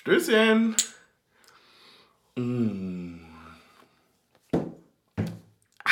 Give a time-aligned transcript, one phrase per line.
[0.00, 0.74] Stößchen.
[2.34, 3.18] Mm.
[5.84, 5.90] Ah.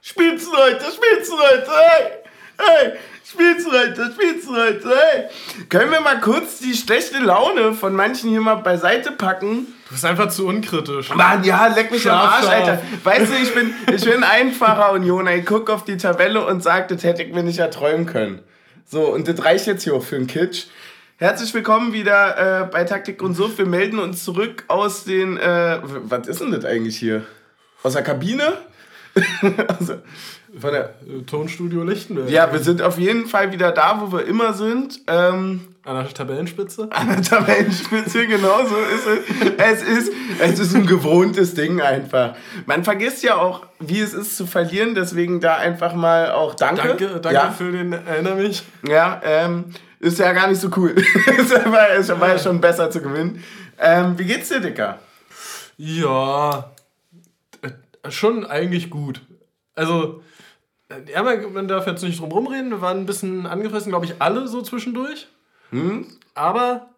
[0.00, 2.06] Spitzenreiter, Spitzenreiter, hey!
[2.58, 2.92] Hey!
[3.24, 5.24] Spitzenreiter, Spitzenreiter, hey!
[5.68, 9.72] Können wir mal kurz die schlechte Laune von manchen hier mal beiseite packen?
[9.84, 11.14] Du bist einfach zu unkritisch.
[11.14, 12.48] Mann, ja, leck mich am Arsch.
[12.48, 12.82] Alter.
[13.04, 15.36] Weißt du, ich bin, ich bin einfacher Unioner.
[15.36, 18.42] Ich guck auf die Tabelle und sag, das hätte ich mir nicht erträumen können.
[18.84, 20.66] So, und das reicht jetzt hier auch für einen Kitsch.
[21.18, 23.56] Herzlich willkommen wieder äh, bei Taktik und Suff.
[23.56, 25.38] Wir melden uns zurück aus den.
[25.38, 27.22] Äh, was ist denn das eigentlich hier?
[27.82, 28.52] Aus der Kabine?
[29.66, 29.94] also,
[30.60, 30.90] von der,
[31.24, 32.28] Tonstudio Lichtenberg.
[32.28, 35.00] ja, wir sind auf jeden Fall wieder da, wo wir immer sind.
[35.06, 36.88] Ähm, An der Tabellenspitze.
[36.90, 39.52] an der Tabellenspitze, genau so ist es.
[39.56, 42.34] Es ist, es ist ein gewohntes Ding einfach.
[42.66, 46.88] Man vergisst ja auch, wie es ist zu verlieren, deswegen da einfach mal auch Danke.
[46.88, 48.64] Danke, danke ja, für den Erinner mich.
[48.86, 49.72] Ja, ähm,
[50.06, 50.94] ist ja gar nicht so cool.
[51.38, 51.50] es
[52.20, 53.42] war, ja schon besser zu gewinnen.
[53.78, 55.00] Ähm, wie geht's dir, Dicker?
[55.76, 56.70] Ja,
[57.62, 59.20] äh, schon eigentlich gut.
[59.74, 60.22] Also,
[60.88, 62.70] äh, ja, man, darf jetzt nicht drum rumreden.
[62.70, 65.28] Wir waren ein bisschen angefressen, glaube ich, alle so zwischendurch.
[65.70, 66.06] Hm?
[66.34, 66.90] Aber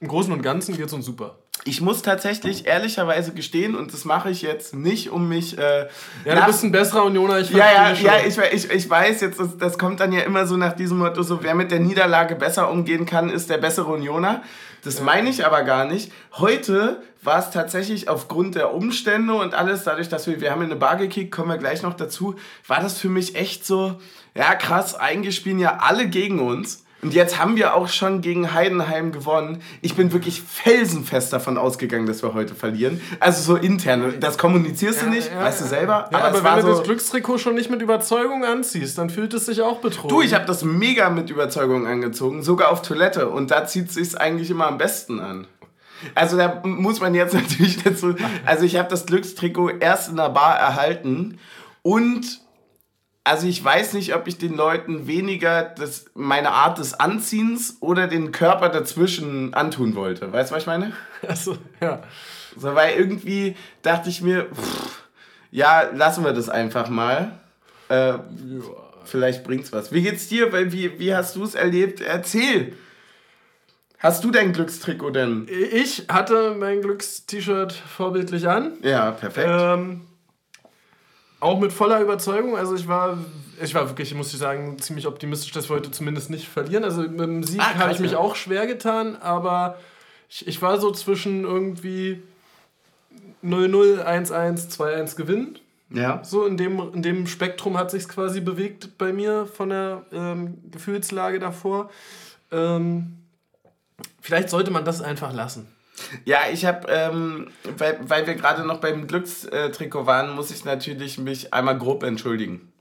[0.00, 1.38] im Großen und Ganzen geht es uns super.
[1.66, 5.56] Ich muss tatsächlich ehrlicherweise gestehen, und das mache ich jetzt nicht, um mich.
[5.56, 5.88] Äh,
[6.26, 8.44] Ja, du bist ein besserer Unioner, ich Ja, ja, verstehe ja, schon.
[8.52, 11.22] ich, ich, ich weiß jetzt, das, das kommt dann ja immer so nach diesem Motto,
[11.22, 14.42] so wer mit der Niederlage besser umgehen kann, ist der bessere Unioner.
[14.84, 16.12] Das meine ich aber gar nicht.
[16.34, 20.70] Heute war es tatsächlich aufgrund der Umstände und alles, dadurch, dass wir, wir haben in
[20.70, 22.34] eine Bar gekickt, kommen wir gleich noch dazu,
[22.66, 23.98] war das für mich echt so,
[24.34, 26.83] ja krass, eigentlich spielen ja alle gegen uns.
[27.04, 29.60] Und jetzt haben wir auch schon gegen Heidenheim gewonnen.
[29.82, 32.98] Ich bin wirklich felsenfest davon ausgegangen, dass wir heute verlieren.
[33.20, 34.14] Also so intern.
[34.20, 36.08] Das kommunizierst du nicht, ja, weißt du selber.
[36.10, 39.10] Ja, aber, es war wenn du so, das Glückstrikot schon nicht mit Überzeugung anziehst, dann
[39.10, 40.08] fühlt es sich auch betrogen.
[40.08, 43.28] Du, ich habe das mega mit Überzeugung angezogen, sogar auf Toilette.
[43.28, 45.46] Und da zieht sich's eigentlich immer am besten an.
[46.14, 48.14] Also da muss man jetzt natürlich dazu.
[48.46, 51.38] Also ich habe das Glückstrikot erst in der Bar erhalten
[51.82, 52.43] und
[53.24, 58.06] also ich weiß nicht, ob ich den Leuten weniger das, meine Art des Anziehens oder
[58.06, 60.32] den Körper dazwischen antun wollte.
[60.32, 60.92] Weißt du, was ich meine?
[61.26, 62.02] Also, ja.
[62.54, 65.04] So, weil irgendwie dachte ich mir, pff,
[65.50, 67.38] ja, lassen wir das einfach mal.
[67.88, 68.18] Äh,
[69.04, 69.92] Vielleicht bringt's was.
[69.92, 70.52] Wie geht's dir?
[70.52, 72.00] Weil Wie, wie hast du es erlebt?
[72.00, 72.74] Erzähl.
[73.98, 75.46] Hast du dein Glückstrikot denn?
[75.48, 78.72] Ich hatte mein Glückst-T-Shirt vorbildlich an.
[78.82, 79.48] Ja, perfekt.
[79.50, 80.02] Ähm,
[81.44, 82.56] auch mit voller Überzeugung.
[82.56, 83.18] Also ich war,
[83.62, 86.84] ich war wirklich, muss ich sagen, ziemlich optimistisch, dass wir heute zumindest nicht verlieren.
[86.84, 88.18] Also mit dem Sieg Ah, habe ich mich ja.
[88.18, 89.78] auch schwer getan, aber
[90.30, 92.22] ich, ich war so zwischen irgendwie
[93.44, 95.58] 0-0, 1-1, 2-1 gewinnen.
[95.90, 96.22] ja.
[96.24, 100.58] So in dem, in dem Spektrum hat sich quasi bewegt bei mir von der ähm,
[100.70, 101.90] Gefühlslage davor.
[102.50, 103.18] Ähm,
[104.22, 105.68] vielleicht sollte man das einfach lassen.
[106.24, 111.18] Ja, ich habe, ähm, weil, weil wir gerade noch beim Glückstrikot waren, muss ich natürlich
[111.18, 112.72] mich einmal grob entschuldigen.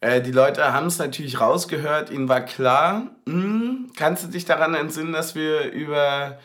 [0.00, 3.10] Äh, die Leute haben es natürlich rausgehört, ihnen war klar.
[3.26, 6.38] Hm, kannst du dich daran entsinnen, dass wir über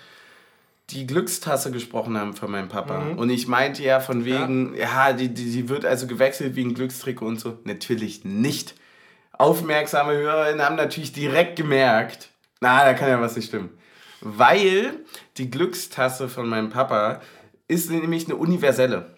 [0.89, 2.99] die Glückstasse gesprochen haben von meinem Papa?
[3.17, 6.75] Und ich meinte ja von wegen, ja, die, die, die wird also gewechselt wie ein
[6.75, 7.57] Glückstrikot und so.
[7.63, 8.75] Natürlich nicht.
[9.31, 12.29] Aufmerksame Hörerinnen haben natürlich direkt gemerkt,
[12.61, 13.69] na, da kann ja was nicht stimmen.
[14.27, 15.01] Weil
[15.37, 17.21] die Glückstasse von meinem Papa
[17.67, 19.11] ist nämlich eine universelle.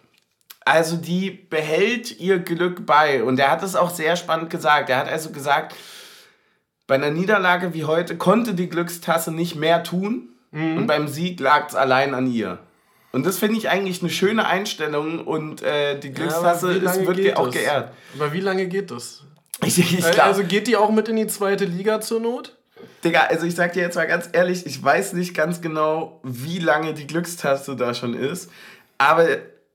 [0.65, 3.23] Also die behält ihr Glück bei.
[3.23, 4.89] Und er hat es auch sehr spannend gesagt.
[4.89, 5.75] Er hat also gesagt,
[6.87, 10.27] bei einer Niederlage wie heute konnte die Glückstasse nicht mehr tun.
[10.51, 12.59] Und beim Sieg lag es allein an ihr.
[13.13, 15.25] Und das finde ich eigentlich eine schöne Einstellung.
[15.25, 17.55] Und äh, die Glückstasse wie ist, wird geht auch das?
[17.55, 17.93] geehrt.
[18.15, 19.23] Aber wie lange geht das?
[19.63, 22.56] Ich, ich glaub, Also geht die auch mit in die zweite Liga zur Not?
[23.03, 26.59] Digga, also ich sag dir jetzt mal ganz ehrlich, ich weiß nicht ganz genau, wie
[26.59, 28.49] lange die Glückstaste da schon ist,
[28.97, 29.27] aber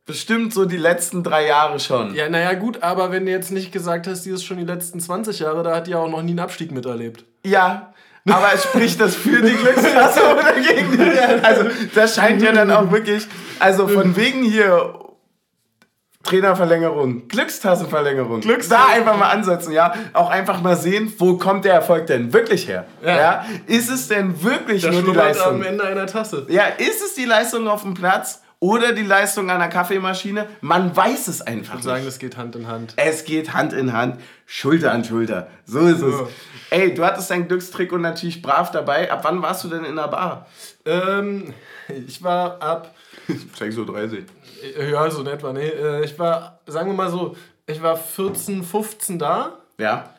[0.07, 2.15] bestimmt so die letzten drei Jahre schon.
[2.15, 5.01] Ja, naja, gut, aber wenn du jetzt nicht gesagt hast, die ist schon die letzten
[5.01, 7.25] 20 Jahre, da hat die auch noch nie einen Abstieg miterlebt.
[7.45, 7.93] Ja,
[8.29, 11.45] aber spricht das für die Glückstaste oder gegen die?
[11.45, 11.65] Also
[11.95, 13.27] das scheint ja dann auch wirklich,
[13.59, 15.02] also von wegen hier
[16.23, 18.41] Trainerverlängerung, Glückstassenverlängerung.
[18.69, 19.93] Da einfach mal ansetzen, ja.
[20.13, 22.87] Auch einfach mal sehen, wo kommt der Erfolg denn wirklich her?
[23.05, 23.17] Ja.
[23.17, 23.45] Ja.
[23.67, 25.55] Ist es denn wirklich Das nur die Leistung?
[25.57, 26.47] am Ende einer Tasse.
[26.49, 30.47] Ja, ist es die Leistung auf dem Platz oder die Leistung der Kaffeemaschine?
[30.61, 31.85] Man weiß es einfach Ich nicht.
[31.85, 32.95] sagen, das geht Hand in Hand.
[32.97, 35.49] Es geht Hand in Hand, Schulter an Schulter.
[35.67, 36.15] So ist es.
[36.15, 36.27] Ja.
[36.71, 39.11] Ey, du hattest dein Glückstrick und natürlich brav dabei.
[39.11, 40.47] Ab wann warst du denn in der Bar?
[40.87, 41.53] Ähm,
[42.07, 42.95] ich war ab,
[43.29, 44.19] 6.30 Uhr.
[44.63, 47.37] Äh, ja, so in etwa, nee, äh, ich war, sagen wir mal so,
[47.67, 49.59] ich war 14, 15 da.
[49.79, 50.11] Ja.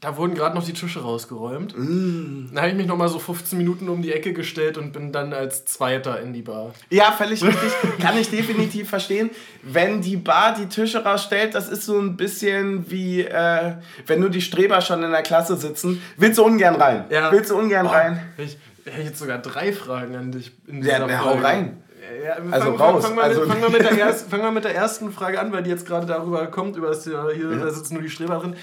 [0.00, 1.74] da wurden gerade noch die Tische rausgeräumt.
[1.76, 2.48] Mm.
[2.52, 5.10] Dann habe ich mich noch mal so 15 Minuten um die Ecke gestellt und bin
[5.10, 6.74] dann als Zweiter in die Bar.
[6.90, 7.72] Ja, völlig richtig.
[8.00, 9.30] Kann ich definitiv verstehen.
[9.62, 13.72] Wenn die Bar die Tische rausstellt, das ist so ein bisschen wie, äh,
[14.06, 16.02] wenn nur die Streber schon in der Klasse sitzen.
[16.18, 17.04] Willst du ungern rein?
[17.08, 17.32] Ja.
[17.32, 18.20] Willst du ungern Oh, rein?
[18.36, 20.52] Ich hätte jetzt sogar drei Fragen an dich.
[20.66, 21.44] In Ja, dieser na, hau Folge.
[21.44, 21.82] rein.
[22.24, 23.02] Ja, Also fang, raus.
[23.02, 25.12] Fang, fang, mal Also- mit, fang, mal mit der ersten, fang mal mit der ersten
[25.12, 28.02] Frage an, weil die jetzt gerade darüber kommt, über das Thema, hier da sitzen nur
[28.02, 28.54] die Streber drin.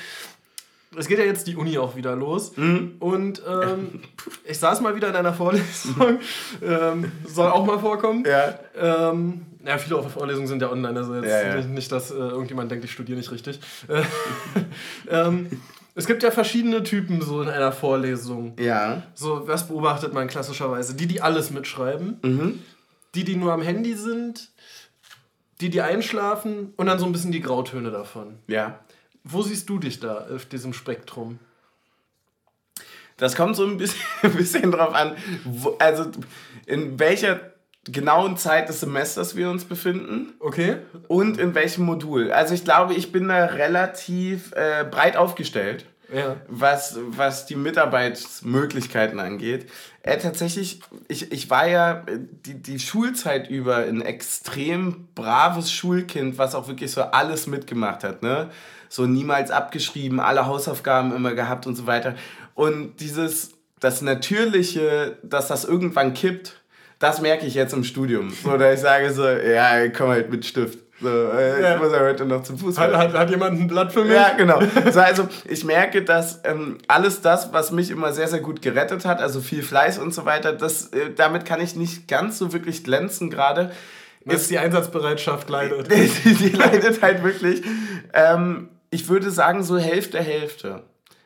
[0.95, 2.55] Es geht ja jetzt die Uni auch wieder los.
[2.55, 2.97] Mhm.
[2.99, 4.01] Und ähm,
[4.45, 6.19] ich saß mal wieder in einer Vorlesung.
[6.61, 8.23] ähm, soll auch mal vorkommen.
[8.27, 8.59] Ja.
[9.11, 11.55] Ähm, ja, viele Vorlesungen sind ja online, also jetzt Ja, ja.
[11.55, 13.59] Nicht, nicht, dass äh, irgendjemand denkt, ich studiere nicht richtig.
[13.87, 14.03] Äh,
[15.09, 15.49] ähm,
[15.95, 18.53] es gibt ja verschiedene Typen so in einer Vorlesung.
[18.59, 19.03] Ja.
[19.15, 20.95] So, was beobachtet man klassischerweise?
[20.95, 22.59] Die, die alles mitschreiben, Mhm.
[23.15, 24.49] Die, die nur am Handy sind,
[25.61, 28.39] die, die einschlafen und dann so ein bisschen die Grautöne davon.
[28.47, 28.79] Ja.
[29.23, 31.39] Wo siehst du dich da auf diesem Spektrum?
[33.17, 35.15] Das kommt so ein bisschen, ein bisschen drauf an,
[35.45, 36.05] wo, also
[36.65, 37.39] in welcher
[37.85, 40.77] genauen Zeit des Semesters wir uns befinden Okay.
[41.09, 42.31] und in welchem Modul.
[42.31, 45.85] Also ich glaube, ich bin da relativ äh, breit aufgestellt.
[46.13, 46.37] Ja.
[46.47, 49.69] was, was die Mitarbeitsmöglichkeiten angeht.
[50.03, 56.37] Äh, tatsächlich, ich, ich war ja äh, die, die Schulzeit über ein extrem braves Schulkind,
[56.37, 58.21] was auch wirklich so alles mitgemacht hat.
[58.21, 58.49] Ne?
[58.89, 62.15] So niemals abgeschrieben, alle Hausaufgaben immer gehabt und so weiter.
[62.53, 66.61] Und dieses, das Natürliche, dass das irgendwann kippt,
[66.99, 68.31] das merke ich jetzt im Studium.
[68.43, 70.79] Da ich sage so, ja, komm halt mit Stift.
[71.03, 71.75] So, äh, Ja.
[71.75, 72.97] Ich muss ja heute noch zum Fußball.
[72.97, 74.13] Hat, hat, hat jemand ein Blatt für mich?
[74.13, 74.59] Ja, genau.
[74.91, 79.05] So, also ich merke, dass ähm, alles das, was mich immer sehr, sehr gut gerettet
[79.05, 82.53] hat, also viel Fleiß und so weiter, das, äh, damit kann ich nicht ganz so
[82.53, 83.71] wirklich glänzen gerade.
[84.25, 85.91] Dass die Einsatzbereitschaft leidet.
[85.91, 87.61] die, die leidet halt wirklich.
[88.13, 90.83] Ähm, ich würde sagen, so Hälfte, Hälfte.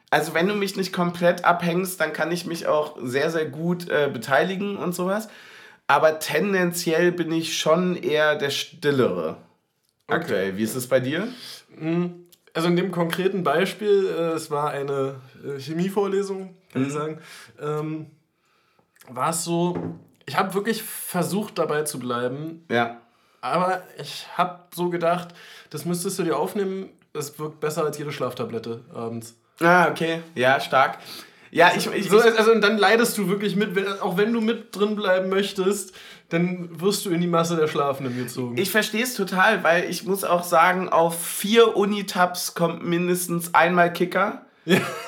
[0.09, 3.89] Also wenn du mich nicht komplett abhängst, dann kann ich mich auch sehr, sehr gut
[3.89, 5.27] äh, beteiligen und sowas.
[5.87, 9.37] Aber tendenziell bin ich schon eher der Stillere.
[10.07, 10.55] Aktuell.
[10.57, 11.27] Wie ist es bei dir?
[12.53, 15.15] Also in dem konkreten Beispiel, äh, es war eine
[15.45, 17.19] äh, Chemievorlesung, kann ich sagen,
[17.61, 18.07] ähm,
[19.09, 19.95] war es so,
[20.25, 23.01] ich habe wirklich versucht dabei zu bleiben, Ja.
[23.41, 25.29] aber ich habe so gedacht,
[25.69, 29.35] das müsstest du dir aufnehmen, das wirkt besser als jede Schlaftablette abends.
[29.59, 30.21] Ah, okay.
[30.35, 30.97] Ja, stark.
[31.51, 34.75] Ja, ich, ich, So, also und dann leidest du wirklich mit, auch wenn du mit
[34.75, 35.93] drin bleiben möchtest,
[36.29, 38.57] dann wirst du in die Masse der Schlafenden gezogen.
[38.57, 43.93] Ich verstehe es total, weil ich muss auch sagen, auf vier Unitabs kommt mindestens einmal
[43.93, 44.41] Kicker.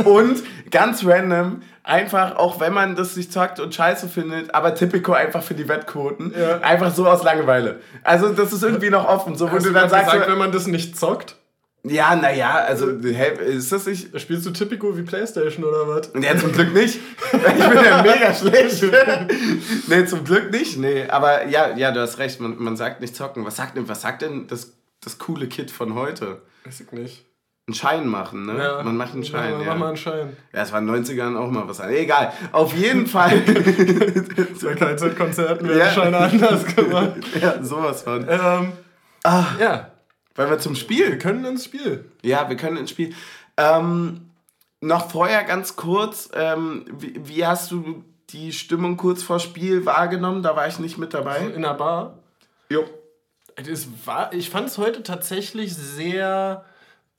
[0.05, 5.11] Und ganz random, einfach, auch wenn man das sich zockt und scheiße findet, aber typico
[5.11, 6.33] einfach für die Wettquoten.
[6.37, 6.59] Ja.
[6.59, 7.81] Einfach so aus Langeweile.
[8.03, 9.35] Also das ist irgendwie noch offen.
[9.35, 11.35] So, wo Hast du dann sagst, gesagt, wenn man das nicht zockt,
[11.83, 14.19] ja, naja, also hä, ist das nicht.
[14.19, 16.11] spielst du Typico wie Playstation oder was?
[16.21, 16.99] Ja, zum Glück nicht.
[17.31, 18.83] Ich bin ja mega schlecht.
[19.87, 20.77] nee, zum Glück nicht.
[20.77, 22.39] Nee, aber ja, ja, du hast recht.
[22.41, 23.45] Man, man sagt nicht zocken.
[23.45, 26.41] Was sagt denn, was sagt denn das, das coole Kid von heute?
[26.65, 27.25] Weiß ich nicht.
[27.67, 28.57] Einen Schein machen, ne?
[28.57, 28.81] Ja.
[28.83, 29.65] Man macht einen Schein, Ja, ja.
[29.67, 30.35] mach mal einen Schein.
[30.53, 31.79] Ja, es war in den 90ern auch mal was.
[31.81, 32.33] Egal.
[32.51, 33.29] Auf jeden Fall.
[33.45, 35.89] Bei KZ-Konzerten werden Ja.
[35.91, 37.11] Scheine anders gemacht.
[37.41, 38.25] ja, sowas von.
[38.27, 38.71] Ähm,
[39.23, 39.91] Ah, ja,
[40.35, 41.17] wollen wir zum wir Spiel?
[41.17, 42.05] können ins Spiel.
[42.21, 43.13] Ja, wir können ins Spiel.
[43.57, 44.29] Ähm,
[44.81, 50.43] noch vorher ganz kurz, ähm, wie, wie hast du die Stimmung kurz vor Spiel wahrgenommen?
[50.43, 51.39] Da war ich nicht mit dabei.
[51.55, 52.19] In der Bar.
[52.69, 52.85] Jo.
[53.55, 56.63] Es war, ich fand es heute tatsächlich sehr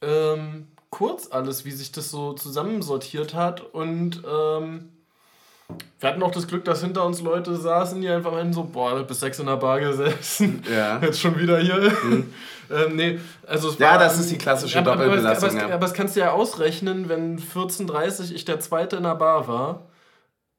[0.01, 3.61] ähm, kurz alles, wie sich das so zusammensortiert hat.
[3.61, 4.89] Und ähm,
[5.99, 9.03] wir hatten auch das Glück, dass hinter uns Leute saßen, die einfach meinen so, boah,
[9.03, 10.63] bis sechs in der Bar gesessen.
[10.71, 10.99] Ja.
[11.01, 11.93] Jetzt schon wieder hier.
[12.71, 15.69] Ähm, nee, also es Ja, war, das ist die klassische aber, aber, Doppelbelastung, Aber, aber,
[15.69, 15.75] ja.
[15.75, 19.87] aber das kannst du ja ausrechnen, wenn 14.30 ich der Zweite in der Bar war,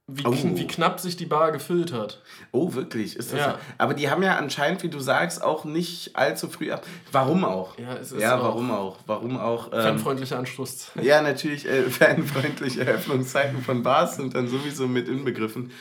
[0.08, 0.34] wie, Oh.
[0.34, 2.22] wie knapp sich die Bar gefüllt hat.
[2.52, 3.16] Oh, wirklich?
[3.16, 3.60] Ist das Ja.
[3.78, 6.86] Aber die haben ja anscheinend, wie du sagst, auch nicht allzu früh ab.
[7.14, 7.78] Warum auch?
[7.78, 8.98] Ja, es ist ja auch warum auch?
[9.06, 9.68] Warum auch?
[9.72, 11.04] Ähm, Fanfreundliche Anstoßzeit.
[11.06, 15.72] ja, natürlich, äh, fanfreundliche Öffnungszeiten von Bars sind dann sowieso mit inbegriffen.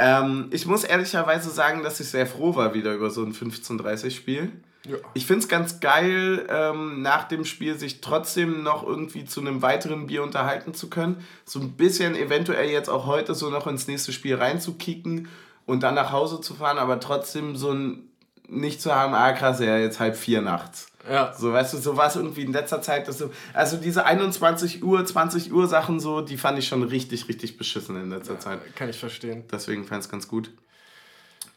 [0.00, 4.50] Ähm, ich muss ehrlicherweise sagen, dass ich sehr froh war wieder über so ein 15:30-Spiel.
[4.86, 4.96] Ja.
[5.12, 9.60] Ich finde es ganz geil, ähm, nach dem Spiel sich trotzdem noch irgendwie zu einem
[9.60, 11.24] weiteren Bier unterhalten zu können.
[11.44, 15.28] So ein bisschen eventuell jetzt auch heute so noch ins nächste Spiel reinzukicken
[15.66, 18.10] und dann nach Hause zu fahren, aber trotzdem so ein
[18.48, 20.88] nicht zu haben, ah krass, ja, jetzt halb vier nachts.
[21.08, 21.32] Ja.
[21.32, 23.08] So, weißt du, so war es irgendwie in letzter Zeit.
[23.08, 27.28] Dass so, also diese 21 Uhr, 20 Uhr Sachen so, die fand ich schon richtig,
[27.28, 28.58] richtig beschissen in letzter Zeit.
[28.74, 29.44] Kann ich verstehen.
[29.50, 30.50] Deswegen fand ich es ganz gut.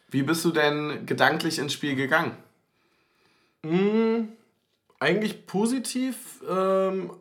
[0.10, 2.38] Wie bist du denn gedanklich ins Spiel gegangen?
[5.00, 6.42] Eigentlich positiv.
[6.50, 7.12] Ähm,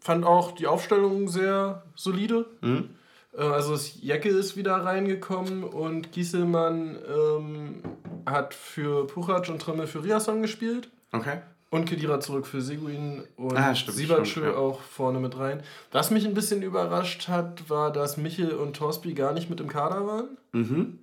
[0.00, 2.46] fand auch die Aufstellung sehr solide.
[2.60, 2.90] Mhm.
[3.36, 7.82] Also das Jacke ist wieder reingekommen und Gieselmann ähm,
[8.26, 10.88] hat für Puchac und Trimmel für Riasson gespielt.
[11.10, 11.38] Okay.
[11.70, 14.54] Und Kedira zurück für Seguin und ah, Siebertschö ja.
[14.54, 15.64] auch vorne mit rein.
[15.90, 19.68] Was mich ein bisschen überrascht hat, war, dass Michel und Torsby gar nicht mit im
[19.68, 20.38] Kader waren.
[20.52, 20.98] Mhm.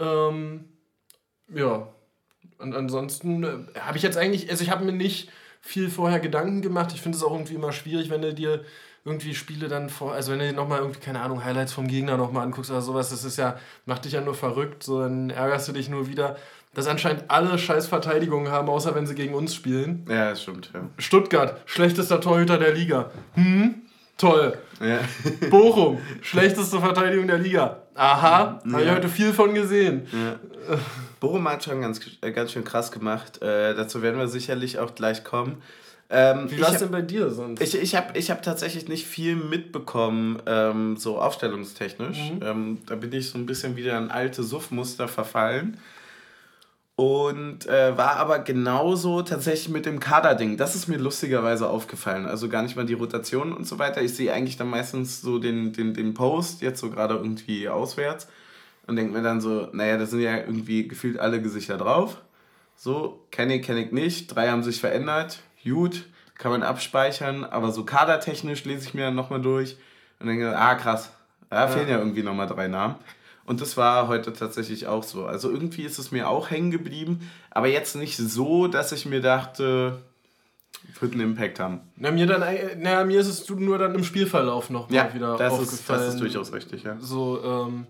[0.00, 0.64] Ähm,
[1.54, 1.86] ja.
[2.58, 6.62] Und ansonsten äh, habe ich jetzt eigentlich, also ich habe mir nicht viel vorher Gedanken
[6.62, 6.92] gemacht.
[6.94, 8.64] Ich finde es auch irgendwie immer schwierig, wenn du dir
[9.04, 12.16] irgendwie Spiele dann vor, also wenn du dir nochmal irgendwie, keine Ahnung, Highlights vom Gegner
[12.16, 15.68] nochmal anguckst oder sowas, das ist ja, macht dich ja nur verrückt, so dann ärgerst
[15.68, 16.36] du dich nur wieder,
[16.74, 20.04] dass anscheinend alle scheiß Verteidigungen haben, außer wenn sie gegen uns spielen.
[20.08, 20.80] Ja, das stimmt, ja.
[20.98, 23.12] Stuttgart, schlechtester Torhüter der Liga.
[23.34, 23.76] Hm?
[24.18, 24.58] Toll.
[24.80, 24.98] Ja.
[25.50, 27.82] Bochum, schlechteste Verteidigung der Liga.
[27.94, 28.72] Aha, ja.
[28.72, 30.06] habe ich heute viel von gesehen.
[30.12, 30.78] Ja.
[31.26, 33.42] Bochum hat schon ganz, äh, ganz schön krass gemacht.
[33.42, 35.62] Äh, dazu werden wir sicherlich auch gleich kommen.
[36.08, 37.60] Ähm, Wie war es denn bei dir sonst?
[37.60, 42.30] Ich, ich habe ich hab tatsächlich nicht viel mitbekommen, ähm, so aufstellungstechnisch.
[42.30, 42.40] Mhm.
[42.42, 45.78] Ähm, da bin ich so ein bisschen wieder in alte Suffmuster verfallen.
[46.94, 50.56] Und äh, war aber genauso tatsächlich mit dem Kaderding.
[50.56, 52.24] Das ist mir lustigerweise aufgefallen.
[52.24, 54.00] Also gar nicht mal die Rotation und so weiter.
[54.00, 58.28] Ich sehe eigentlich dann meistens so den, den, den Post, jetzt so gerade irgendwie auswärts.
[58.86, 62.22] Und denke mir dann so, naja, da sind ja irgendwie gefühlt alle Gesichter drauf.
[62.76, 64.28] So, kenne ich, kenne ich nicht.
[64.28, 65.40] Drei haben sich verändert.
[65.64, 67.44] Gut, kann man abspeichern.
[67.44, 69.76] Aber so kadertechnisch lese ich mir dann nochmal durch.
[70.20, 71.10] Und denke, ah krass,
[71.50, 71.68] da ja.
[71.68, 72.96] fehlen ja irgendwie nochmal drei Namen.
[73.44, 75.24] Und das war heute tatsächlich auch so.
[75.24, 79.20] Also irgendwie ist es mir auch hängen geblieben, aber jetzt nicht so, dass ich mir
[79.20, 80.02] dachte,
[81.00, 81.80] wird einen Impact haben.
[81.96, 82.42] Na, mir, dann,
[82.78, 86.00] na, mir ist es nur dann im Spielverlauf noch ja, mal wieder das aufgefallen.
[86.00, 86.96] Ist, das ist durchaus richtig, ja.
[86.98, 87.86] So, ähm,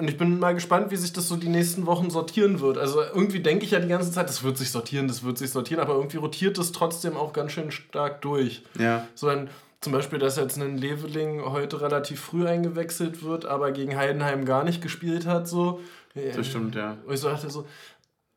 [0.00, 2.78] und ich bin mal gespannt, wie sich das so die nächsten Wochen sortieren wird.
[2.78, 5.50] Also irgendwie denke ich ja die ganze Zeit, das wird sich sortieren, das wird sich
[5.50, 8.62] sortieren, aber irgendwie rotiert es trotzdem auch ganz schön stark durch.
[8.78, 9.06] Ja.
[9.14, 9.50] So ein
[9.80, 14.64] zum Beispiel, dass jetzt ein Leveling heute relativ früh eingewechselt wird, aber gegen Heidenheim gar
[14.64, 15.46] nicht gespielt hat.
[15.46, 15.80] So.
[16.14, 16.96] Das stimmt, ja.
[17.06, 17.64] Und ich so dachte so,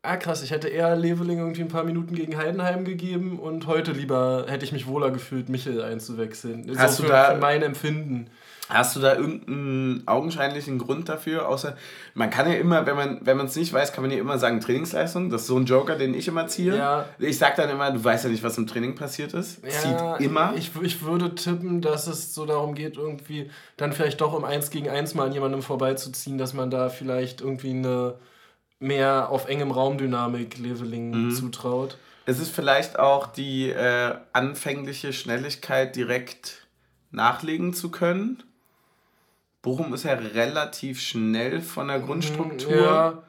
[0.03, 3.91] ah krass, ich hätte eher Leveling irgendwie ein paar Minuten gegen Heidenheim gegeben und heute
[3.91, 6.71] lieber hätte ich mich wohler gefühlt, Michel einzuwechseln.
[6.77, 8.29] Hast so du für, da, für mein Empfinden.
[8.73, 11.47] Hast du da irgendeinen augenscheinlichen Grund dafür?
[11.47, 11.75] Außer,
[12.13, 14.61] man kann ja immer, wenn man wenn es nicht weiß, kann man ja immer sagen
[14.61, 15.29] Trainingsleistung.
[15.29, 16.77] Das ist so ein Joker, den ich immer ziehe.
[16.77, 17.05] Ja.
[17.19, 19.61] Ich sag dann immer, du weißt ja nicht, was im Training passiert ist.
[19.63, 20.53] Ja, Zieht immer.
[20.55, 24.69] Ich, ich würde tippen, dass es so darum geht, irgendwie dann vielleicht doch um eins
[24.69, 28.15] gegen eins mal an jemandem vorbeizuziehen, dass man da vielleicht irgendwie eine
[28.79, 31.31] mehr auf engem Raumdynamik Leveling mhm.
[31.31, 31.97] zutraut.
[32.25, 36.67] Es ist vielleicht auch die äh, anfängliche Schnelligkeit direkt
[37.11, 38.43] nachlegen zu können.
[39.61, 42.75] Bochum ist ja relativ schnell von der Grundstruktur.
[42.75, 43.23] Ja.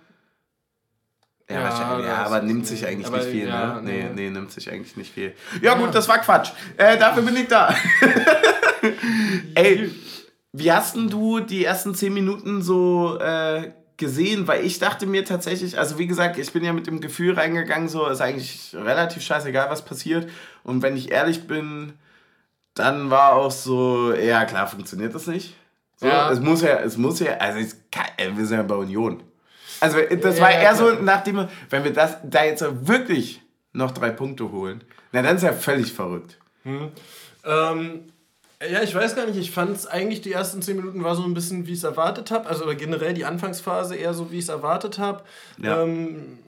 [1.51, 3.83] Ja, ja, ja aber nimmt sich eigentlich nicht viel, ja, ne?
[3.83, 5.35] Nee, nee, nimmt sich eigentlich nicht viel.
[5.61, 6.53] Ja, gut, das war Quatsch.
[6.77, 7.75] Äh, dafür bin ich da.
[9.55, 9.91] Ey,
[10.53, 14.47] wie hast denn du die ersten zehn Minuten so äh, gesehen?
[14.47, 17.89] Weil ich dachte mir tatsächlich, also wie gesagt, ich bin ja mit dem Gefühl reingegangen,
[17.89, 20.31] so ist eigentlich relativ scheißegal, was passiert.
[20.63, 21.95] Und wenn ich ehrlich bin,
[22.75, 25.55] dann war auch so, ja klar, funktioniert das nicht.
[26.03, 26.33] So, ja.
[26.33, 29.23] Es muss ja, es muss ja, also kann, wir sind ja bei Union.
[29.79, 33.41] Also das ja, war eher so, nachdem, wenn wir das da jetzt wirklich
[33.73, 34.83] noch drei Punkte holen,
[35.13, 36.39] na dann ist ja völlig verrückt.
[36.65, 36.89] Hm.
[37.45, 38.01] Ähm,
[38.69, 41.23] ja, ich weiß gar nicht, ich fand es eigentlich, die ersten zehn Minuten war so
[41.23, 42.49] ein bisschen, wie ich es erwartet habe.
[42.49, 45.23] Also generell die Anfangsphase eher so, wie ich es erwartet habe.
[45.59, 45.85] Ja.
[45.85, 46.39] Ähm,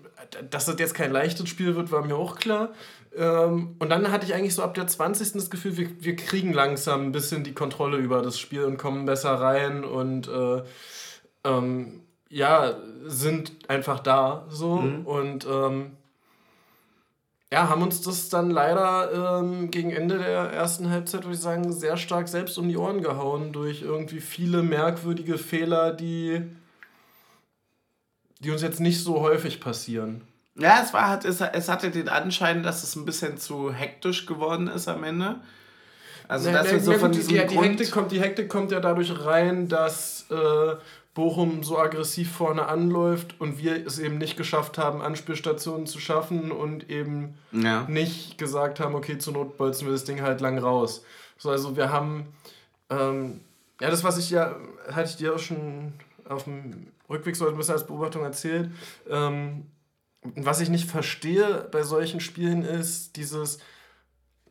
[0.50, 2.70] dass das jetzt kein leichtes Spiel wird, war mir auch klar.
[3.16, 5.32] Ähm, und dann hatte ich eigentlich so ab der 20.
[5.32, 9.06] das Gefühl, wir, wir kriegen langsam ein bisschen die Kontrolle über das Spiel und kommen
[9.06, 10.62] besser rein und äh,
[11.44, 14.76] ähm, ja, sind einfach da so.
[14.76, 15.06] Mhm.
[15.06, 15.92] Und ähm,
[17.52, 21.72] ja, haben uns das dann leider ähm, gegen Ende der ersten Halbzeit, würde ich sagen,
[21.72, 26.42] sehr stark selbst um die Ohren gehauen durch irgendwie viele merkwürdige Fehler, die,
[28.40, 30.22] die uns jetzt nicht so häufig passieren.
[30.56, 34.68] Ja, es, war, es, es hatte den Anschein, dass es ein bisschen zu hektisch geworden
[34.68, 35.40] ist am Ende.
[36.28, 39.24] Also, dass wir so von diesem die, die, Hektik kommt, die Hektik kommt ja dadurch
[39.24, 40.76] rein, dass äh,
[41.12, 46.50] Bochum so aggressiv vorne anläuft und wir es eben nicht geschafft haben, Anspielstationen zu schaffen
[46.50, 47.84] und eben ja.
[47.88, 51.04] nicht gesagt haben, okay, zur Not bolzen wir das Ding halt lang raus.
[51.36, 52.26] So, also wir haben,
[52.90, 53.40] ähm,
[53.80, 54.56] ja, das, was ich ja,
[54.90, 55.92] hatte ich dir auch schon
[56.28, 58.70] auf dem Rückweg so ein bisschen als Beobachtung erzählt,
[59.08, 59.66] ähm,
[60.34, 63.58] was ich nicht verstehe bei solchen Spielen ist dieses,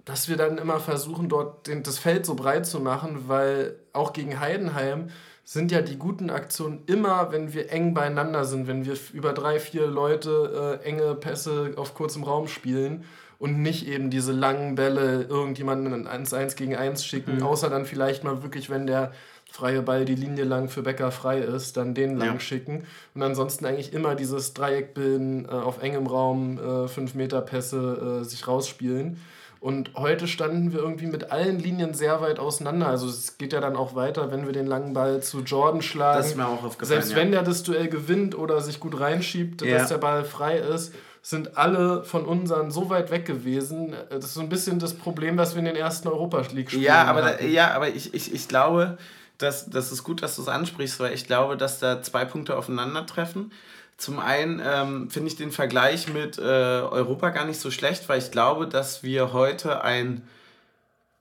[0.06, 4.14] dass wir dann immer versuchen, dort den, das Feld so breit zu machen, weil auch
[4.14, 5.10] gegen Heidenheim
[5.46, 9.60] sind ja die guten Aktionen immer, wenn wir eng beieinander sind, wenn wir über drei,
[9.60, 13.04] vier Leute äh, enge Pässe auf kurzem Raum spielen
[13.40, 17.44] und nicht eben diese langen Bälle irgendjemanden ins 1 gegen 1 schicken, mhm.
[17.44, 19.12] außer dann vielleicht mal wirklich, wenn der
[19.54, 22.40] freie Ball die Linie lang für Becker frei ist, dann den lang ja.
[22.40, 22.86] schicken.
[23.14, 28.22] Und ansonsten eigentlich immer dieses Dreieck bilden, äh, auf engem Raum, 5 äh, Meter Pässe
[28.22, 29.22] äh, sich rausspielen.
[29.60, 32.88] Und heute standen wir irgendwie mit allen Linien sehr weit auseinander.
[32.88, 36.18] Also es geht ja dann auch weiter, wenn wir den langen Ball zu Jordan schlagen.
[36.18, 37.02] Das ist mir auch aufgefallen.
[37.02, 37.18] Selbst ja.
[37.18, 39.78] wenn der das Duell gewinnt oder sich gut reinschiebt, ja.
[39.78, 43.94] dass der Ball frei ist, sind alle von unseren so weit weg gewesen.
[44.10, 46.84] Das ist so ein bisschen das Problem, was wir in den ersten Europa League spielen.
[46.84, 48.98] Ja, aber, da, ja, aber ich, ich, ich glaube,
[49.44, 52.58] das, das ist gut, dass du es ansprichst, weil ich glaube, dass da zwei Punkte
[52.58, 53.52] aufeinandertreffen.
[53.98, 58.20] Zum einen ähm, finde ich den Vergleich mit äh, Europa gar nicht so schlecht, weil
[58.20, 60.28] ich glaube, dass wir heute ein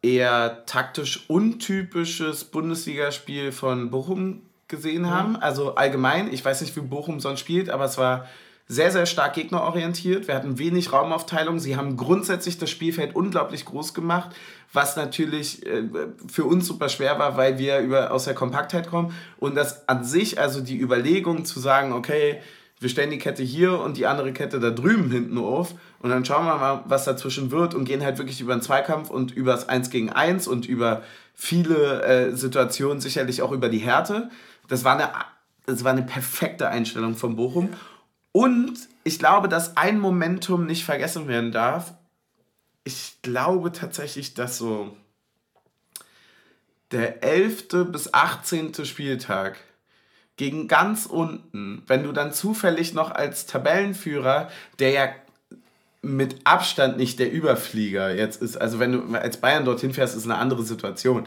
[0.00, 5.37] eher taktisch untypisches Bundesligaspiel von Bochum gesehen haben.
[5.37, 8.26] Also allgemein, ich weiß nicht, wie Bochum sonst spielt, aber es war
[8.73, 10.29] sehr, sehr stark gegnerorientiert.
[10.29, 11.59] Wir hatten wenig Raumaufteilung.
[11.59, 14.31] Sie haben grundsätzlich das Spielfeld unglaublich groß gemacht,
[14.73, 15.83] was natürlich äh,
[16.26, 19.12] für uns super schwer war, weil wir über, aus der Kompaktheit kommen.
[19.38, 22.41] Und das an sich, also die Überlegung zu sagen, okay,
[22.81, 26.25] wir stellen die Kette hier und die andere Kette da drüben hinten auf und dann
[26.25, 29.52] schauen wir mal, was dazwischen wird und gehen halt wirklich über den Zweikampf und über
[29.52, 31.02] das 1 gegen 1 und über
[31.35, 34.31] viele äh, Situationen, sicherlich auch über die Härte.
[34.67, 35.11] Das war eine,
[35.67, 37.69] das war eine perfekte Einstellung von Bochum.
[38.33, 41.95] Und ich glaube, dass ein Momentum nicht vergessen werden darf.
[42.85, 44.97] Ich glaube tatsächlich, dass so
[46.91, 47.69] der 11.
[47.91, 48.85] bis 18.
[48.85, 49.59] Spieltag
[50.37, 55.09] gegen ganz unten, wenn du dann zufällig noch als Tabellenführer, der ja
[56.01, 60.25] mit Abstand nicht der Überflieger jetzt ist, also wenn du als Bayern dorthin fährst, ist
[60.25, 61.27] eine andere Situation.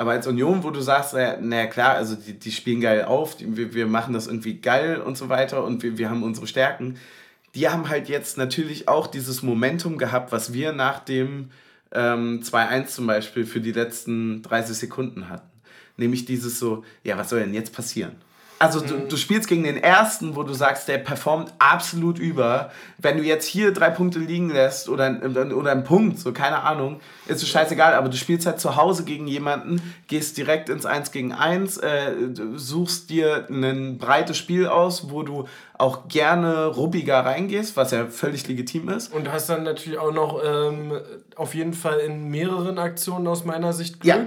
[0.00, 3.36] Aber als Union, wo du sagst, naja, na klar, also die, die spielen geil auf,
[3.36, 6.46] die, wir, wir machen das irgendwie geil und so weiter und wir, wir haben unsere
[6.46, 6.96] Stärken,
[7.54, 11.50] die haben halt jetzt natürlich auch dieses Momentum gehabt, was wir nach dem
[11.92, 15.50] ähm, 2-1 zum Beispiel für die letzten 30 Sekunden hatten.
[15.98, 18.16] Nämlich dieses so, ja, was soll denn jetzt passieren?
[18.62, 22.70] Also du, du spielst gegen den ersten, wo du sagst, der performt absolut über.
[22.98, 25.18] Wenn du jetzt hier drei Punkte liegen lässt oder,
[25.56, 29.04] oder einen Punkt, so keine Ahnung, ist es scheißegal, aber du spielst halt zu Hause
[29.04, 32.12] gegen jemanden, gehst direkt ins 1 gegen 1, äh,
[32.54, 35.48] suchst dir ein breites Spiel aus, wo du
[35.80, 39.12] auch gerne ruppiger reingehst, was ja völlig legitim ist.
[39.12, 40.92] Und hast dann natürlich auch noch ähm,
[41.36, 44.14] auf jeden Fall in mehreren Aktionen aus meiner Sicht Glück.
[44.14, 44.26] Ja,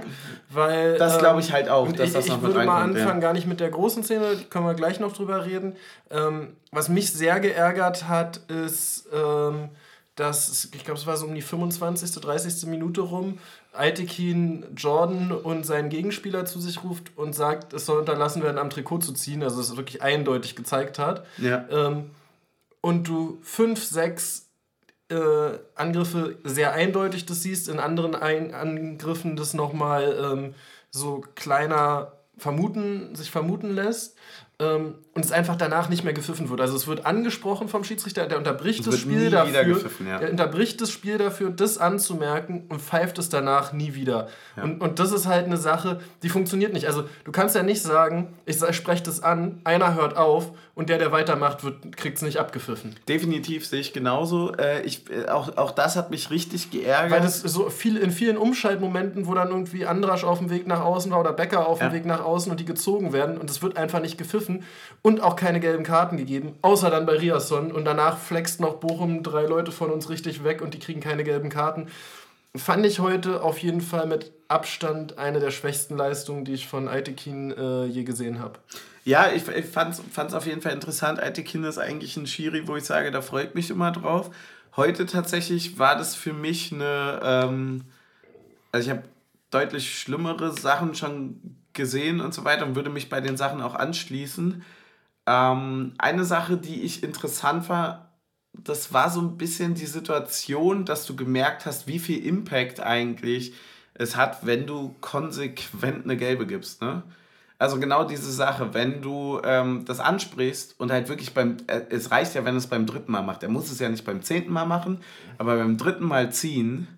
[0.50, 3.28] weil, das glaube ich halt auch, dass ich, das noch Ich würde mal anfangen, ja.
[3.28, 5.76] gar nicht mit der großen Szene, können wir gleich noch drüber reden.
[6.10, 9.70] Ähm, was mich sehr geärgert hat, ist, ähm,
[10.16, 12.68] dass, ich glaube, es war so um die 25., 30.
[12.68, 13.38] Minute rum,
[13.74, 18.70] Altekin Jordan und seinen Gegenspieler zu sich ruft und sagt, es soll unterlassen werden, am
[18.70, 21.26] Trikot zu ziehen, also es wirklich eindeutig gezeigt hat.
[21.38, 21.66] Ja.
[21.70, 22.10] Ähm,
[22.80, 24.48] und du fünf, sechs
[25.08, 30.54] äh, Angriffe sehr eindeutig das siehst, in anderen Ein Angriffen das nochmal ähm,
[30.90, 34.16] so kleiner vermuten, sich vermuten lässt
[34.58, 36.60] ähm, und es einfach danach nicht mehr gepfiffen wird.
[36.60, 40.18] Also es wird angesprochen vom Schiedsrichter, der unterbricht das Spiel dafür, ja.
[40.18, 44.28] der unterbricht das Spiel dafür, das anzumerken und pfeift es danach nie wieder.
[44.56, 44.64] Ja.
[44.64, 46.86] Und, und das ist halt eine Sache, die funktioniert nicht.
[46.86, 50.98] Also du kannst ja nicht sagen, ich spreche das an, einer hört auf und der,
[50.98, 51.58] der weitermacht,
[51.96, 52.96] kriegt es nicht abgepfiffen.
[53.08, 54.52] Definitiv sehe ich genauso.
[54.54, 57.12] Äh, ich, äh, auch, auch das hat mich richtig geärgert.
[57.12, 60.80] Weil das so viel in vielen Umschaltmomenten, wo dann irgendwie Andrasch auf dem Weg nach
[60.80, 61.92] außen war oder Becker auf dem ja.
[61.92, 64.64] Weg nach außen und die gezogen werden und es wird einfach nicht gepfiffen
[65.04, 69.22] und auch keine gelben Karten gegeben, außer dann bei Riasson und danach flext noch Bochum
[69.22, 71.88] drei Leute von uns richtig weg und die kriegen keine gelben Karten.
[72.56, 76.88] Fand ich heute auf jeden Fall mit Abstand eine der schwächsten Leistungen, die ich von
[76.88, 78.58] Aitekin äh, je gesehen habe.
[79.04, 81.20] Ja, ich, ich fand es auf jeden Fall interessant.
[81.20, 84.30] Aitekin ist eigentlich ein Schiri, wo ich sage, da freut mich immer drauf.
[84.74, 87.20] Heute tatsächlich war das für mich eine.
[87.22, 87.84] Ähm,
[88.72, 89.06] also, ich habe
[89.50, 93.74] deutlich schlimmere Sachen schon gesehen und so weiter und würde mich bei den Sachen auch
[93.74, 94.64] anschließen.
[95.26, 98.14] Ähm, eine Sache, die ich interessant war,
[98.52, 103.54] das war so ein bisschen die Situation, dass du gemerkt hast, wie viel Impact eigentlich
[103.94, 106.82] es hat, wenn du konsequent eine gelbe gibst.
[106.82, 107.02] Ne?
[107.58, 112.10] Also genau diese Sache, wenn du ähm, das ansprichst und halt wirklich beim, äh, es
[112.10, 113.42] reicht ja, wenn es beim dritten Mal macht.
[113.42, 115.00] Er muss es ja nicht beim zehnten Mal machen,
[115.38, 116.88] aber beim dritten Mal ziehen,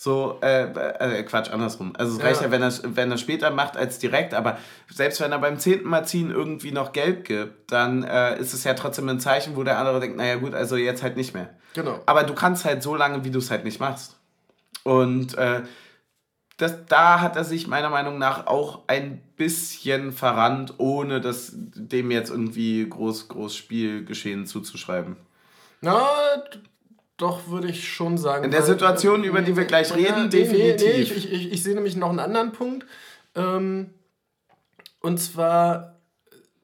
[0.00, 1.92] so, äh, äh, Quatsch, andersrum.
[1.98, 4.56] Also es reicht ja, wenn er wenn er später macht als direkt, aber
[4.88, 8.62] selbst wenn er beim zehnten Mal ziehen irgendwie noch gelb gibt, dann äh, ist es
[8.62, 11.52] ja trotzdem ein Zeichen, wo der andere denkt, naja gut, also jetzt halt nicht mehr.
[11.74, 11.98] Genau.
[12.06, 14.14] Aber du kannst halt so lange, wie du es halt nicht machst.
[14.84, 15.62] Und äh,
[16.58, 22.12] das, da hat er sich meiner Meinung nach auch ein bisschen verrannt, ohne das dem
[22.12, 25.16] jetzt irgendwie groß, groß Spielgeschehen zuzuschreiben.
[25.80, 26.06] Na,
[27.18, 28.44] doch, würde ich schon sagen.
[28.44, 30.80] In der Situation, über die wir gleich reden, definitiv.
[30.80, 32.86] Nee, ich, ich, ich sehe nämlich noch einen anderen Punkt.
[33.34, 33.90] Ähm,
[35.00, 35.96] und zwar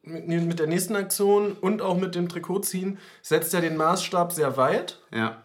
[0.02, 4.56] mit, mit der nächsten Aktion und auch mit dem Trikotziehen setzt er den Maßstab sehr
[4.56, 5.00] weit.
[5.12, 5.42] Ja.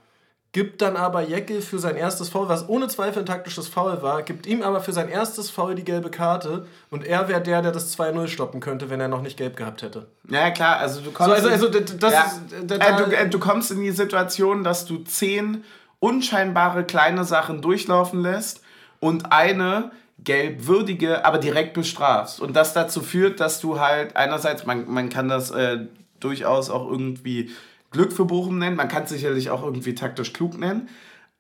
[0.51, 4.23] Gibt dann aber Jeckel für sein erstes Foul, was ohne Zweifel ein taktisches Foul war,
[4.23, 7.71] gibt ihm aber für sein erstes Foul die gelbe Karte und er wäre der, der
[7.71, 10.07] das 2-0 stoppen könnte, wenn er noch nicht gelb gehabt hätte.
[10.27, 11.29] Ja, klar, also du kommst.
[11.43, 14.63] So, also, also das ja, ist, da, äh, du, äh, du kommst in die Situation,
[14.63, 15.63] dass du zehn
[15.99, 18.61] unscheinbare kleine Sachen durchlaufen lässt
[18.99, 19.91] und eine
[20.23, 22.39] gelbwürdige, aber direkt bestrafst.
[22.39, 25.85] Und das dazu führt, dass du halt einerseits, man, man kann das äh,
[26.19, 27.51] durchaus auch irgendwie
[27.91, 30.89] Glück für Bochum nennen, man kann es sicherlich auch irgendwie taktisch klug nennen.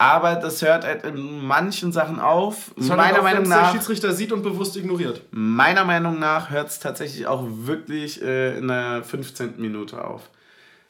[0.01, 2.71] Aber das hört halt in manchen Sachen auf.
[2.77, 3.71] Meiner auf, Meinung nach.
[3.71, 5.23] der Schiedsrichter sieht und bewusst ignoriert.
[5.31, 9.55] Meiner Meinung nach hört es tatsächlich auch wirklich äh, in der 15.
[9.57, 10.29] Minute auf.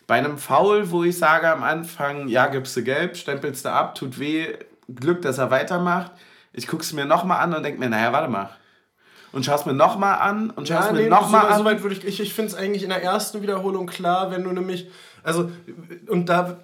[0.06, 3.95] Bei einem Foul, wo ich sage am Anfang, ja, gibst du gelb, stempelst du ab,
[3.95, 4.48] tut weh,
[4.88, 6.12] Glück, dass er weitermacht.
[6.54, 8.50] Ich gucke es mir nochmal an und denke mir, naja, warte mal.
[9.32, 11.58] Und schaue es mir nochmal an und schaue es mir nee, nochmal so, an.
[11.60, 14.43] So weit würde ich, ich, ich finde es eigentlich in der ersten Wiederholung klar, wenn
[14.43, 14.89] du nämlich,
[15.23, 15.49] also,
[16.08, 16.60] und da,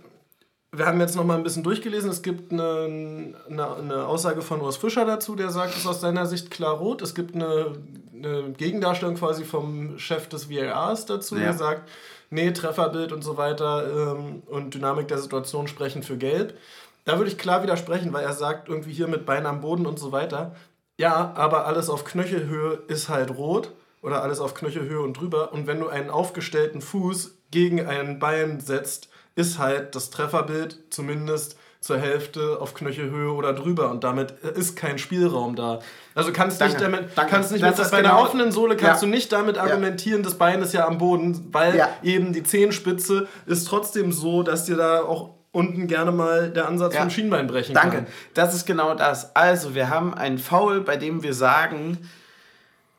[0.71, 4.77] wir haben jetzt nochmal ein bisschen durchgelesen, es gibt eine, eine, eine Aussage von Urs
[4.77, 7.01] Fischer dazu, der sagt, es ist aus seiner Sicht klar rot.
[7.01, 7.73] Es gibt eine,
[8.13, 11.43] eine Gegendarstellung quasi vom Chef des VARs dazu, Ja.
[11.43, 11.89] der sagt,
[12.29, 16.57] nee, Trefferbild und so weiter ähm, und Dynamik der Situation sprechen für gelb.
[17.05, 19.99] Da würde ich klar widersprechen, weil er sagt, irgendwie hier mit Bein am Boden und
[19.99, 20.55] so weiter.
[20.97, 25.53] Ja, aber alles auf Knöchelhöhe ist halt rot oder alles auf Knöchelhöhe und drüber.
[25.53, 31.57] Und wenn du einen aufgestellten Fuß gegen ein Bein setzt, ist halt das Trefferbild zumindest
[31.79, 35.79] zur Hälfte auf Knöchelhöhe oder drüber und damit ist kein Spielraum da.
[36.15, 37.31] Also kannst Danke, nicht damit, danke.
[37.31, 39.07] kannst nicht Das mit, bei einer genau- offenen Sohle kannst Ja.
[39.07, 41.89] du nicht damit argumentieren, das Bein ist ja am Boden, weil Ja.
[42.03, 46.95] eben die Zehenspitze ist trotzdem so, dass dir da auch unten gerne mal der Ansatz
[46.95, 47.01] Ja.
[47.01, 47.97] vom Schienbein brechen Danke.
[47.97, 48.07] kann.
[48.33, 49.35] Das ist genau das.
[49.35, 51.97] Also, wir haben einen Foul, bei dem wir sagen,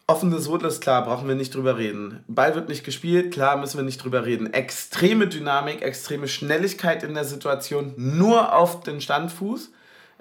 [0.07, 2.23] offene Sohle ist klar, brauchen wir nicht drüber reden.
[2.29, 4.53] Ball wird nicht gespielt, klar, müssen wir nicht drüber reden.
[4.53, 9.71] Extreme Dynamik, extreme Schnelligkeit in der Situation, nur auf den Standfuß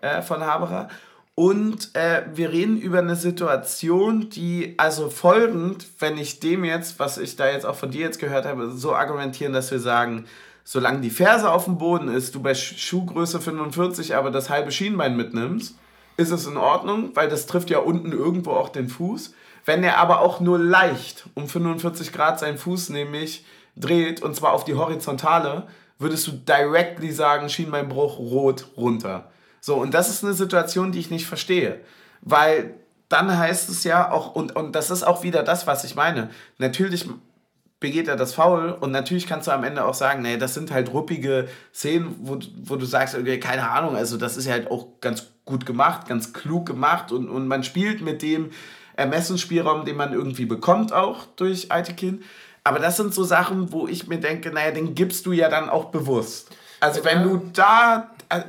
[0.02, 0.90] äh, von Haberer.
[1.36, 7.18] Und äh, wir reden über eine Situation, die also folgend, wenn ich dem jetzt, was
[7.18, 10.26] ich da jetzt auch von dir jetzt gehört habe, so argumentieren, dass wir sagen,
[10.64, 14.72] solange die Ferse auf dem Boden ist, du bei Sch- Schuhgröße 45 aber das halbe
[14.72, 15.76] Schienbein mitnimmst,
[16.18, 19.34] ist es in Ordnung, weil das trifft ja unten irgendwo auch den Fuß.
[19.66, 24.54] Wenn er aber auch nur leicht um 45 Grad seinen Fuß nämlich dreht, und zwar
[24.54, 29.32] auf die Horizontale, würdest du directly sagen, Schienbeinbruch, rot, runter.
[29.62, 31.80] So, und das ist eine Situation, die ich nicht verstehe.
[32.22, 32.76] Weil
[33.10, 36.30] dann heißt es ja auch, und, und das ist auch wieder das, was ich meine.
[36.58, 37.08] Natürlich
[37.80, 40.72] begeht er das Foul und natürlich kannst du am Ende auch sagen, nee, das sind
[40.72, 44.72] halt ruppige Szenen, wo, wo du sagst, okay, keine Ahnung, also das ist ja halt
[44.72, 48.52] auch ganz gut gemacht, ganz klug gemacht und, und man spielt mit dem
[48.98, 52.24] Ermessensspielraum, den man irgendwie bekommt auch durch Aitekin.
[52.64, 55.70] Aber das sind so Sachen, wo ich mir denke, naja, den gibst du ja dann
[55.70, 56.50] auch bewusst.
[56.80, 58.42] Also wenn du da, äh,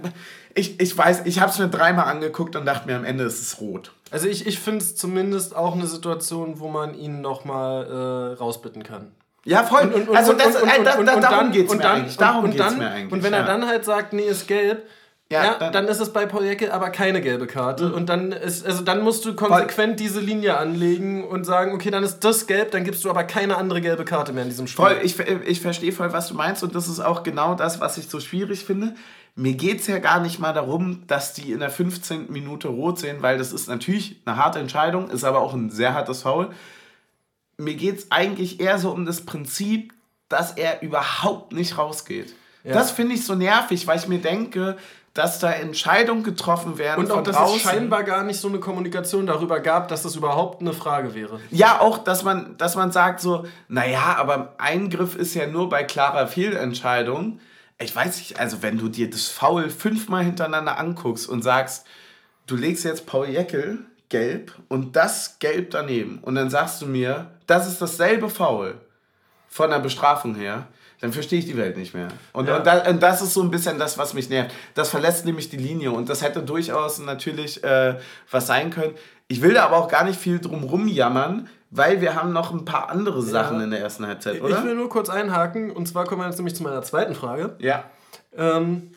[0.55, 3.41] ich, ich weiß, ich habe es mir dreimal angeguckt und dachte mir, am Ende ist
[3.43, 3.93] es rot.
[4.11, 8.83] Also ich, ich finde es zumindest auch eine Situation, wo man ihn nochmal äh, rausbitten
[8.83, 9.13] kann.
[9.45, 10.09] Ja, voll.
[10.15, 12.17] also das, äh, da- da- darum geht es mir eigentlich.
[12.17, 13.13] Darum und, geht's dann, mir eigentlich.
[13.13, 13.41] und wenn ja.
[13.41, 14.89] er dann halt sagt, nee, ist gelb,
[15.31, 17.93] Ja, ja, dann- dann, ist es bei Paul Jäckel aber keine gelbe Karte.
[17.93, 22.05] Und dann ist, also dann musst du konsequent diese Linie anlegen und sagen, okay, dann
[22.05, 24.85] ist das gelb, dann gibst du aber keine andere gelbe Karte mehr in diesem Spiel.
[24.85, 27.99] Voll, ich, ich verstehe voll, was du meinst und das ist auch genau das, was
[27.99, 28.95] ich so schwierig finde.
[29.35, 32.31] Mir geht es ja gar nicht mal darum, dass die in der 15.
[32.33, 35.93] Minute rot sehen, weil das ist natürlich eine harte Entscheidung, ist aber auch ein sehr
[35.93, 36.51] hartes Foul.
[37.59, 39.93] Mir geht es eigentlich eher so um das Prinzip,
[40.29, 42.35] dass er überhaupt nicht rausgeht.
[42.65, 42.75] Ja.
[42.75, 44.77] Das finde ich so nervig, weil ich mir denke,
[45.17, 47.57] dass da Entscheidungen getroffen werden Und auch, dass draußen.
[47.57, 51.41] es scheinbar gar nicht so eine Kommunikation darüber gab, dass das überhaupt eine Frage wäre.
[51.51, 55.85] Ja, auch, dass man, dass man sagt so, naja, aber Eingriff ist ja nur bei
[55.85, 57.41] klarer Fehlentscheidung.
[57.79, 61.87] Ich weiß nicht, also wenn du dir das Foul fünfmal hintereinander anguckst und sagst,
[62.47, 63.79] du legst jetzt Paul Jäckel
[64.11, 68.75] gelb und das gelb daneben und dann sagst du mir, das ist dasselbe Foul
[69.49, 70.67] von der Bestrafung her,
[71.01, 72.09] dann verstehe ich die Welt nicht mehr.
[72.33, 72.57] Und, Ja.
[72.59, 74.53] und, da, und das ist so ein bisschen das, was mich nervt.
[74.75, 77.99] Das verlässt nämlich die Linie und das hätte durchaus natürlich äh,
[78.31, 78.95] was sein können.
[79.29, 82.65] Ich will da aber auch gar nicht viel drum rumjammern, weil wir haben noch ein
[82.65, 84.59] paar andere Sachen in der ersten Halbzeit, oder?
[84.59, 87.57] Ich will nur kurz einhaken, und zwar kommen wir jetzt nämlich zu meiner zweiten Frage.
[87.59, 87.85] ja.
[88.37, 88.93] Ähm,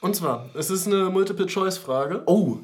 [0.00, 2.22] und zwar, es ist eine Multiple-Choice-Frage.
[2.26, 2.58] Oh.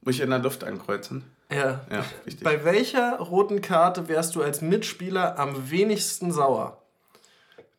[0.00, 1.22] Muss ich in der Luft ankreuzen?
[1.50, 1.80] Ja.
[1.90, 2.42] Ja, richtig.
[2.42, 6.82] Bei welcher roten Karte wärst du als Mitspieler am wenigsten sauer,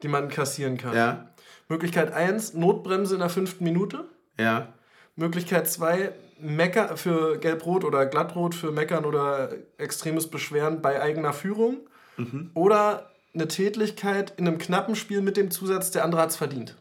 [0.01, 0.95] die man kassieren kann?
[0.95, 1.29] Ja.
[1.67, 4.05] Möglichkeit 1, Notbremse in der fünften Minute.
[4.39, 4.67] Ja.
[5.15, 11.77] Möglichkeit 2, Mecker für Gelb-Rot oder Glattrot für Meckern oder extremes Beschweren bei eigener Führung.
[12.17, 12.51] Mhm.
[12.53, 16.75] Oder eine Tätlichkeit in einem knappen Spiel mit dem Zusatz, der andere hat es verdient.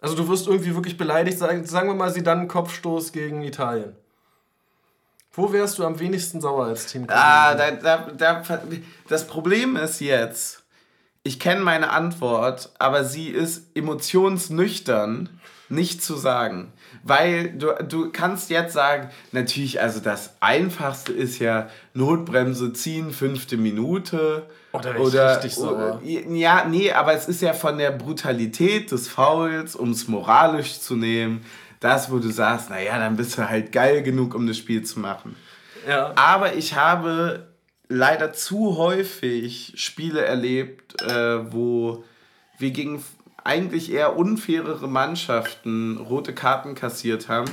[0.00, 3.96] Also du wirst irgendwie wirklich beleidigt, sagen, sagen wir mal, sie dann Kopfstoß gegen Italien.
[5.36, 7.06] Wo wärst du am wenigsten sauer als Team?
[7.08, 8.42] Ah, da, da, da,
[9.06, 10.62] das Problem ist jetzt,
[11.22, 15.28] ich kenne meine Antwort, aber sie ist emotionsnüchtern
[15.68, 16.72] nicht zu sagen.
[17.02, 23.56] Weil du, du kannst jetzt sagen, natürlich, also das Einfachste ist ja Notbremse ziehen, fünfte
[23.56, 24.46] Minute.
[24.72, 26.00] Oh, da ich richtig sauer.
[26.02, 30.96] Ja, nee, aber es ist ja von der Brutalität des Fouls, um es moralisch zu
[30.96, 31.44] nehmen,
[31.80, 35.00] das, wo du sagst, naja, dann bist du halt geil genug, um das Spiel zu
[35.00, 35.36] machen.
[35.86, 36.12] Ja.
[36.16, 37.48] Aber ich habe
[37.88, 42.04] leider zu häufig Spiele erlebt, äh, wo
[42.58, 43.02] wir gegen
[43.44, 47.50] eigentlich eher unfairere Mannschaften rote Karten kassiert haben,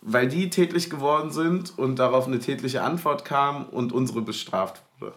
[0.00, 5.16] weil die tätlich geworden sind und darauf eine tätliche Antwort kam und unsere bestraft wurde.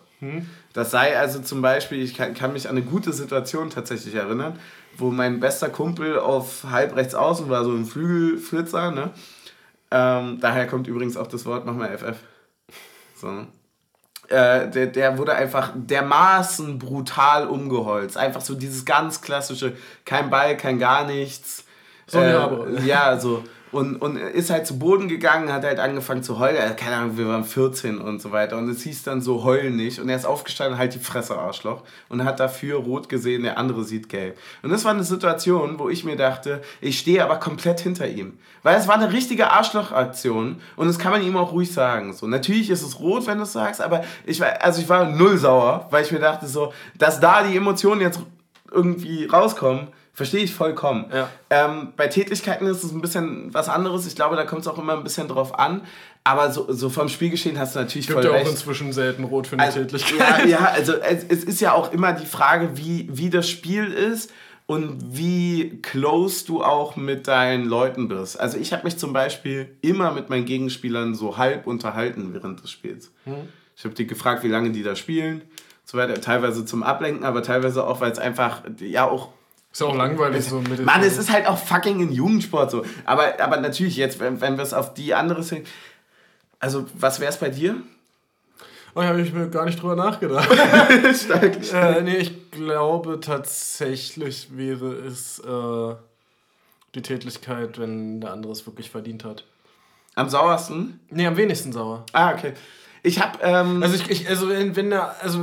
[0.74, 4.60] Das sei also zum Beispiel, ich kann, kann mich an eine gute Situation tatsächlich erinnern,
[4.98, 9.12] wo mein bester Kumpel auf halb rechts außen war, so ein Flügelflitzer, ne?
[9.92, 12.18] Ähm, daher kommt übrigens auch das Wort, mach mal FF.
[13.16, 13.46] So.
[14.28, 18.18] Äh, der, der wurde einfach dermaßen brutal umgeholzt.
[18.18, 21.66] Einfach so dieses ganz klassische, kein Ball, kein gar nichts.
[22.08, 22.86] So äh.
[22.86, 23.44] Ja, so.
[23.74, 26.58] Und, und ist halt zu Boden gegangen, hat halt angefangen zu heulen.
[26.58, 28.58] Äh, Keine Ahnung, wir waren 14 und so weiter.
[28.58, 30.00] Und es hieß dann so, heulen nicht.
[30.00, 31.82] Und er ist aufgestanden, halt die Fresse, Arschloch.
[32.08, 34.38] Und hat dafür rot gesehen, der andere sieht gelb.
[34.62, 38.38] Und das war eine Situation, wo ich mir dachte, ich stehe aber komplett hinter ihm.
[38.62, 40.62] Weil es war eine richtige Arschlochaktion.
[40.76, 42.14] Und das kann man ihm auch ruhig sagen.
[42.14, 45.10] So, natürlich ist es rot, wenn du es sagst, aber ich war, also ich war
[45.10, 48.20] null sauer, weil ich mir dachte so, dass da die Emotionen jetzt
[48.72, 51.06] irgendwie rauskommen, verstehe ich vollkommen.
[51.12, 51.30] Ja.
[51.50, 54.06] Ähm, bei Tätigkeiten ist es ein bisschen was anderes.
[54.06, 55.82] Ich glaube, da kommt es auch immer ein bisschen drauf an.
[56.24, 58.52] Aber so, so vom Spielgeschehen hast du natürlich Gibt voll ja auch recht.
[58.52, 60.46] inzwischen selten Rot für eine Also, Tätlichkeit.
[60.46, 63.86] ja, ja, also es, es ist ja auch immer die Frage, wie, wie das Spiel
[63.92, 64.32] ist
[64.66, 68.40] und wie close du auch mit deinen Leuten bist.
[68.40, 72.72] Also ich habe mich zum Beispiel immer mit meinen Gegenspielern so halb unterhalten während des
[72.72, 73.12] Spiels.
[73.76, 75.42] Ich habe die gefragt, wie lange die da spielen.
[75.84, 76.22] So weiter.
[76.22, 79.30] Teilweise zum Ablenken, aber teilweise auch, weil es einfach ja auch
[79.74, 82.86] Ist auch langweilig so mit Mann, es ist halt auch fucking ein Jugendsport so.
[83.06, 85.66] Aber, aber natürlich, jetzt, wenn, wenn wir es auf die andere sehen.
[86.60, 87.76] Also, was wäre es bei dir?
[88.94, 90.48] Oh, habe ich mir gar nicht drüber nachgedacht.
[91.16, 91.58] Stark.
[91.74, 95.96] äh, nee, ich glaube tatsächlich wäre es äh,
[96.94, 99.44] die Tätlichkeit, wenn der andere es wirklich verdient hat.
[100.14, 101.00] Am sauersten?
[101.10, 102.06] Nee, am wenigsten sauer.
[102.14, 102.54] Ah, okay.
[103.02, 103.40] Ich habe.
[103.42, 105.40] Ähm, Also ich, ich also wenn, wenn der, also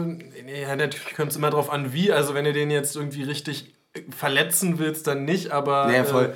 [0.46, 2.12] ja, natürlich kommt es immer drauf an, wie.
[2.12, 3.74] Also wenn du den jetzt irgendwie richtig
[4.10, 5.86] verletzen willst, dann nicht, aber.
[5.86, 6.26] Nee, voll.
[6.26, 6.34] Äh,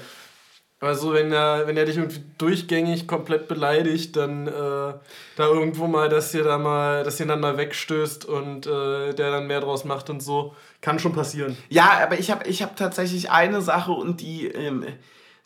[0.84, 4.98] aber so, wenn er, wenn er dich irgendwie durchgängig komplett beleidigt, dann äh, da
[5.38, 9.46] irgendwo mal, dass ihr da mal, dass ihr dann mal wegstößt und äh, der dann
[9.46, 11.56] mehr draus macht und so, kann schon passieren.
[11.70, 14.84] Ja, aber ich habe ich hab tatsächlich eine Sache und die, ähm,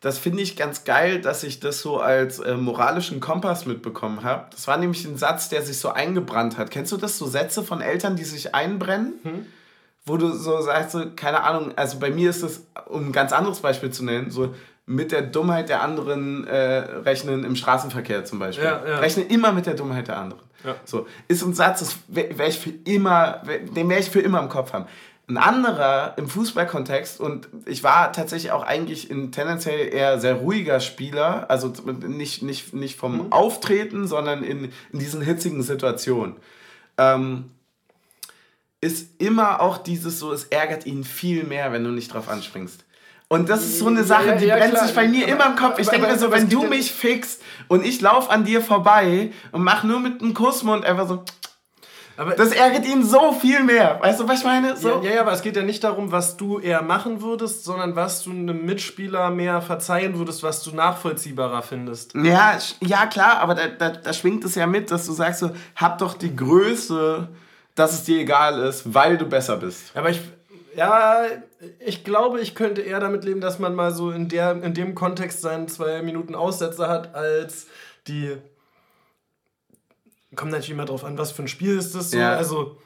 [0.00, 4.46] das finde ich ganz geil, dass ich das so als äh, moralischen Kompass mitbekommen habe.
[4.50, 6.72] Das war nämlich ein Satz, der sich so eingebrannt hat.
[6.72, 9.20] Kennst du das, so Sätze von Eltern, die sich einbrennen?
[10.08, 13.32] Wo du so sagst, so, keine Ahnung, also bei mir ist das, um ein ganz
[13.32, 14.54] anderes Beispiel zu nennen, so
[14.88, 18.64] mit der Dummheit der anderen äh, rechnen im Straßenverkehr zum Beispiel.
[18.64, 18.98] Ja, ja.
[18.98, 20.42] Rechne immer mit der Dummheit der anderen.
[20.64, 20.74] Ja.
[20.84, 23.42] So, ist ein Satz, das werde werd ich für immer,
[23.76, 24.86] den werde ich für immer im Kopf haben.
[25.28, 30.80] Ein anderer im Fußballkontext und ich war tatsächlich auch eigentlich ein tendenziell eher sehr ruhiger
[30.80, 31.70] Spieler, also
[32.06, 36.36] nicht, nicht, nicht vom Auftreten, sondern in, in diesen hitzigen Situationen.
[36.96, 37.50] Ähm,
[38.80, 42.84] ist immer auch dieses so, es ärgert ihn viel mehr, wenn du nicht drauf anspringst.
[43.30, 44.86] Und das ist so eine Sache, Ja, die ja, brennt klar.
[44.86, 45.78] sich bei mir Aber- immer im Kopf.
[45.78, 49.32] Ich aber- denke mir so, wenn du mich fixst und ich laufe an dir vorbei
[49.52, 51.24] und mach nur mit einem Kussmund einfach so,
[52.16, 53.98] Aber das ärgert ihn so viel mehr.
[54.02, 54.76] Weißt du, was ich meine?
[54.76, 54.88] So.
[54.88, 57.94] Ja, ja, ja, aber es geht ja nicht darum, was du eher machen würdest, sondern
[57.94, 62.14] was du einem Mitspieler mehr verzeihen würdest, was du nachvollziehbarer findest.
[62.16, 65.50] Ja, ja klar, aber da, da, da schwingt es ja mit, dass du sagst so,
[65.76, 67.28] hab doch die Größe,
[67.78, 69.96] dass es dir egal ist, weil du besser bist.
[69.96, 70.20] Aber ich,
[70.76, 71.24] ja,
[71.84, 74.94] ich glaube, ich könnte eher damit leben, dass man mal so in, der, in dem
[74.94, 77.66] Kontext seinen zwei Minuten Aussetzer hat, als
[78.06, 78.36] die.
[80.34, 82.18] Kommt natürlich immer drauf an, was für ein Spiel ist das so.
[82.18, 82.36] Ja.
[82.36, 82.78] Also,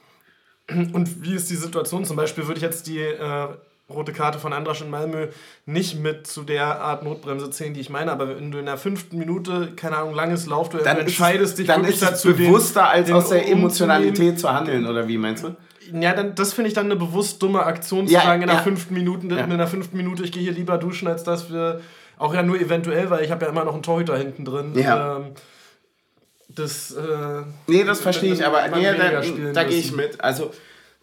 [0.69, 2.05] und wie ist die Situation?
[2.05, 3.49] Zum Beispiel würde ich jetzt die äh,
[3.89, 5.29] rote Karte von Andrasch in Malmö
[5.67, 8.79] nicht mit zu der Art Notbremse zählen, die ich meine, aber wenn du in der
[8.79, 13.17] fünften Minute, keine Ahnung, langes Laufduell dann entscheidest dich dann ist dazu bewusster als den
[13.17, 15.57] aus der Emotionalität zu handeln, oder wie meinst du?
[15.93, 18.59] Ja, dann, das finde ich dann eine bewusst dumme Aktion zu ja, sagen in der
[18.59, 18.63] ja.
[18.63, 19.45] fünften Minute, ja.
[19.45, 21.81] in der fünften Minute, ich gehe hier lieber duschen, als dass wir
[22.19, 24.73] auch ja nur eventuell, weil ich habe ja immer noch einen Torhüter hinten drin.
[24.75, 25.17] Ja.
[25.17, 25.33] Ähm,
[26.49, 30.21] das, äh, nee, das verstehe ich, aber nee, da, da gehe ich mit.
[30.21, 30.53] Also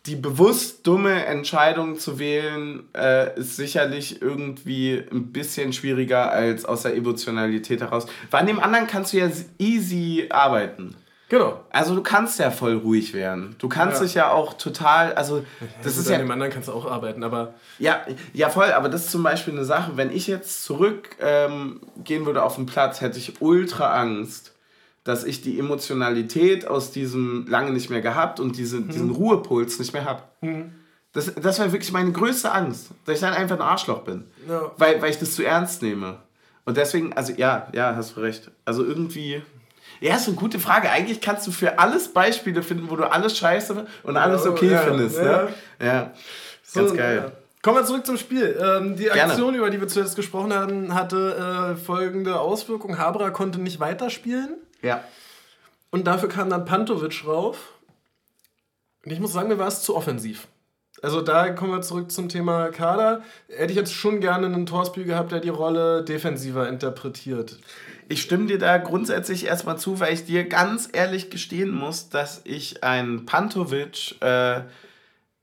[0.05, 6.83] die bewusst dumme Entscheidung zu wählen, äh, ist sicherlich irgendwie ein bisschen schwieriger als aus
[6.83, 8.07] der Emotionalität heraus.
[8.31, 10.95] Weil an dem anderen kannst du ja easy arbeiten.
[11.27, 11.63] Genau.
[11.69, 13.55] Also du kannst ja voll ruhig werden.
[13.59, 14.03] Du kannst ja.
[14.03, 15.45] dich ja auch total, also
[15.83, 16.15] das ja, ist ja...
[16.15, 17.53] An dem anderen kannst du auch arbeiten, aber...
[17.77, 18.01] Ja,
[18.33, 22.25] ja voll, aber das ist zum Beispiel eine Sache, wenn ich jetzt zurück ähm, gehen
[22.25, 24.55] würde auf den Platz, hätte ich ultra Angst,
[25.03, 28.89] dass ich die Emotionalität aus diesem lange nicht mehr gehabt und diese, hm.
[28.89, 30.23] diesen Ruhepuls nicht mehr habe.
[30.41, 30.71] Hm.
[31.13, 34.25] Das, das war wirklich meine größte Angst, dass ich dann einfach ein Arschloch bin.
[34.47, 34.71] Ja.
[34.77, 36.17] Weil, weil ich das zu ernst nehme.
[36.65, 38.51] Und deswegen, also ja, ja, hast du recht.
[38.65, 39.41] Also irgendwie...
[40.01, 40.89] Ja, ist eine gute Frage.
[40.89, 44.77] Eigentlich kannst du für alles Beispiele finden, wo du alles scheiße und alles okay ja,
[44.79, 45.17] findest.
[45.17, 45.49] Ja, ne?
[45.81, 46.13] ja.
[46.63, 47.31] So, ganz geil.
[47.61, 48.57] Kommen wir zurück zum Spiel.
[48.61, 49.57] Ähm, die Aktion, Gerne.
[49.57, 52.97] über die wir zuletzt gesprochen haben, hatte äh, folgende Auswirkung.
[52.97, 54.55] Habra konnte nicht weiterspielen.
[54.81, 55.03] Ja.
[55.91, 57.73] Und dafür kam dann Pantovic rauf.
[59.03, 60.47] Und ich muss sagen, mir war es zu offensiv.
[61.01, 63.21] Also da kommen wir zurück zum Thema Kader.
[63.47, 67.57] Hätte ich jetzt schon gerne einen Torspiel gehabt, der die Rolle defensiver interpretiert.
[68.09, 72.41] Ich stimme dir da grundsätzlich erstmal zu, weil ich dir ganz ehrlich gestehen muss, dass
[72.43, 74.61] ich einen Pantovic äh,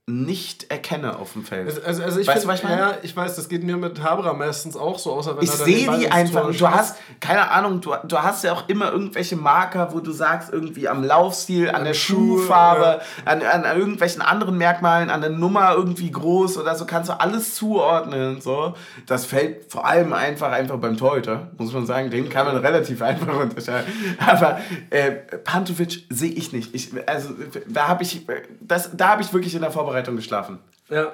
[0.09, 1.67] nicht erkenne auf dem Feld.
[1.67, 2.81] Also, also, also ich weißt find, du, was ich meine?
[2.81, 5.91] Ja, ich weiß, das geht mir mit Habra meistens auch so, außer wenn ich sehe
[5.97, 6.49] die einfach.
[6.55, 10.53] Du hast, keine Ahnung, du, du hast ja auch immer irgendwelche Marker, wo du sagst,
[10.53, 13.31] irgendwie am Laufstil, an, an der Schuhe, Schuhfarbe, ja.
[13.31, 17.55] an, an irgendwelchen anderen Merkmalen, an der Nummer irgendwie groß oder so, kannst du alles
[17.55, 18.39] zuordnen.
[18.39, 18.75] So.
[19.07, 22.11] Das fällt vor allem einfach, einfach beim Torhüter, muss man sagen.
[22.11, 23.91] Den kann man relativ einfach unterscheiden.
[24.25, 26.73] Aber äh, Pantovic sehe ich nicht.
[26.73, 27.31] Ich, also
[27.67, 28.25] da habe ich,
[28.61, 30.59] das, da habe ich wirklich in der Vorbereitung Vorbereitung geschlafen.
[30.89, 31.13] Ja.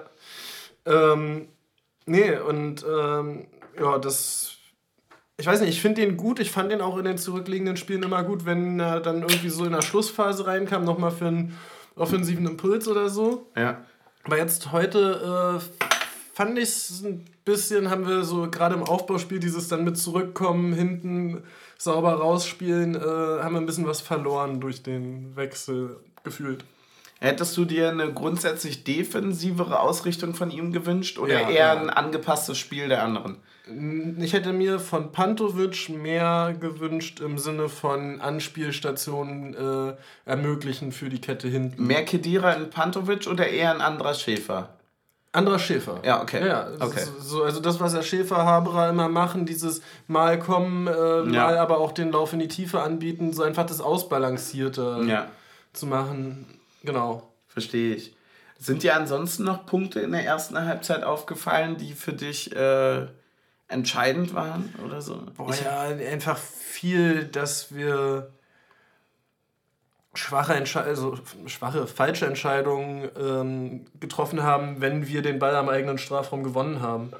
[0.85, 1.47] Ähm,
[2.05, 3.47] nee, und ähm,
[3.79, 4.49] ja, das.
[5.37, 6.39] Ich weiß nicht, ich finde den gut.
[6.39, 9.65] Ich fand den auch in den zurückliegenden Spielen immer gut, wenn er dann irgendwie so
[9.65, 11.57] in der Schlussphase reinkam, nochmal für einen
[11.95, 13.47] offensiven Impuls oder so.
[13.55, 13.83] Ja.
[14.25, 15.81] Aber jetzt heute äh,
[16.33, 20.73] fand ich es ein bisschen, haben wir so gerade im Aufbauspiel dieses dann mit zurückkommen,
[20.73, 21.43] hinten
[21.77, 26.63] sauber rausspielen, äh, haben wir ein bisschen was verloren durch den Wechsel gefühlt.
[27.23, 31.79] Hättest du dir eine grundsätzlich defensivere Ausrichtung von ihm gewünscht oder ja, eher ja.
[31.79, 33.37] ein angepasstes Spiel der anderen?
[34.19, 39.93] Ich hätte mir von Pantovic mehr gewünscht im Sinne von Anspielstationen äh,
[40.25, 41.87] ermöglichen für die Kette hinten.
[41.87, 44.73] Mehr Kedira in Pantovic oder eher ein anderer Schäfer?
[45.31, 46.01] Anderer Schäfer.
[46.03, 46.45] Ja, okay.
[46.45, 47.05] Ja, okay.
[47.19, 51.77] So, also das, was der Schäfer, Haberer immer machen, dieses mal kommen, äh, mal aber
[51.77, 55.27] auch den Lauf in die Tiefe anbieten, so einfach das Ausbalancierte ja.
[55.71, 56.59] zu machen.
[56.83, 57.33] Genau.
[57.47, 58.15] Verstehe ich.
[58.59, 63.07] Sind dir ansonsten noch Punkte in der ersten Halbzeit aufgefallen, die für dich äh,
[63.67, 65.21] entscheidend waren oder so?
[65.35, 68.31] Boah, ich, ja, einfach viel, dass wir
[70.13, 71.17] schwache, Entsche also
[71.47, 77.11] schwache falsche Entscheidungen ähm, getroffen haben, wenn wir den Ball am eigenen Strafraum gewonnen haben.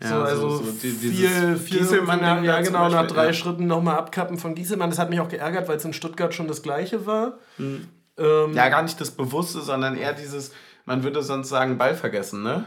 [0.00, 3.32] Ja, so, also so, so die, viel, viel Gieselmann, ja, ja genau, nach drei ja.
[3.32, 4.90] Schritten nochmal abkappen von Gieselmann.
[4.90, 7.38] Das hat mich auch geärgert, weil es in Stuttgart schon das gleiche war.
[7.58, 7.88] Mhm.
[8.18, 10.52] Ähm, ja, gar nicht das Bewusste, sondern eher dieses,
[10.84, 12.64] man würde sonst sagen, Ball vergessen, ne?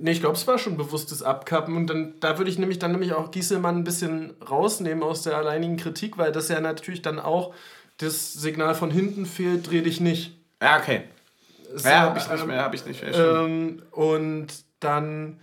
[0.00, 2.92] Nee, ich glaube, es war schon bewusstes Abkappen und dann, da würde ich nämlich dann
[2.92, 7.18] nämlich auch Gieselmann ein bisschen rausnehmen aus der alleinigen Kritik, weil das ja natürlich dann
[7.18, 7.54] auch
[7.96, 10.38] das Signal von hinten fehlt, dreh dich nicht.
[10.62, 11.04] Ja, okay.
[11.74, 13.14] So, ja, habe ich nicht mehr, habe ich nicht mehr.
[13.14, 14.46] Ähm, und
[14.80, 15.40] dann,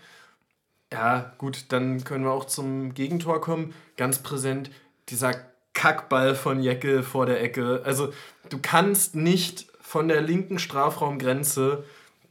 [0.92, 3.74] ja, gut, dann können wir auch zum Gegentor kommen.
[3.98, 4.72] Ganz präsent,
[5.10, 5.34] dieser
[5.76, 7.84] Kackball von Jecke vor der Ecke.
[7.86, 8.12] Also
[8.50, 11.84] du kannst nicht von der linken Strafraumgrenze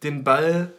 [0.03, 0.73] den Ball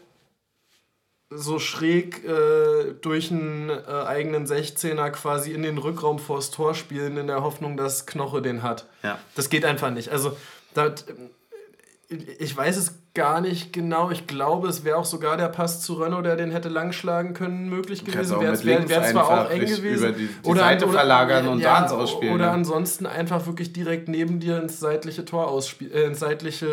[1.30, 7.18] so schräg äh, durch einen äh, eigenen 16er quasi in den Rückraum vors Tor spielen,
[7.18, 8.88] in der Hoffnung, dass Knoche den hat.
[9.04, 9.18] Ja.
[9.36, 10.10] Das geht einfach nicht.
[10.10, 10.38] Also,
[10.74, 11.06] das,
[12.10, 14.12] ich weiß es gar nicht genau.
[14.12, 17.70] Ich glaube, es wäre auch sogar der Pass zu Renault, der den hätte langschlagen können,
[17.70, 18.40] möglich gewesen.
[18.42, 20.10] Wäre wär, wär zwar auch eng gewesen.
[20.10, 22.36] Über die, die oder, Seite oder, verlagern und ja, da ausspielen.
[22.36, 22.52] Oder ja.
[22.52, 25.94] ansonsten einfach wirklich direkt neben dir ins seitliche Tor ausspielen.
[25.94, 26.68] Äh, ins seitliche,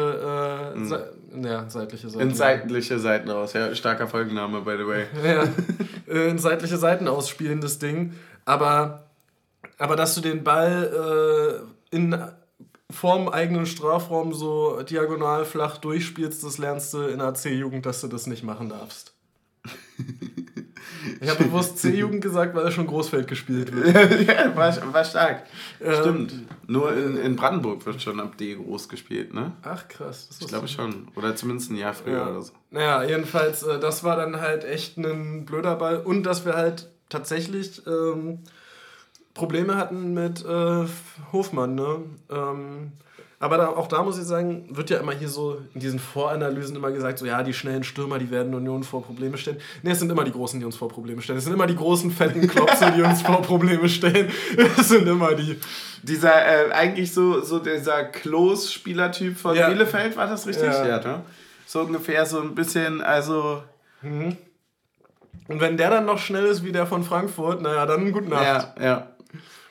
[0.74, 0.86] äh, mhm.
[0.86, 1.12] Se
[1.42, 2.28] ja, seitliche Seiten.
[2.28, 3.52] Ins seitliche Seiten aus.
[3.52, 5.04] Ja, starker Folgenname, by the way.
[5.24, 5.44] ja,
[6.12, 8.14] äh, in seitliche Seiten ausspielen, das Ding.
[8.44, 9.04] Aber,
[9.78, 11.62] aber dass du den Ball
[11.92, 12.16] äh, in
[12.92, 18.08] vorm eigenen Strafraum so diagonal flach durchspielst, das lernst du in der C-Jugend, dass du
[18.08, 19.14] das nicht machen darfst.
[21.20, 24.26] Ich habe bewusst C-Jugend gesagt, weil er schon Großfeld gespielt wird.
[24.28, 25.44] ja, war, war stark.
[25.80, 26.34] Ähm, Stimmt.
[26.66, 29.52] Nur in, in Brandenburg wird schon ab D groß gespielt, ne?
[29.62, 30.28] Ach krass.
[30.40, 31.08] ich glaube schon.
[31.14, 32.28] Oder zumindest ein Jahr früher ja.
[32.28, 32.52] oder so.
[32.70, 35.98] Naja, jedenfalls, äh, das war dann halt echt ein blöder Ball.
[35.98, 38.40] Und dass wir halt tatsächlich ähm,
[39.34, 40.84] Probleme hatten mit äh,
[41.32, 42.00] Hofmann, ne?
[42.30, 42.92] Ähm,
[43.42, 46.76] aber da, auch da muss ich sagen, wird ja immer hier so in diesen Voranalysen
[46.76, 49.56] immer gesagt, so ja, die schnellen Stürmer, die werden Union vor Probleme stellen.
[49.82, 51.38] Ne, es sind immer die Großen, die uns vor Probleme stellen.
[51.38, 54.30] Es sind immer die großen, fetten Klopse, die uns vor Probleme stellen.
[54.78, 55.58] Es sind immer die.
[56.04, 59.70] Dieser, äh, eigentlich so, so dieser Klos-Spielertyp von ja.
[59.70, 60.66] Bielefeld, war das richtig?
[60.66, 60.86] Ja.
[60.86, 61.22] ja ne?
[61.66, 63.64] So ungefähr so ein bisschen, also...
[64.02, 64.36] Mhm.
[65.48, 68.78] Und wenn der dann noch schnell ist wie der von Frankfurt, naja, dann gute Nacht.
[68.78, 69.06] Ja, ja.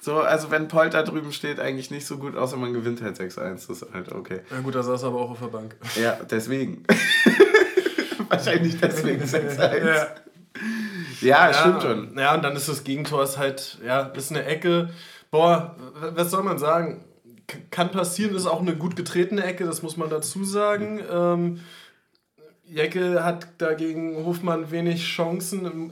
[0.04, 3.68] So, also wenn Polter drüben steht, eigentlich nicht so gut, außer man gewinnt halt 6-1.
[3.68, 4.42] Das ist halt okay.
[4.50, 5.76] Ja gut, da saß er aber auch auf der Bank.
[5.96, 6.84] Ja, deswegen.
[8.30, 9.86] Wahrscheinlich deswegen 6-1.
[9.86, 10.08] Ja.
[11.22, 12.18] Ja, ja, stimmt schon.
[12.18, 14.90] Ja, und dann ist das Gegentor ist halt, ja, ist eine Ecke.
[15.30, 15.76] Boah,
[16.16, 17.06] was soll man sagen?
[17.70, 21.02] kann passieren, ist auch eine gut getretene Ecke, das muss man dazu sagen.
[21.12, 21.60] Ähm,
[22.66, 25.92] Jecke hat dagegen Hofmann wenig Chancen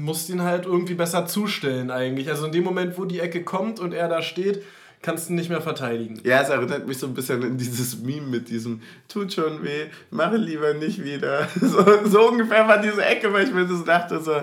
[0.00, 2.28] musst ihn halt irgendwie besser zustellen eigentlich.
[2.28, 4.62] Also in dem Moment, wo die Ecke kommt und er da steht,
[5.02, 6.20] kannst du nicht mehr verteidigen.
[6.24, 9.86] Ja, es erinnert mich so ein bisschen an dieses Meme mit diesem tut schon weh,
[10.10, 11.48] mache lieber nicht wieder.
[11.60, 14.42] So, so ungefähr war diese Ecke, weil ich mir das dachte so,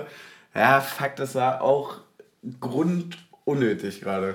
[0.54, 1.96] ja, fuck, das war auch
[2.60, 4.34] grundunnötig gerade.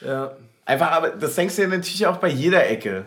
[0.00, 0.36] Ja.
[0.64, 3.04] Einfach, aber das denkst du ja natürlich auch bei jeder Ecke.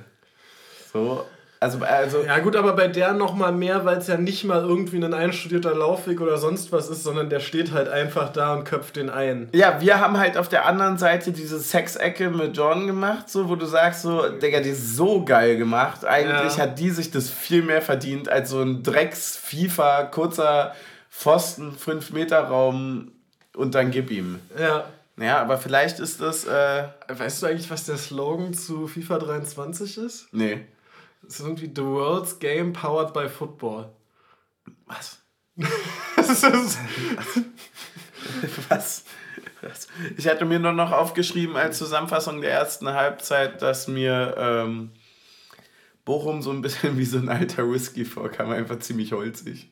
[0.91, 1.25] So,
[1.63, 4.61] also, also ja gut, aber bei der noch mal mehr, weil es ja nicht mal
[4.61, 8.65] irgendwie ein einstudierter Laufweg oder sonst was ist, sondern der steht halt einfach da und
[8.65, 9.49] köpft den ein.
[9.53, 13.55] Ja, wir haben halt auf der anderen Seite diese Sexecke mit John gemacht, so wo
[13.55, 16.05] du sagst so, Digga, die ist so geil gemacht.
[16.05, 16.63] Eigentlich ja.
[16.63, 20.73] hat die sich das viel mehr verdient als so ein Drecks FIFA kurzer
[21.09, 23.11] Pfosten 5 Meter Raum
[23.55, 24.39] und dann gib ihm.
[24.59, 24.85] Ja.
[25.17, 26.45] Ja, aber vielleicht ist das.
[26.45, 30.27] Äh weißt du eigentlich, was der Slogan zu FIFA 23 ist?
[30.31, 30.61] Nee.
[31.23, 33.89] Das ist irgendwie The World's Game Powered by Football.
[34.85, 35.19] Was?
[38.69, 39.05] Was?
[39.61, 39.87] Was?
[40.17, 44.91] Ich hatte mir nur noch aufgeschrieben als Zusammenfassung der ersten Halbzeit, dass mir ähm,
[46.05, 49.69] Bochum so ein bisschen wie so ein alter Whisky vorkam, einfach ziemlich holzig.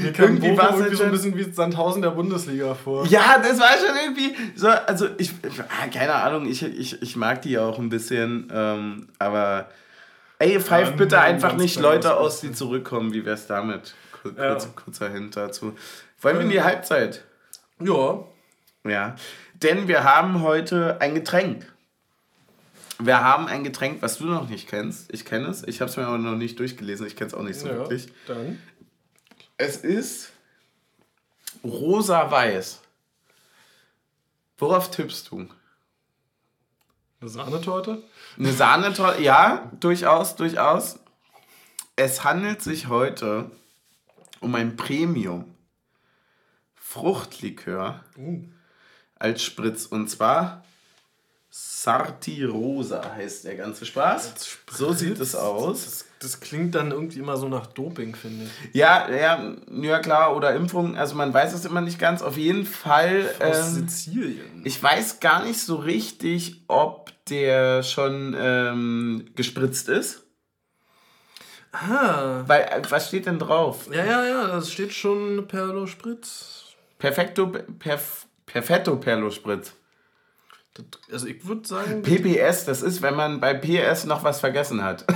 [0.00, 3.04] Mir kam irgendwie war es irgendwie so ein bisschen wie Sandhausen der Bundesliga vor.
[3.06, 5.32] Ja, das war schon irgendwie so, also ich,
[5.68, 9.68] ah, keine Ahnung, ich, ich, ich mag die auch ein bisschen, ähm, aber
[10.38, 13.12] Ey, pfeift ja, bitte einfach nicht Leute aus, die zurückkommen.
[13.12, 13.94] Wie wär's damit?
[14.12, 14.50] Kur ja.
[14.50, 15.76] kurz, kurzer Hint dazu.
[16.20, 17.24] Wollen wir in die Halbzeit?
[17.80, 18.24] Ja.
[18.84, 19.16] Ja.
[19.54, 21.72] Denn wir haben heute ein Getränk.
[22.98, 25.12] Wir haben ein Getränk, was du noch nicht kennst.
[25.12, 25.62] Ich kenne es.
[25.64, 27.06] Ich habe es mir aber noch nicht durchgelesen.
[27.06, 28.08] Ich kenne es auch nicht so ja, wirklich.
[28.26, 28.58] Dann.
[29.58, 30.32] Es ist
[31.64, 32.80] rosa-weiß.
[34.58, 35.48] Worauf tippst du?
[37.20, 38.02] Eine Sahnetorte?
[38.38, 40.98] Eine Sahnetorte, ja, durchaus, durchaus.
[41.96, 43.50] Es handelt sich heute
[44.40, 45.54] um ein Premium
[46.74, 48.44] Fruchtlikör uh.
[49.18, 49.86] als Spritz.
[49.86, 50.64] Und zwar
[51.50, 54.58] Sarti Rosa heißt der ganze Spaß.
[54.70, 56.05] So sieht es aus.
[56.20, 58.74] Das, klingt dann irgendwie immer so nach Doping, finde ich.
[58.74, 60.96] Ja, ja, ja klar, oder Impfung.
[60.96, 62.22] Also man weiß es immer nicht ganz.
[62.22, 63.28] Auf jeden Fall.
[63.40, 64.62] Aus ähm, Sizilien.
[64.64, 70.26] Ich weiß gar nicht so richtig, ob der schon ähm, gespritzt ist.
[71.72, 72.44] Ah.
[72.46, 73.88] Weil, äh, was steht denn drauf?
[73.92, 76.74] Ja, ja, ja, das steht schon Perlo Spritz.
[76.98, 79.74] Perfekto, perf, Perfetto Perlo Spritz.
[81.12, 82.02] Also ich würde sagen.
[82.04, 85.04] PPS, das ist, wenn man bei PS noch was vergessen hat.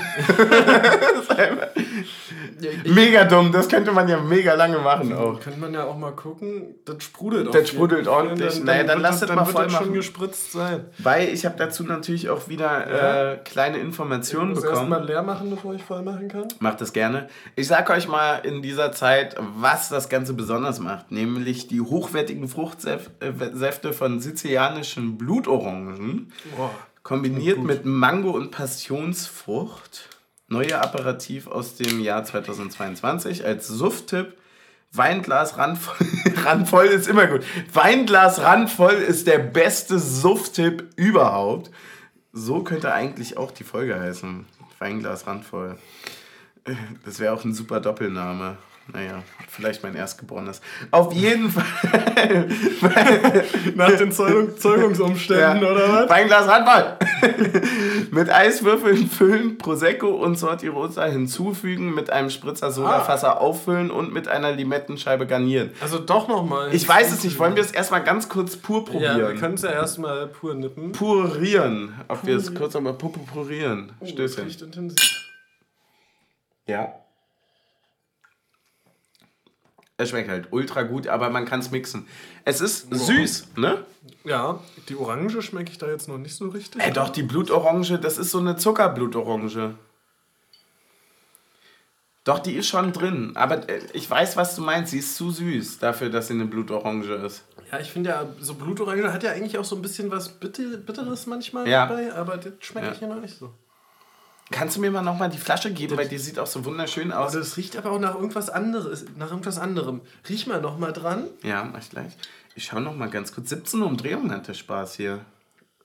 [2.85, 5.41] mega dumm, das könnte man ja mega lange machen auch.
[5.41, 7.53] Könnte man ja auch mal gucken, das sprudelt auch.
[7.53, 8.57] Das sprudelt ordentlich.
[8.57, 9.87] Dann, naja, dann, dann lass das mal voll machen.
[9.87, 10.85] schon gespritzt sein.
[10.99, 13.33] Weil ich habe dazu natürlich auch wieder ja.
[13.33, 14.93] äh, kleine Informationen ich muss bekommen.
[14.93, 16.49] erstmal leer machen, bevor ich voll machen kann.
[16.61, 17.29] Macht das gerne.
[17.57, 21.11] Ich sage euch mal in dieser Zeit, was das Ganze besonders macht.
[21.11, 26.33] Nämlich die hochwertigen Fruchtsäfte von sizilianischen Blut Blutorangen.
[26.57, 26.71] Boah,
[27.03, 30.09] kombiniert mit Mango und Passionsfrucht.
[30.49, 34.37] Neuer Apparativ aus dem Jahr 2022 als Suft-Tipp.
[34.93, 36.07] Weinglas randvoll,
[36.45, 37.45] randvoll ist immer gut.
[37.73, 41.71] Weinglas randvoll ist der beste Suft-Tipp überhaupt.
[42.33, 44.47] So könnte eigentlich auch die Folge heißen.
[44.79, 45.79] Weinglas randvoll.
[47.05, 48.57] Das wäre auch ein super Doppelname.
[48.93, 50.61] Naja, vielleicht mein erstgeborenes.
[50.91, 52.49] Auf jeden Fall.
[53.75, 55.71] Nach den Zeug Zeugungsumständen, ja.
[55.71, 56.11] oder was?
[56.11, 56.99] Weinglas Handball.
[58.11, 63.41] mit Eiswürfeln füllen, Prosecco und Sortirosa hinzufügen, mit einem Spritzer Sodafasser ah.
[63.41, 65.71] auffüllen und mit einer Limettenscheibe garnieren.
[65.81, 66.75] Also doch nochmal.
[66.75, 67.39] Ich weiß es nicht.
[67.39, 69.19] Wollen wir es erstmal ganz kurz pur probieren?
[69.19, 70.93] Ja, wir können es ja erstmal pur nippen.
[70.93, 71.95] Purieren.
[72.09, 73.93] Ob Pur wir es kurz einmal purieren.
[74.01, 74.45] Oh, Stößchen.
[74.45, 75.31] Das riecht intensiv.
[76.67, 76.95] Ja.
[80.01, 82.07] Es schmeckt halt ultra gut, aber man kann es mixen.
[82.45, 82.95] Es ist oh.
[82.95, 83.85] süß, ne?
[84.25, 86.83] Ja, die Orange schmecke ich da jetzt noch nicht so richtig.
[86.83, 89.75] Äh, doch, die Blutorange, das ist so eine Zuckerblutorange.
[92.25, 93.33] Doch, die ist schon drin.
[93.35, 94.93] Aber äh, ich weiß, was du meinst.
[94.93, 97.45] Sie ist zu süß dafür, dass sie eine Blutorange ist.
[97.71, 101.27] Ja, ich finde ja, so Blutorange hat ja eigentlich auch so ein bisschen was Bitteres
[101.27, 101.87] manchmal ja.
[101.87, 102.95] dabei, aber das schmeckt ja.
[102.95, 103.53] hier noch nicht so.
[104.51, 107.13] Kannst du mir mal nochmal die Flasche geben, das weil die sieht auch so wunderschön
[107.13, 107.33] aus.
[107.33, 110.01] Das riecht aber auch nach irgendwas anderes, nach irgendwas anderem.
[110.29, 111.29] Riech mal nochmal dran.
[111.43, 112.17] Ja, mach ich gleich.
[112.57, 113.49] Ich schau nochmal ganz kurz.
[113.51, 115.25] 17 Umdrehungen hat der Spaß hier.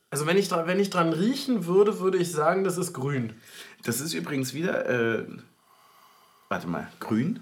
[0.09, 3.33] Also wenn ich, wenn ich dran riechen würde, würde ich sagen, das ist grün.
[3.83, 5.25] Das ist übrigens wieder, äh,
[6.49, 7.39] warte mal, grün?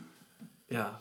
[0.69, 0.99] Ja.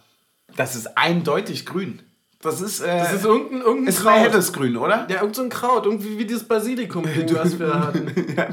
[0.55, 2.03] Das ist eindeutig grün.
[2.43, 4.19] Das ist, äh, das ist irgendein, irgendein ist Kraut.
[4.19, 5.07] helles Grün, oder?
[5.09, 5.87] Ja, irgendein so Kraut.
[5.87, 8.35] Irgendwie wie dieses Basilikum, was wir hatten.
[8.37, 8.49] ja,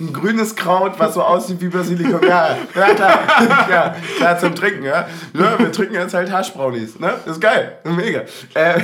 [0.00, 2.20] ein grünes Kraut, was so aussieht wie Basilikum.
[2.20, 3.20] Ja, ja klar.
[3.70, 5.06] ja, klar zum Trinken, ja.
[5.34, 5.56] ja.
[5.56, 6.98] Wir trinken jetzt halt Haschbrownies.
[6.98, 7.14] Ne?
[7.24, 7.78] Das ist geil.
[7.84, 8.24] Mega.
[8.54, 8.82] Äh,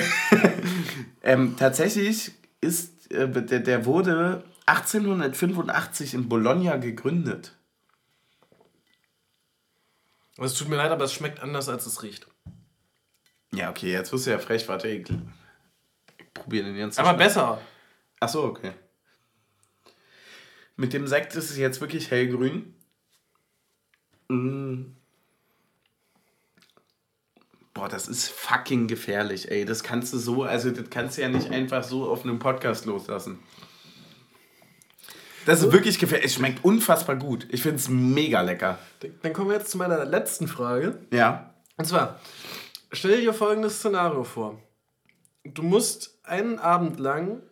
[1.24, 7.56] ähm, tatsächlich ist, äh, der, der wurde 1885 in Bologna gegründet.
[10.38, 12.28] Es tut mir leid, aber es schmeckt anders, als es riecht.
[13.54, 14.68] Ja, okay, jetzt wirst du ja frech.
[14.68, 15.08] Warte, ich,
[16.18, 16.98] ich probiere den jetzt.
[16.98, 17.26] Aber schnell.
[17.26, 17.60] besser.
[18.20, 18.72] Ach so, okay.
[20.76, 22.74] Mit dem Sekt ist es jetzt wirklich hellgrün.
[24.28, 24.94] Mm.
[27.74, 29.64] Boah, das ist fucking gefährlich, ey.
[29.64, 32.86] Das kannst du so, also das kannst du ja nicht einfach so auf einem Podcast
[32.86, 33.40] loslassen.
[35.46, 36.26] Das ist wirklich gefährlich.
[36.26, 37.46] Es schmeckt unfassbar gut.
[37.50, 38.78] Ich finde es mega lecker.
[39.22, 40.98] Dann kommen wir jetzt zu meiner letzten Frage.
[41.12, 41.54] Ja.
[41.76, 42.20] Und zwar,
[42.94, 44.60] Stell dir folgendes Szenario vor.
[45.44, 47.42] Du musst einen Abend lang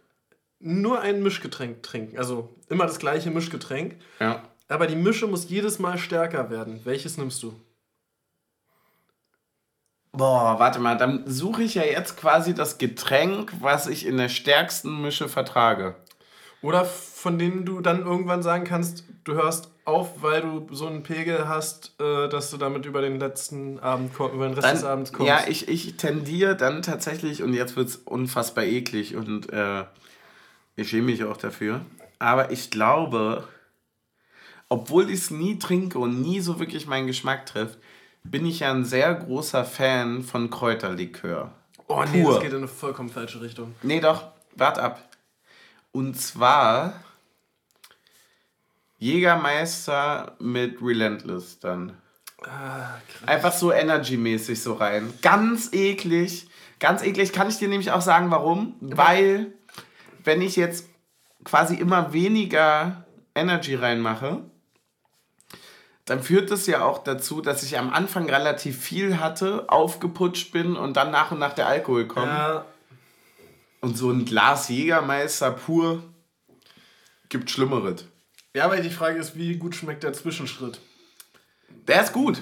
[0.61, 2.17] nur ein Mischgetränk trinken.
[2.17, 3.97] Also immer das gleiche Mischgetränk.
[4.21, 4.43] Ja.
[4.69, 6.81] Aber die Mische muss jedes Mal stärker werden.
[6.85, 7.55] Welches nimmst du?
[10.13, 14.29] Boah, warte mal, dann suche ich ja jetzt quasi das Getränk, was ich in der
[14.29, 15.97] stärksten Mische vertrage.
[16.63, 21.03] Oder von denen du dann irgendwann sagen kannst, du hörst auf, weil du so einen
[21.03, 24.85] Pegel hast, äh, dass du damit über den letzten Abend, über den Rest dann, des
[24.85, 25.29] Abends kommst.
[25.29, 29.85] Ja, ich, ich tendiere dann tatsächlich, und jetzt wird es unfassbar eklig und äh,
[30.77, 31.81] ich schäme mich auch dafür,
[32.21, 33.49] aber ich glaube,
[34.69, 37.79] obwohl ich es nie trinke und nie so wirklich meinen Geschmack trifft,
[38.23, 41.53] bin ich ja ein sehr großer Fan von Kräuterlikör.
[41.89, 42.35] Oh nee, Pur.
[42.35, 43.75] das geht in eine vollkommen falsche Richtung.
[43.83, 45.03] Nee, doch, wart ab.
[45.93, 46.95] Und zwar
[48.99, 51.97] Jägermeister mit Relentless dann.
[52.45, 52.95] Ah,
[53.27, 55.13] Einfach so energy-mäßig so rein.
[55.23, 56.49] Ganz eklig.
[56.81, 57.33] Ganz eklig.
[57.33, 58.75] Kann ich dir nämlich auch sagen, warum?
[58.81, 59.53] Weil,
[60.25, 60.89] wenn ich jetzt
[61.45, 64.43] quasi immer weniger Energy reinmache,
[66.05, 70.77] dann führt das ja auch dazu, dass ich am Anfang relativ viel hatte, aufgeputscht bin
[70.77, 72.27] und dann nach und nach der Alkohol kommt.
[72.27, 72.65] Ja.
[73.83, 76.03] Und so ein Glas Jägermeister pur
[77.29, 78.07] gibt Schlimmeres.
[78.55, 80.81] Ja, aber die Frage ist, wie gut schmeckt der Zwischenschritt?
[81.89, 82.41] Der ist gut.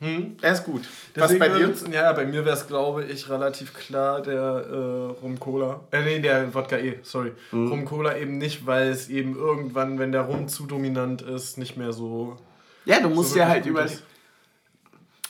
[0.00, 0.36] Hm?
[0.38, 0.82] Der ist gut.
[1.16, 1.92] Deswegen Was bei dir?
[1.92, 5.80] Ja, bei mir wäre es, glaube ich, relativ klar der äh, Rum-Cola.
[5.92, 7.32] Äh, nee, der Wodka E, sorry.
[7.52, 7.68] Mhm.
[7.68, 11.92] Rum-Cola eben nicht, weil es eben irgendwann, wenn der Rum zu dominant ist, nicht mehr
[11.92, 12.36] so.
[12.84, 13.86] Ja, du musst so ja halt über.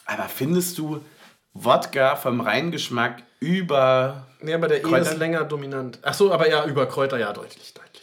[0.07, 1.05] Aber findest du
[1.53, 4.27] Wodka vom Reingeschmack über.
[4.43, 5.99] Nee, aber der E ist länger dominant.
[6.03, 8.03] Ach so, aber ja, über Kräuter, ja, deutlich, deutlich.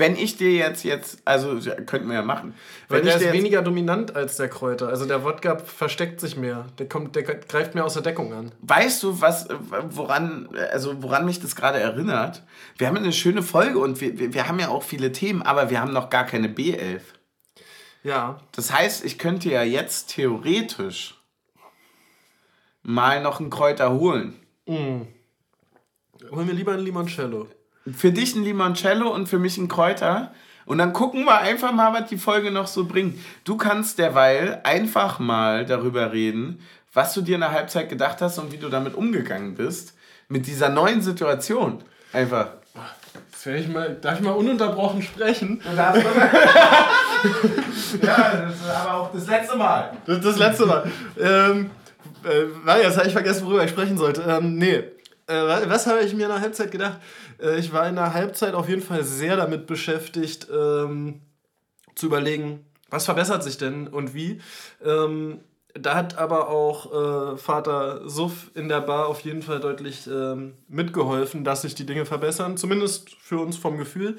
[0.00, 2.54] Wenn ich dir jetzt, jetzt also könnten wir ja machen.
[2.88, 4.88] Weil der ist weniger dominant als der Kräuter.
[4.88, 6.66] Also der Wodka versteckt sich mehr.
[6.78, 8.50] Der, kommt, der greift mehr aus der Deckung an.
[8.62, 9.48] Weißt du, was,
[9.90, 12.42] woran, also woran mich das gerade erinnert?
[12.78, 15.68] Wir haben eine schöne Folge und wir, wir, wir haben ja auch viele Themen, aber
[15.68, 17.02] wir haben noch gar keine B11.
[18.02, 18.40] Ja.
[18.52, 21.20] Das heißt, ich könnte ja jetzt theoretisch
[22.82, 24.39] mal noch einen Kräuter holen.
[24.70, 25.08] Mm.
[26.30, 27.48] Holen wir lieber einen Limoncello.
[27.92, 30.32] Für dich ein Limoncello und für mich ein Kräuter.
[30.64, 33.18] Und dann gucken wir einfach mal, was die Folge noch so bringt.
[33.42, 36.60] Du kannst derweil einfach mal darüber reden,
[36.92, 39.94] was du dir in der Halbzeit gedacht hast und wie du damit umgegangen bist.
[40.28, 41.82] Mit dieser neuen Situation.
[42.12, 42.50] Einfach.
[43.32, 45.60] Jetzt werde ich mal, darf ich mal ununterbrochen sprechen?
[48.02, 49.96] ja, das ist aber auch das letzte Mal.
[50.06, 50.90] Das, das letzte Mal.
[51.18, 51.70] ähm,
[52.24, 54.22] äh, jetzt habe ich vergessen, worüber ich sprechen sollte.
[54.22, 54.84] Ähm, nee.
[55.26, 56.98] Äh, was habe ich mir in der Halbzeit gedacht?
[57.40, 61.20] Äh, ich war in der Halbzeit auf jeden Fall sehr damit beschäftigt, ähm,
[61.94, 64.40] zu überlegen, was verbessert sich denn und wie.
[64.84, 65.40] Ähm,
[65.74, 70.54] da hat aber auch äh, Vater Suff in der Bar auf jeden Fall deutlich ähm,
[70.68, 72.56] mitgeholfen, dass sich die Dinge verbessern.
[72.56, 74.16] Zumindest für uns vom Gefühl.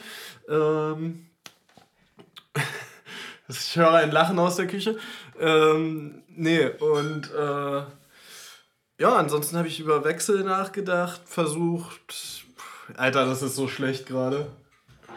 [0.47, 1.27] Ähm,
[3.59, 4.97] ich höre ein Lachen aus der Küche.
[5.39, 7.81] Ähm, nee, und äh,
[9.01, 12.45] ja, ansonsten habe ich über Wechsel nachgedacht, versucht.
[12.97, 14.47] Alter, das ist so schlecht gerade.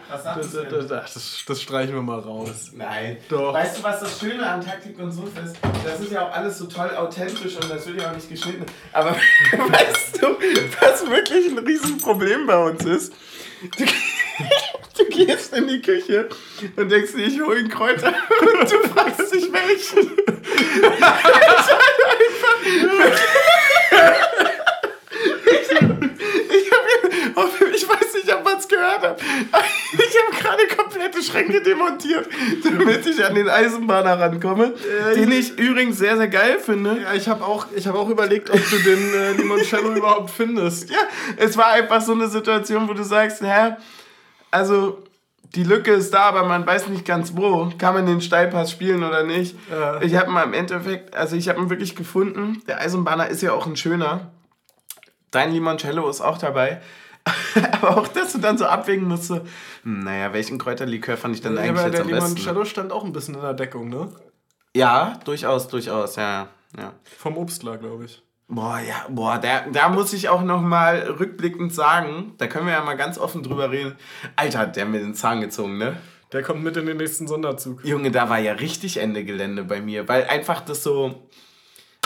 [0.09, 2.72] Was das, das, das, das, streichen wir mal raus.
[2.74, 3.16] Nein.
[3.28, 3.55] Doch.
[3.55, 5.57] Weißt du, was das Schöne an Taktik und Suff ist?
[5.82, 8.66] Das ist ja auch alles so toll authentisch und das wird ja auch nicht geschnitten.
[8.93, 9.11] Aber
[9.53, 10.26] weißt du,
[10.80, 13.12] was wirklich ein Riesenproblem bei uns ist?
[14.97, 16.28] Du, gehst in die Küche
[16.76, 20.16] und denkst dir, ich hole einen Kräuter und du fragst dich welchen.
[20.80, 23.24] Das ist halt einfach.
[27.74, 29.20] Ich weiß nicht, ob man es gehört hat.
[29.20, 32.28] Ich habe gerade komplette Schränke demontiert,
[32.62, 34.74] damit ich an den Eisenbahner rankomme.
[35.11, 37.01] Äh, den ich übrigens sehr, sehr geil finde.
[37.03, 40.88] Ja, ich habe auch, hab auch überlegt, ob du den äh, Limoncello überhaupt findest.
[40.90, 40.99] Ja,
[41.36, 43.74] es war einfach so eine Situation, wo du sagst, hä,
[44.55, 45.02] also
[45.55, 47.70] die Lücke ist da, aber man weiß nicht ganz wo.
[47.76, 49.57] Kann man den Steilpass spielen oder nicht?
[49.70, 50.00] Ja.
[50.00, 52.62] Ich habe mal im Endeffekt, also ich habe ihn wirklich gefunden.
[52.66, 54.32] Der Eisenbahner ist ja auch ein schöner.
[55.30, 56.80] Dein Limoncello ist auch dabei.
[57.72, 59.40] aber auch, dass du dann so abwägen musst, so,
[59.82, 62.11] hm, naja, welchen Kräuterlikör fand ich dann ja, eigentlich aber jetzt am besten?
[62.11, 64.12] Der Limoncello stand auch ein bisschen in der Deckung, ne?
[64.76, 66.48] Ja, durchaus, durchaus, ja.
[66.76, 66.92] ja.
[67.18, 68.22] Vom Obstler, glaube ich.
[68.47, 72.74] Boah, ja, boah, da, da muss ich auch noch mal rückblickend sagen, da können wir
[72.74, 73.97] ja mal ganz offen drüber reden.
[74.36, 75.97] Alter, hat der mir den Zahn gezogen, ne?
[76.32, 77.84] Der kommt mit in den nächsten Sonderzug.
[77.84, 81.28] Junge, da war ja richtig Ende Gelände bei mir, weil einfach das so,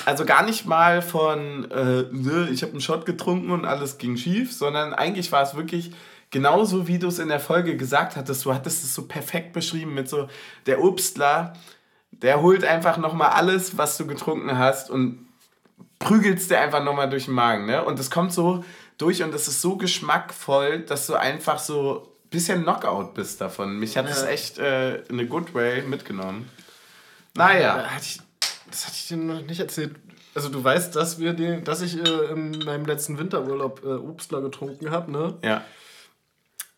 [0.04, 4.16] also gar nicht mal von, äh, ne, ich habe einen Shot getrunken und alles ging
[4.16, 5.92] schief, sondern eigentlich war es wirklich
[6.30, 8.44] genauso, wie du es in der Folge gesagt hattest.
[8.44, 10.28] Du hattest es so perfekt beschrieben mit so,
[10.66, 11.54] der Obstler,
[12.12, 15.27] der holt einfach nochmal alles, was du getrunken hast und
[15.98, 17.66] prügelst dir einfach nochmal durch den Magen.
[17.66, 17.84] Ne?
[17.84, 18.64] Und es kommt so
[18.98, 23.78] durch und es ist so geschmackvoll, dass du einfach so ein bisschen Knockout bist davon.
[23.78, 24.28] Mich hat es ja.
[24.28, 26.48] echt äh, in a good way mitgenommen.
[27.34, 27.78] Naja.
[27.78, 27.90] Ja,
[28.70, 29.94] das hatte ich dir noch nicht erzählt.
[30.34, 34.40] Also du weißt, dass wir den, dass ich äh, in meinem letzten Winterurlaub äh, Obstler
[34.40, 35.36] getrunken habe, ne?
[35.42, 35.64] Ja.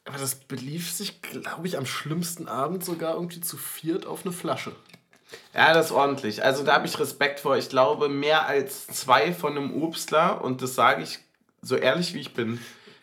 [0.06, 4.32] Aber das belief sich, glaube ich, am schlimmsten Abend sogar irgendwie zu viert auf eine
[4.32, 4.72] Flasche.
[5.54, 6.44] Ja, das ist ordentlich.
[6.44, 7.56] Also da habe ich Respekt vor.
[7.56, 11.18] Ich glaube, mehr als zwei von einem Obstler, und das sage ich
[11.62, 12.60] so ehrlich wie ich bin,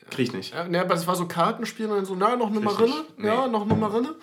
[0.10, 0.54] kriege ich nicht.
[0.54, 2.80] Ja, ne, aber es war so Kartenspiel und dann so, na, noch eine Richtig.
[2.80, 3.06] Marille?
[3.18, 3.28] Nee.
[3.28, 4.16] Ja, noch eine Marille?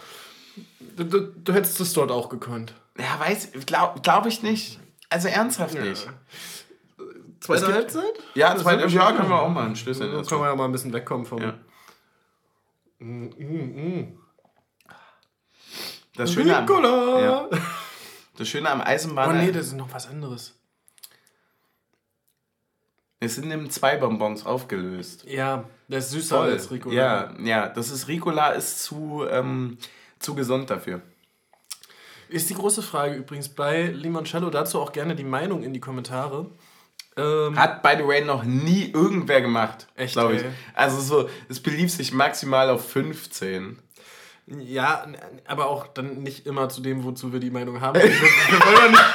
[0.97, 2.75] Du, du, du hättest es dort auch gekonnt.
[2.99, 4.81] Ja, weiß, glaube glaub ich nicht.
[5.11, 6.09] Also ernsthaft nicht.
[7.41, 8.05] Zweite Halbzeit?
[8.35, 10.11] Ja, zweite Ja, können wir auch mal ein Schlüssel.
[10.11, 11.43] Dann können wir ja mal ein bisschen wegkommen vom.
[11.43, 11.55] Ja.
[13.01, 14.19] Mm, mm, mm.
[16.17, 17.49] Das Schöne am, ja.
[18.37, 19.31] Das Schöne am Eisenbahn.
[19.31, 20.55] Oh nee, das ist noch was anderes.
[23.21, 25.25] Es sind eben zwei Bonbons aufgelöst.
[25.27, 26.51] Ja, das ist süßer Voll.
[26.51, 26.95] als Ricola.
[26.95, 29.79] Ja, ja, das ist Ricola ist zu, ähm,
[30.19, 31.01] zu gesund dafür.
[32.29, 34.51] Ist die große Frage übrigens bei Limoncello.
[34.51, 36.51] Dazu auch gerne die Meinung in die Kommentare.
[37.17, 39.87] Ähm, Hat, by the way, noch nie irgendwer gemacht.
[39.95, 40.43] Echt, glaube ich.
[40.43, 40.51] Ey.
[40.75, 43.79] Also so, es belief sich maximal auf 15.
[44.47, 45.07] Ja,
[45.47, 47.99] aber auch dann nicht immer zu dem, wozu wir die Meinung haben.
[48.01, 49.15] wir, wir wollen ja nicht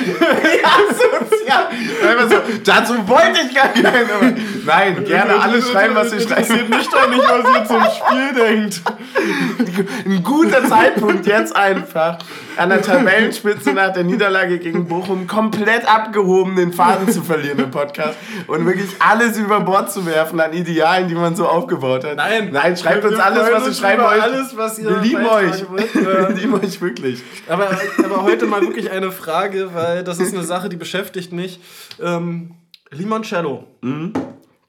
[0.62, 2.28] ja, sozial.
[2.28, 3.84] So, dazu wollte ich gar nicht.
[4.64, 6.50] Nein, gerne alles schreiben, was ihr schreibt.
[6.50, 8.82] Interessiert mich doch nicht, was ihr zum Spiel denkt.
[10.06, 12.18] Ein guter Zeitpunkt jetzt einfach
[12.56, 17.70] an der Tabellenspitze nach der Niederlage gegen Bochum komplett abgehoben, den Faden zu verlieren im
[17.70, 22.16] Podcast und wirklich alles über Bord zu werfen an Idealen, die man so aufgebaut hat.
[22.16, 24.22] Nein, nein, schreibt uns alles, was ihr schreiben wollt.
[24.22, 25.64] Alles, was ihr Wir lieben euch.
[25.94, 27.22] Wir lieben euch wirklich.
[27.48, 27.68] Aber,
[28.04, 31.60] aber heute mal wirklich eine Frage, weil das ist eine Sache, die beschäftigt mich.
[32.00, 32.54] Ähm,
[32.90, 33.64] Limoncello.
[33.82, 34.12] Mhm.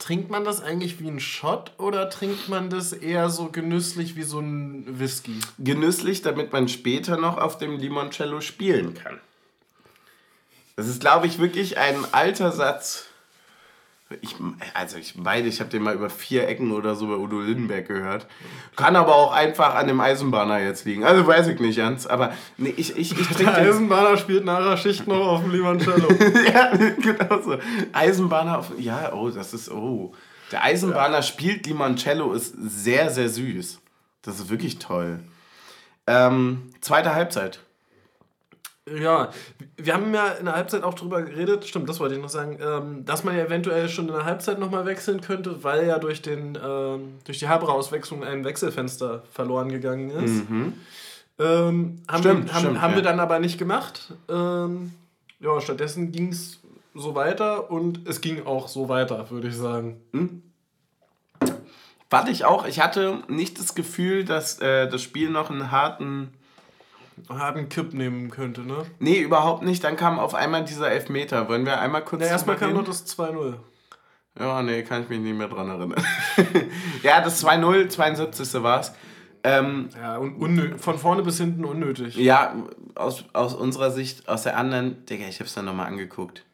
[0.02, 4.24] Trinkt man das eigentlich wie ein Shot oder trinkt man das eher so genüsslich wie
[4.24, 5.40] so ein Whisky?
[5.60, 9.20] Genüsslich, damit man später noch auf dem Limoncello spielen kann.
[10.76, 13.11] Das ist, glaube ich, wirklich ein alter Satz
[14.22, 14.36] ich,
[14.74, 17.88] also ich meine, ich habe den mal über vier Ecken oder so bei Udo Lindenberg
[17.88, 18.28] gehört.
[18.76, 21.04] Kann aber auch einfach an dem Eisenbahner jetzt liegen.
[21.04, 22.08] Also weiß ich nicht, Jans.
[22.08, 26.10] Aber nee, ich, ich, ich Der Eisenbahner spielt nachher Schicht noch auf dem Limoncello.
[26.54, 27.58] ja, genau so.
[27.94, 28.72] Eisenbahner auf.
[28.78, 29.72] Ja, oh, das ist.
[29.72, 30.14] Oh.
[30.52, 31.22] Der Eisenbahner ja.
[31.22, 33.80] spielt Limoncello, ist sehr, sehr süß.
[34.22, 35.20] Das ist wirklich toll.
[36.08, 37.62] Ähm, zweite Halbzeit.
[39.00, 39.30] Ja,
[39.78, 42.58] wir haben ja in der Halbzeit auch drüber geredet, stimmt, das wollte ich noch sagen,
[42.62, 46.22] ähm, dass man ja eventuell schon in der Halbzeit nochmal wechseln könnte, weil ja durch,
[46.22, 50.50] den, ähm, durch die Haberer-Auswechslung ein Wechselfenster verloren gegangen ist.
[50.50, 50.74] Mhm.
[51.40, 52.98] Ähm, haben stimmt, wir, haben, stimmt, haben ja.
[52.98, 54.14] wir dann aber nicht gemacht.
[54.30, 54.92] Ähm,
[55.40, 56.60] ja, stattdessen ging es
[56.94, 60.02] so weiter und es ging auch so weiter, würde ich sagen.
[60.12, 60.44] Mhm.
[62.10, 66.34] Warte ich auch, ich hatte nicht das Gefühl, dass äh, das Spiel noch einen harten
[67.30, 68.86] harten Kipp nehmen könnte, ne?
[69.00, 69.84] Nee, überhaupt nicht.
[69.84, 71.48] Dann kam auf einmal dieser Elfmeter.
[71.50, 72.22] Wollen wir einmal kurz.
[72.22, 73.56] Ja, erstmal kam nur das 2-0.
[74.40, 76.04] Ja, nee, kann ich mich nicht mehr dran erinnern.
[77.04, 78.64] ja, das 2-0, 72.
[78.64, 78.94] war es.
[79.44, 82.16] Ähm, ja, und von vorne bis hinten unnötig.
[82.16, 82.56] Ja,
[82.96, 86.46] aus, aus unserer Sicht, aus der anderen, Digga, ich hab's dann nochmal angeguckt.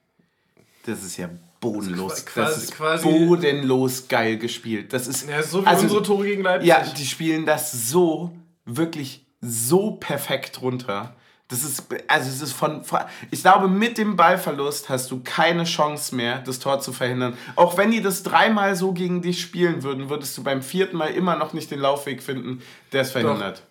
[0.85, 1.29] Das ist ja
[1.59, 2.13] bodenlos.
[2.13, 4.93] Das, quasi, das ist quasi bodenlos geil gespielt.
[4.93, 6.69] Das ist ja, so wie also, unsere Tore gegen Leipzig.
[6.69, 8.31] Ja, die spielen das so
[8.65, 11.15] wirklich so perfekt runter.
[11.49, 12.83] Das ist, also es ist von,
[13.31, 17.37] ich glaube, mit dem Ballverlust hast du keine Chance mehr, das Tor zu verhindern.
[17.55, 21.11] Auch wenn die das dreimal so gegen dich spielen würden, würdest du beim vierten Mal
[21.11, 22.61] immer noch nicht den Laufweg finden,
[22.91, 23.63] der es verhindert.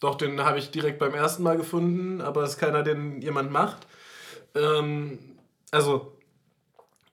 [0.00, 3.22] Doch, Doch den habe ich direkt beim ersten Mal gefunden, aber es ist keiner, den
[3.22, 3.86] jemand macht.
[4.56, 5.20] Ähm,
[5.70, 6.15] also,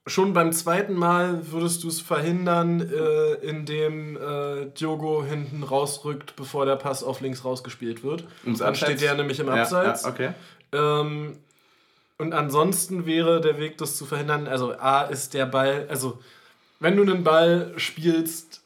[0.05, 6.65] schon beim zweiten Mal würdest du es verhindern, äh, indem äh, Diogo hinten rausrückt, bevor
[6.65, 8.25] der Pass auf links rausgespielt wird.
[8.43, 10.03] Ums Dann steht der nämlich im Abseits.
[10.03, 10.29] Ja, ja, okay.
[10.73, 11.37] Ähm,
[12.17, 16.19] und ansonsten wäre der Weg, das zu verhindern, also A ist der Ball, also
[16.79, 18.61] wenn du einen Ball spielst,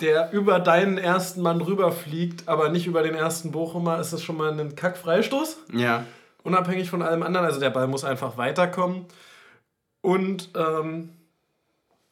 [0.00, 4.36] der über deinen ersten Mann rüberfliegt, aber nicht über den ersten Bochumer, ist das schon
[4.36, 5.58] mal ein Kackfreistoß.
[5.72, 6.06] Ja.
[6.42, 9.06] Unabhängig von allem anderen, also der Ball muss einfach weiterkommen.
[10.02, 11.10] Und ähm,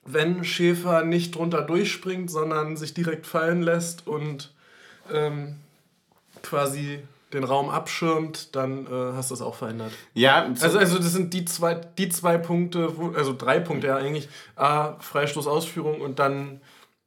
[0.04, 4.54] wenn Schäfer nicht drunter durchspringt, sondern sich direkt fallen lässt und
[5.12, 5.56] ähm,
[6.42, 7.00] quasi
[7.32, 9.92] den Raum abschirmt, dann äh, hast du es auch verändert.
[10.14, 13.96] Ja, also, also das sind die zwei, die zwei Punkte, wo, also drei Punkte ja
[13.96, 14.28] eigentlich.
[14.56, 16.60] A, Freistoßausführung und dann,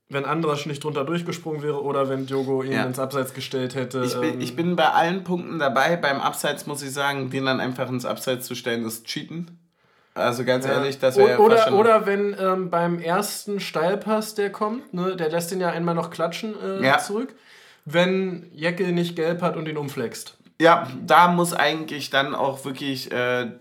[0.07, 2.85] wenn Andrasch nicht drunter durchgesprungen wäre oder wenn Diogo ihn ja.
[2.85, 4.03] ins Abseits gestellt hätte.
[4.05, 5.97] Ich bin, ähm, ich bin bei allen Punkten dabei.
[5.97, 9.59] Beim Abseits muss ich sagen, den dann einfach ins Abseits zu stellen, ist Cheaten.
[10.15, 15.15] Also ganz ehrlich, das wäre oder, oder wenn ähm, beim ersten Steilpass, der kommt, ne,
[15.15, 16.99] der lässt ihn ja einmal noch klatschen äh, ja.
[16.99, 17.33] zurück,
[17.85, 20.37] wenn Jeckel nicht gelb hat und ihn umflext.
[20.61, 23.51] Ja, da muss eigentlich dann auch wirklich, äh,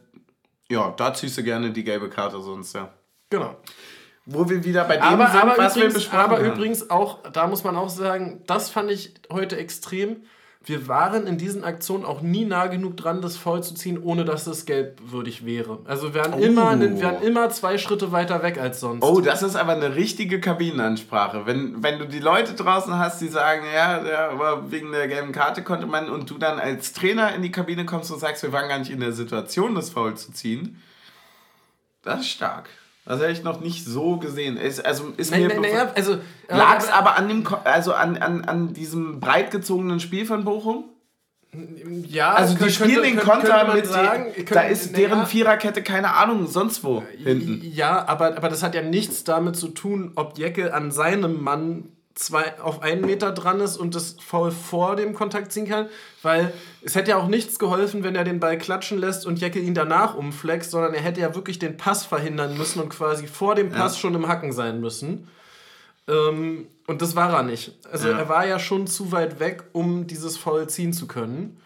[0.69, 2.91] ja, da ziehst du gerne die gelbe Karte sonst, ja.
[3.31, 3.57] Genau.
[4.27, 6.53] Wo wir wieder bei dem aber, sind, aber was übrigens, wir besprochen Aber haben.
[6.53, 10.23] übrigens auch, da muss man auch sagen, das fand ich heute extrem
[10.65, 14.25] wir waren in diesen Aktionen auch nie nah genug dran, das voll zu ziehen, ohne
[14.25, 15.81] dass es gelbwürdig wäre.
[15.87, 16.39] Also wir waren, oh.
[16.39, 19.03] immer, wir waren immer zwei Schritte weiter weg als sonst.
[19.03, 21.47] Oh, das ist aber eine richtige Kabinenansprache.
[21.47, 25.33] Wenn, wenn du die Leute draußen hast, die sagen, ja, ja, aber wegen der gelben
[25.33, 28.53] Karte konnte man, und du dann als Trainer in die Kabine kommst und sagst, wir
[28.53, 30.81] waren gar nicht in der Situation, das Foul zu ziehen,
[32.03, 32.69] das ist stark.
[33.05, 34.57] Das habe ich noch nicht so gesehen.
[34.57, 38.17] Ist, also ist nein, mir nein, nein, also, lag es aber an dem also an,
[38.17, 40.85] an, an diesem breit gezogenen Spiel von Bochum?
[42.07, 46.15] Ja, also die spielen den Konter mit sagen, die, da ist deren ja, Viererkette keine
[46.15, 47.61] Ahnung sonst wo hinten.
[47.63, 51.91] Ja, aber, aber das hat ja nichts damit zu tun, ob Jecke an seinem Mann
[52.15, 55.89] zwei, auf einen Meter dran ist und das Foul vor dem Kontakt ziehen kann,
[56.23, 56.53] weil
[56.83, 59.75] es hätte ja auch nichts geholfen, wenn er den Ball klatschen lässt und Jecke ihn
[59.75, 63.71] danach umflext, sondern er hätte ja wirklich den Pass verhindern müssen und quasi vor dem
[63.71, 64.01] Pass ja.
[64.01, 65.29] schon im Hacken sein müssen.
[66.09, 67.79] Ähm, und das war er nicht.
[67.91, 68.19] Also ja.
[68.19, 71.61] er war ja schon zu weit weg, um dieses Foul ziehen zu können.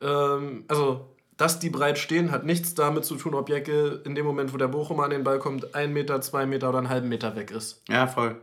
[0.00, 4.24] Ähm, also dass die breit stehen, hat nichts damit zu tun, ob Jecke in dem
[4.24, 7.08] Moment, wo der Bochum an den Ball kommt, ein Meter, zwei Meter oder einen halben
[7.08, 7.82] Meter weg ist.
[7.88, 8.36] Ja, voll.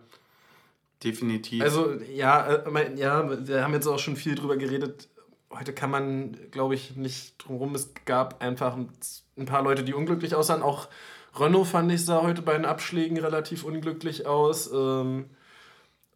[1.04, 1.62] Definitiv.
[1.62, 5.10] Also, ja, äh, ja, wir haben jetzt auch schon viel drüber geredet.
[5.50, 7.76] Heute kann man, glaube ich, nicht drumherum.
[7.76, 10.62] Es gab einfach ein paar Leute, die unglücklich aussahen.
[10.62, 10.88] Auch
[11.36, 14.72] Renault fand ich sah heute bei den Abschlägen relativ unglücklich aus.
[14.72, 15.26] Ähm,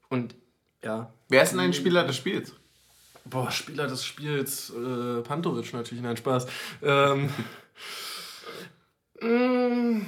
[0.10, 0.36] und
[0.84, 1.12] ja.
[1.28, 2.54] Wer ist denn ein Spieler des Spiels?
[3.26, 4.70] Boah, Spieler des Spiels.
[4.70, 6.48] Äh, Pantovic natürlich, nein, Spaß.
[6.82, 7.30] Ähm,
[9.22, 10.06] mm,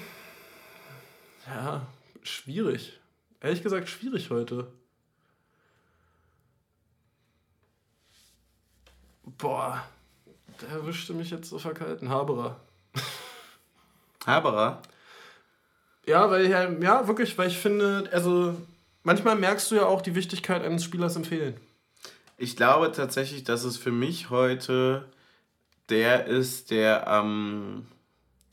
[1.48, 1.86] ja,
[2.24, 2.99] schwierig
[3.42, 4.68] ehrlich gesagt schwierig heute.
[9.24, 9.84] Boah,
[10.62, 12.10] der erwischte mich jetzt so verkalten.
[12.10, 12.60] Haberer.
[14.26, 14.82] Haberer?
[16.06, 18.56] Ja, weil ja, ja, wirklich, weil ich finde, also
[19.04, 21.56] manchmal merkst du ja auch die Wichtigkeit eines Spielers im Fehlen.
[22.38, 25.06] Ich glaube tatsächlich, dass es für mich heute
[25.90, 27.86] der ist, der ähm,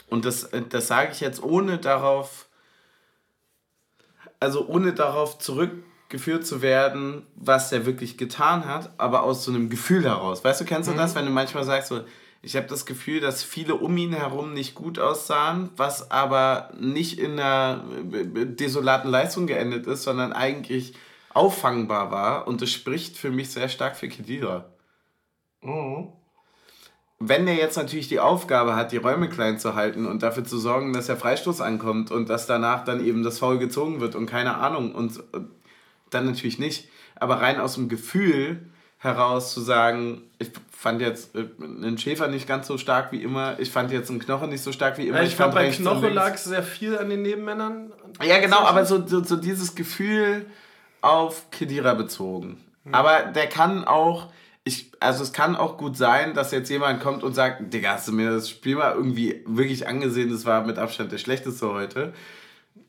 [0.08, 2.45] und das, das sage ich jetzt ohne darauf
[4.40, 9.70] also ohne darauf zurückgeführt zu werden, was der wirklich getan hat, aber aus so einem
[9.70, 10.44] Gefühl heraus.
[10.44, 10.98] Weißt du, kennst du mhm.
[10.98, 12.00] das, wenn du manchmal sagst, so,
[12.42, 17.18] ich habe das Gefühl, dass viele um ihn herum nicht gut aussahen, was aber nicht
[17.18, 20.94] in einer desolaten Leistung geendet ist, sondern eigentlich
[21.34, 22.46] auffangbar war.
[22.46, 24.66] Und das spricht für mich sehr stark für Kedira.
[25.60, 26.12] Mhm.
[27.18, 30.58] Wenn der jetzt natürlich die Aufgabe hat, die Räume klein zu halten und dafür zu
[30.58, 34.26] sorgen, dass der Freistoß ankommt und dass danach dann eben das Foul gezogen wird und
[34.26, 35.48] keine Ahnung und, und
[36.10, 36.88] dann natürlich nicht.
[37.14, 38.60] Aber rein aus dem Gefühl
[38.98, 43.58] heraus zu sagen, ich fand jetzt äh, einen Schäfer nicht ganz so stark wie immer,
[43.58, 45.18] ich fand jetzt einen Knochen nicht so stark wie immer.
[45.18, 47.92] Ja, ich, ich fand bei Knoche lag es sehr viel an den Nebenmännern.
[48.22, 50.46] Ja, genau, aber so, so, so dieses Gefühl
[51.02, 52.58] auf Kedira bezogen.
[52.84, 52.94] Mhm.
[52.94, 54.28] Aber der kann auch,
[54.66, 58.08] ich, also es kann auch gut sein, dass jetzt jemand kommt und sagt, Digga, hast
[58.08, 62.12] du mir das Spiel mal irgendwie wirklich angesehen, das war mit Abstand der schlechteste heute.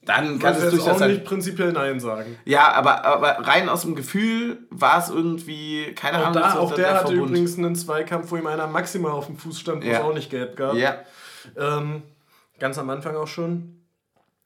[0.01, 2.35] Dann kann es durchaus auch nicht prinzipiell Nein sagen.
[2.45, 6.33] Ja, aber, aber rein aus dem Gefühl war es irgendwie, keine Ahnung.
[6.33, 7.29] Da, auch der, der hatte Verbund.
[7.29, 9.99] übrigens einen Zweikampf, wo ihm einer maximal auf dem Fuß stand, wo ja.
[9.99, 10.73] es auch nicht gelb gab.
[10.73, 10.95] Ja.
[11.55, 12.01] Ähm,
[12.57, 13.77] ganz am Anfang auch schon.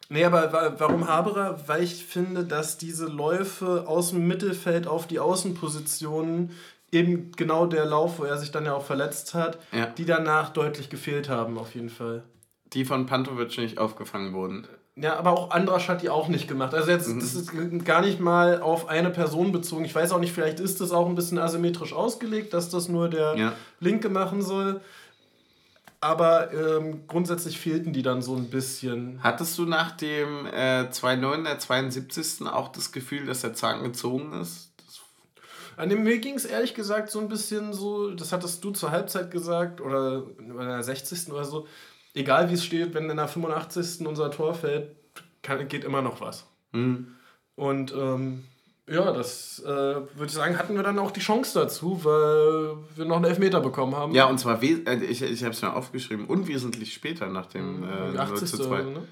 [0.09, 1.61] Nee, aber warum Haberer?
[1.67, 6.51] Weil ich finde, dass diese Läufe aus dem Mittelfeld auf die Außenpositionen
[6.91, 9.85] eben genau der Lauf, wo er sich dann ja auch verletzt hat, ja.
[9.87, 12.23] die danach deutlich gefehlt haben, auf jeden Fall.
[12.73, 14.67] Die von Pantovic nicht aufgefangen wurden.
[14.95, 16.73] Ja, aber auch Andrasch hat die auch nicht gemacht.
[16.73, 17.19] Also jetzt, mhm.
[17.19, 17.51] das ist
[17.85, 19.85] gar nicht mal auf eine Person bezogen.
[19.85, 23.09] Ich weiß auch nicht, vielleicht ist das auch ein bisschen asymmetrisch ausgelegt, dass das nur
[23.09, 23.53] der ja.
[23.79, 24.81] Linke machen soll.
[26.01, 29.19] Aber ähm, grundsätzlich fehlten die dann so ein bisschen.
[29.21, 32.47] Hattest du nach dem äh, 2-9 der 72.
[32.47, 34.70] auch das Gefühl, dass der Zahn gezogen ist?
[35.77, 38.91] An dem mir ging es ehrlich gesagt so ein bisschen so, das hattest du zur
[38.91, 41.31] Halbzeit gesagt oder in der 60.
[41.31, 41.67] oder so,
[42.13, 44.05] egal wie es steht, wenn in der 85.
[44.05, 44.95] unser Tor fällt,
[45.41, 46.45] kann, geht immer noch was.
[46.71, 47.15] Mhm.
[47.55, 48.43] Und ähm,
[48.87, 53.05] ja, das äh, würde ich sagen, hatten wir dann auch die Chance dazu, weil wir
[53.05, 54.13] noch einen Elfmeter bekommen haben.
[54.13, 58.17] Ja, und zwar, äh, ich, ich habe es mir aufgeschrieben, unwesentlich später nach dem äh,
[58.17, 58.49] 80.
[58.49, 58.81] zu 2.
[58.83, 59.07] Ne?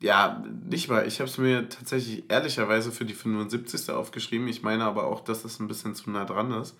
[0.00, 1.06] Ja, nicht mal.
[1.06, 3.90] Ich habe es mir tatsächlich ehrlicherweise für die 75.
[3.90, 4.48] aufgeschrieben.
[4.48, 6.76] Ich meine aber auch, dass es ein bisschen zu nah dran ist.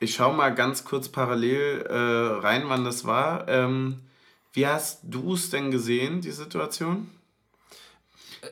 [0.00, 1.94] Ich schaue mal ganz kurz parallel äh,
[2.44, 3.48] rein, wann das war.
[3.48, 4.00] Ähm,
[4.52, 7.10] wie hast du es denn gesehen, die Situation?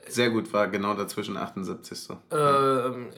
[0.09, 2.09] Sehr gut, war genau dazwischen 78.
[2.31, 3.11] Ähm,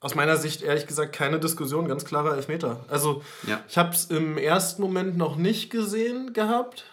[0.00, 2.84] aus meiner Sicht ehrlich gesagt keine Diskussion, ganz klarer Elfmeter.
[2.88, 3.60] Also ja.
[3.68, 6.84] ich habe es im ersten Moment noch nicht gesehen gehabt.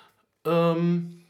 [0.45, 1.22] Ähm,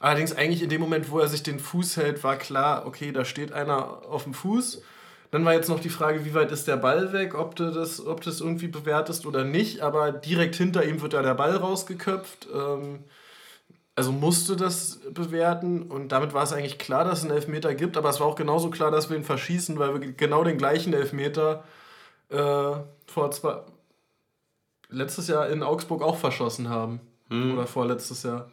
[0.00, 3.24] allerdings eigentlich in dem Moment, wo er sich den Fuß hält, war klar, okay, da
[3.24, 4.82] steht einer auf dem Fuß.
[5.30, 8.04] Dann war jetzt noch die Frage, wie weit ist der Ball weg, ob du das,
[8.04, 9.80] ob du das irgendwie bewertest oder nicht.
[9.80, 12.48] Aber direkt hinter ihm wird da der Ball rausgeköpft.
[12.52, 13.04] Ähm,
[13.94, 17.98] also musste das bewerten und damit war es eigentlich klar, dass es einen Elfmeter gibt,
[17.98, 20.94] aber es war auch genauso klar, dass wir ihn verschießen, weil wir genau den gleichen
[20.94, 21.64] Elfmeter
[22.30, 22.72] äh,
[23.06, 23.60] vor zwei,
[24.88, 27.00] letztes Jahr in Augsburg auch verschossen haben.
[27.28, 27.52] Hm.
[27.52, 28.50] Oder vorletztes Jahr.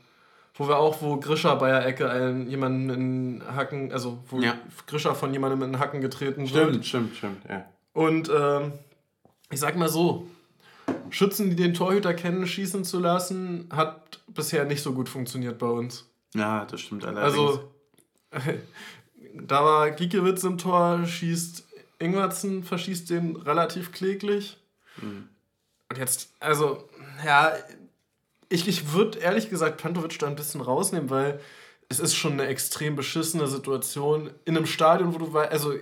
[0.58, 4.58] Wo wir auch, wo Grischer bei der Ecke einen, jemanden in Hacken, also wo ja.
[4.88, 6.86] Grischer von jemandem in Hacken getreten stimmt, wird.
[6.86, 7.66] Stimmt, stimmt, stimmt, ja.
[7.94, 8.74] Und ähm,
[9.52, 10.28] ich sag mal so,
[11.10, 15.68] Schützen, die den Torhüter kennen, schießen zu lassen, hat bisher nicht so gut funktioniert bei
[15.68, 16.10] uns.
[16.34, 17.38] Ja, das stimmt allerdings.
[17.38, 17.72] Also,
[19.34, 21.66] da war Giekewitz im Tor, schießt
[22.00, 24.58] Ingwertsen, verschießt den relativ kläglich.
[25.02, 25.30] Mhm.
[25.90, 26.88] Und jetzt, also,
[27.26, 27.54] ja,
[28.50, 31.40] ich, ich würde ehrlich gesagt Pantovic da ein bisschen rausnehmen, weil
[31.90, 35.74] es ist schon eine extrem beschissene Situation in einem Stadion, wo du weißt, also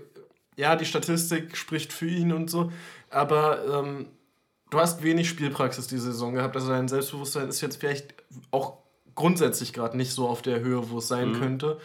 [0.56, 2.72] ja, die Statistik spricht für ihn und so,
[3.10, 4.08] aber ähm,
[4.70, 8.14] du hast wenig Spielpraxis diese Saison gehabt, also dein Selbstbewusstsein ist jetzt vielleicht
[8.52, 8.78] auch
[9.16, 11.40] grundsätzlich gerade nicht so auf der Höhe, wo es sein mhm.
[11.40, 11.80] könnte.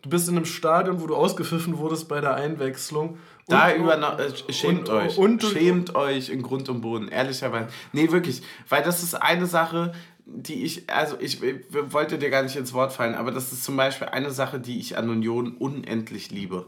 [0.00, 3.18] Du bist in einem Stadion, wo du ausgepfiffen wurdest bei der Einwechslung.
[3.52, 5.18] Da über äh, schämt und, euch.
[5.18, 7.68] Und, schämt euch in Grund und Boden, ehrlicherweise.
[7.92, 8.42] Nee, wirklich.
[8.68, 9.92] Weil das ist eine Sache,
[10.24, 13.64] die ich, also ich, ich wollte dir gar nicht ins Wort fallen, aber das ist
[13.64, 16.66] zum Beispiel eine Sache, die ich an Union unendlich liebe.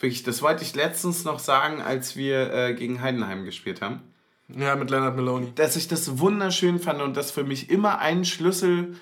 [0.00, 4.02] Wirklich, das wollte ich letztens noch sagen, als wir äh, gegen Heidenheim gespielt haben.
[4.48, 5.52] Ja, mit Leonard Maloney.
[5.54, 8.96] Dass ich das wunderschön fand und das für mich immer ein Schlüssel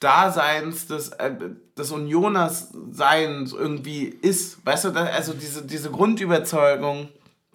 [0.00, 1.32] Daseins, des, äh,
[1.76, 4.64] des Unioners Seins irgendwie ist.
[4.66, 7.08] Weißt du, also diese, diese Grundüberzeugung,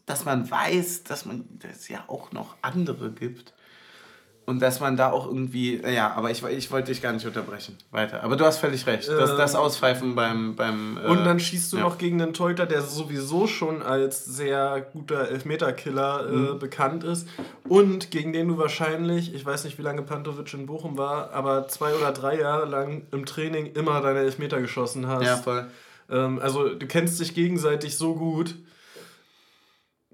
[0.05, 3.53] dass man weiß, dass man es ja auch noch andere gibt.
[4.45, 7.77] Und dass man da auch irgendwie, ja, aber ich, ich wollte dich gar nicht unterbrechen.
[7.91, 8.23] Weiter.
[8.23, 9.07] Aber du hast völlig recht.
[9.07, 10.55] Das, das ähm, Auspfeifen beim.
[10.55, 11.83] beim äh, und dann schießt du ja.
[11.83, 16.59] noch gegen einen Torhüter, der sowieso schon als sehr guter Elfmeterkiller äh, mhm.
[16.59, 17.27] bekannt ist.
[17.69, 21.67] Und gegen den du wahrscheinlich, ich weiß nicht, wie lange Pantovic in Bochum war, aber
[21.67, 25.23] zwei oder drei Jahre lang im Training immer deine Elfmeter geschossen hast.
[25.23, 25.67] Ja, voll.
[26.09, 28.55] ähm, also du kennst dich gegenseitig so gut,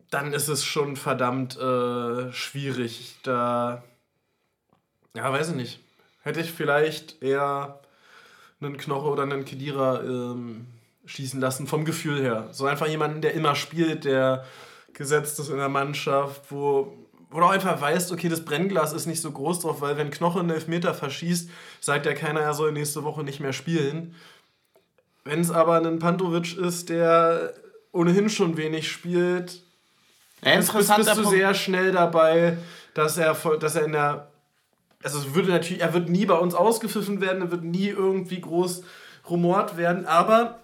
[0.09, 3.15] dann ist es schon verdammt äh, schwierig.
[3.23, 3.83] Da,
[5.17, 5.79] ja, weiß ich nicht.
[6.23, 7.79] Hätte ich vielleicht eher
[8.61, 10.67] einen Knoche oder einen Kedira ähm,
[11.05, 12.49] schießen lassen, vom Gefühl her.
[12.51, 14.45] So einfach jemanden, der immer spielt, der
[14.93, 16.93] gesetzt ist in der Mannschaft, wo,
[17.29, 20.11] wo du auch einfach weißt, okay, das Brennglas ist nicht so groß drauf, weil wenn
[20.11, 21.49] Knoche einen Elfmeter verschießt,
[21.81, 24.15] sagt ja keiner, er soll nächste Woche nicht mehr spielen.
[25.23, 27.53] Wenn es aber ein Pantovic ist, der
[27.91, 29.61] ohnehin schon wenig spielt,
[30.43, 32.57] ja, bist, bist, bist du sehr schnell dabei,
[32.93, 34.27] dass er, dass er in der.
[35.03, 38.83] Also würde natürlich, er wird nie bei uns ausgepfiffen werden, er wird nie irgendwie groß
[39.29, 40.59] rumort werden, aber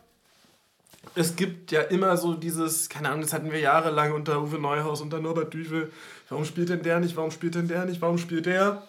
[1.15, 5.01] es gibt ja immer so dieses, keine Ahnung, das hatten wir jahrelang unter Uwe Neuhaus,
[5.01, 5.91] unter Norbert Düvel.
[6.29, 7.15] Warum spielt denn der nicht?
[7.15, 8.01] Warum spielt denn der nicht?
[8.01, 8.83] Warum spielt der?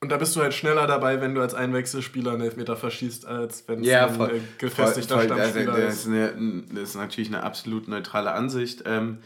[0.00, 3.64] Und da bist du halt schneller dabei, wenn du als Einwechselspieler einen Elfmeter verschießt, als
[3.66, 5.88] wenn es ja, ein äh, gefestigter voll, voll, Stammspieler also, ist.
[5.88, 8.82] Das ist, eine, das ist natürlich eine absolut neutrale Ansicht.
[8.86, 9.18] Ähm,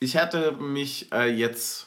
[0.00, 1.86] ich hatte mich äh, jetzt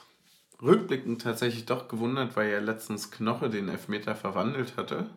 [0.62, 5.10] rückblickend tatsächlich doch gewundert, weil ja letztens Knoche den Elfmeter verwandelt hatte.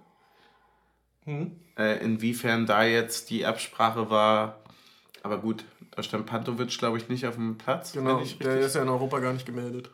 [1.24, 1.52] Hm.
[1.76, 4.60] Äh, inwiefern da jetzt die Absprache war.
[5.22, 7.92] Aber gut, da stand Pantovic, glaube ich, nicht auf dem Platz.
[7.92, 9.90] Genau, der ist ja in Europa gar nicht gemeldet.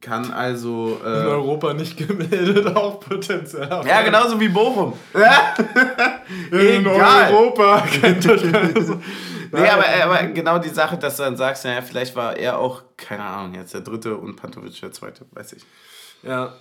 [0.00, 1.00] Kann also.
[1.04, 3.68] Äh, in Europa nicht gemeldet, auch potenziell.
[3.68, 4.92] Ja, genauso wie Bochum.
[6.52, 7.32] in Egal.
[7.32, 8.42] Europa kennt das
[9.52, 12.82] Nee, aber, aber genau die Sache, dass du dann sagst, naja, vielleicht war er auch,
[12.96, 15.64] keine Ahnung, jetzt der dritte und Pantovic der zweite, weiß ich.
[16.22, 16.54] Ja.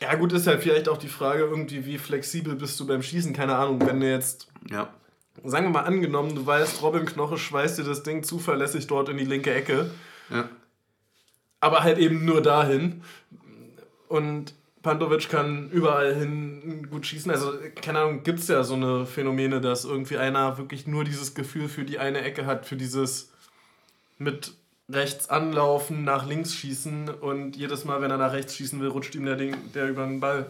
[0.00, 3.32] Ja, gut, ist halt vielleicht auch die Frage, irgendwie, wie flexibel bist du beim Schießen?
[3.32, 4.48] Keine Ahnung, wenn du jetzt.
[4.68, 4.88] Ja.
[5.44, 9.16] Sagen wir mal angenommen, du weißt, Robin Knoche schweißt dir das Ding zuverlässig dort in
[9.16, 9.90] die linke Ecke.
[10.30, 10.48] Ja
[11.64, 13.02] aber halt eben nur dahin.
[14.08, 14.54] Und
[14.84, 17.30] Pantovic kann überall hin gut schießen.
[17.30, 21.34] Also, keine Ahnung, gibt es ja so eine Phänomene, dass irgendwie einer wirklich nur dieses
[21.34, 23.32] Gefühl für die eine Ecke hat, für dieses
[24.18, 24.52] mit
[24.88, 29.14] rechts anlaufen, nach links schießen und jedes Mal, wenn er nach rechts schießen will, rutscht
[29.14, 30.46] ihm der, Ding, der über den Ball,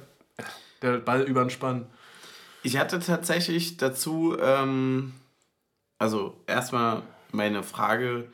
[0.83, 1.87] der Ball über den Spann.
[2.65, 5.13] Ich hatte tatsächlich dazu, ähm,
[5.99, 8.27] also erstmal meine Frage,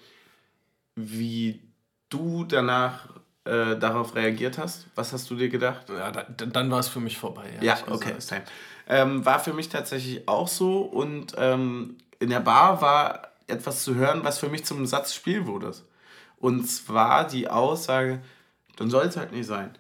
[0.97, 1.61] wie
[2.09, 4.87] du danach äh, darauf reagiert hast?
[4.95, 5.89] Was hast du dir gedacht?
[5.89, 7.51] Ja, da, dann war es für mich vorbei.
[7.61, 8.43] Ja, okay, same.
[8.87, 13.95] Ähm, war für mich tatsächlich auch so und ähm, in der Bar war etwas zu
[13.95, 15.73] hören, was für mich zum Satzspiel wurde.
[16.39, 18.21] Und zwar die Aussage,
[18.77, 19.77] dann soll es halt nicht sein.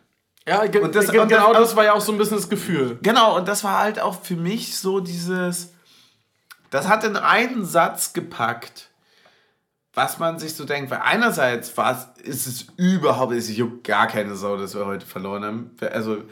[0.46, 2.36] Ja, ge und das, ge und genau das, das war ja auch so ein bisschen
[2.36, 2.98] das Gefühl.
[3.02, 5.74] Genau, und das war halt auch für mich so dieses,
[6.70, 8.89] das hat in einen Satz gepackt
[9.94, 14.36] was man sich so denkt, weil einerseits war ist es überhaupt, es juckt gar keine
[14.36, 15.70] Sau, dass wir heute verloren haben.
[15.92, 16.22] Also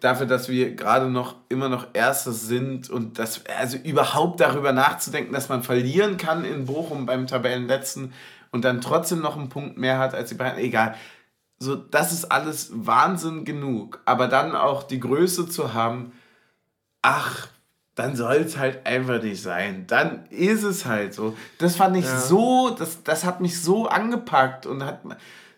[0.00, 5.32] dafür, dass wir gerade noch immer noch Erste sind und das, also überhaupt darüber nachzudenken,
[5.32, 8.12] dass man verlieren kann in Bochum beim Tabellenletzten
[8.50, 10.94] und dann trotzdem noch einen Punkt mehr hat als die beiden, egal.
[11.58, 14.00] So, das ist alles Wahnsinn genug.
[14.04, 16.12] Aber dann auch die Größe zu haben,
[17.02, 17.48] ach,
[17.96, 19.86] dann soll es halt einfach nicht sein.
[19.86, 21.34] Dann ist es halt so.
[21.58, 22.20] Das fand ich ja.
[22.20, 25.00] so, das, das hat mich so angepackt und hat,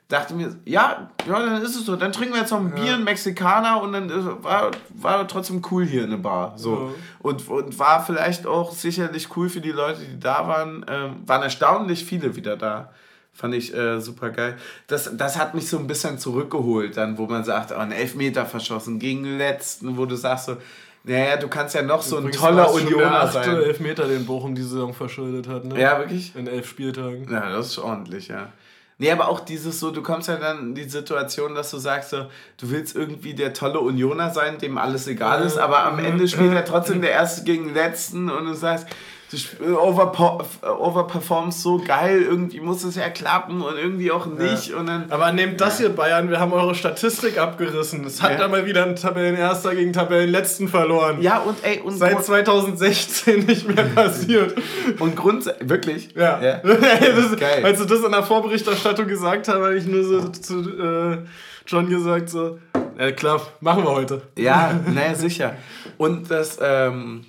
[0.06, 1.96] dachte mir, ja, ja, dann ist es so.
[1.96, 2.82] Dann trinken wir jetzt noch ein ja.
[2.82, 6.56] Bier, ein Mexikaner und dann ist, war, war trotzdem cool hier in der Bar.
[6.56, 6.74] So.
[6.74, 6.94] Ja.
[7.18, 10.86] Und, und war vielleicht auch sicherlich cool für die Leute, die da waren.
[10.88, 12.92] Ähm, waren erstaunlich viele wieder da.
[13.32, 14.56] Fand ich äh, super geil.
[14.86, 18.46] Das, das hat mich so ein bisschen zurückgeholt, dann, wo man sagt, oh, ein Elfmeter
[18.46, 20.56] verschossen gegen den letzten, wo du sagst so,
[21.04, 23.50] naja, du kannst ja noch so ein toller Unioner sein.
[23.50, 25.80] Der Elfmeter, den Bochum diese Saison verschuldet hat, ne?
[25.80, 26.34] Ja, wirklich?
[26.34, 27.26] In elf Spieltagen.
[27.30, 28.52] Ja, das ist ordentlich, ja.
[29.00, 32.10] Nee, aber auch dieses so, du kommst ja dann in die Situation, dass du sagst
[32.10, 32.26] so,
[32.56, 36.52] du willst irgendwie der tolle Unioner sein, dem alles egal ist, aber am Ende spielt
[36.52, 38.88] er trotzdem der Erste gegen den Letzten und du sagst,
[39.30, 44.68] du overperformst so geil, irgendwie muss es ja klappen und irgendwie auch nicht.
[44.68, 44.76] Ja.
[44.76, 48.04] Und dann, aber nehmt das hier, Bayern, wir haben eure Statistik abgerissen.
[48.04, 48.38] Es hat ja.
[48.38, 51.20] da mal wieder ein Tabellenerster gegen Tabellenletzten verloren.
[51.20, 54.54] Ja, und ey, und seit 2016 nicht mehr passiert.
[54.98, 56.14] und grundsätzlich, wirklich?
[56.14, 56.40] Ja.
[56.40, 56.56] ja.
[56.62, 57.64] das, geil.
[57.64, 61.18] Als du das in der Vorberichterstattung gesagt hast, habe ich nur so zu äh,
[61.66, 62.58] John gesagt, so,
[62.98, 64.22] ja klar, machen wir heute.
[64.36, 65.54] Ja, naja, sicher.
[65.98, 67.26] Und das, ähm,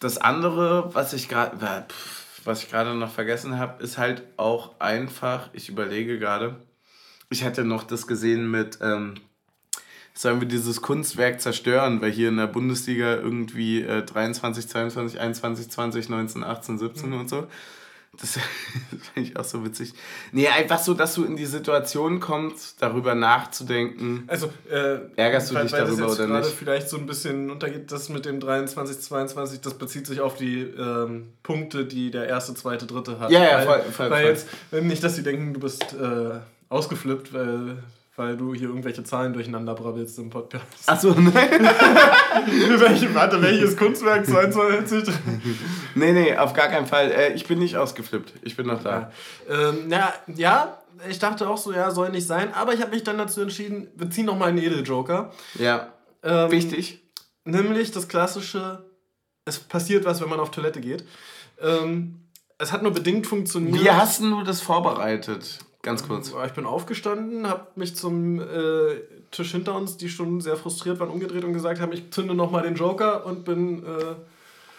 [0.00, 1.86] das andere, was ich gerade
[2.44, 6.56] was ich gerade noch vergessen habe, ist halt auch einfach, ich überlege gerade,
[7.28, 9.14] ich hatte noch das gesehen mit, ähm,
[10.14, 15.70] sollen wir dieses Kunstwerk zerstören, weil hier in der Bundesliga irgendwie äh, 23, 22, 21,
[15.70, 17.20] 20, 19, 18, 17 mhm.
[17.20, 17.46] und so.
[18.18, 18.34] Das,
[18.90, 19.92] das finde ich auch so witzig.
[20.32, 24.24] Nee, einfach so, dass du in die Situation kommst, darüber nachzudenken.
[24.26, 26.56] Also, äh, ärgerst du weil, dich weil darüber das jetzt oder gerade nicht?
[26.56, 30.60] vielleicht so ein bisschen untergeht, das mit dem 23, 22, das bezieht sich auf die
[30.60, 33.30] ähm, Punkte, die der erste, zweite, dritte hat.
[33.30, 34.30] Ja, ja, weil, voll, voll, weil voll.
[34.72, 37.82] Jetzt, nicht, dass sie denken, du bist äh, ausgeflippt, weil,
[38.20, 40.66] weil du hier irgendwelche Zahlen durcheinander brabbelst im Podcast.
[40.86, 41.32] Achso, nein.
[41.32, 45.14] Welche, warte, welches Kunstwerk 22?
[45.94, 47.10] nee, nee, auf gar keinen Fall.
[47.10, 48.34] Äh, ich bin nicht ausgeflippt.
[48.42, 49.10] Ich bin noch da.
[49.48, 53.04] ähm, ja, ja, ich dachte auch so, ja, soll nicht sein, aber ich habe mich
[53.04, 55.32] dann dazu entschieden, wir ziehen nochmal einen Edeljoker.
[55.58, 55.88] Ja.
[56.22, 57.02] Ähm, Wichtig.
[57.46, 58.84] Nämlich das klassische,
[59.46, 61.06] es passiert was, wenn man auf Toilette geht.
[61.58, 63.82] Ähm, es hat nur bedingt funktioniert.
[63.82, 65.60] Wie hast du das vorbereitet?
[65.82, 66.32] Ganz kurz.
[66.46, 68.44] Ich bin aufgestanden, habe mich zum äh,
[69.30, 72.62] Tisch hinter uns, die schon sehr frustriert waren, umgedreht und gesagt haben, ich zünde nochmal
[72.62, 74.14] den Joker und bin äh,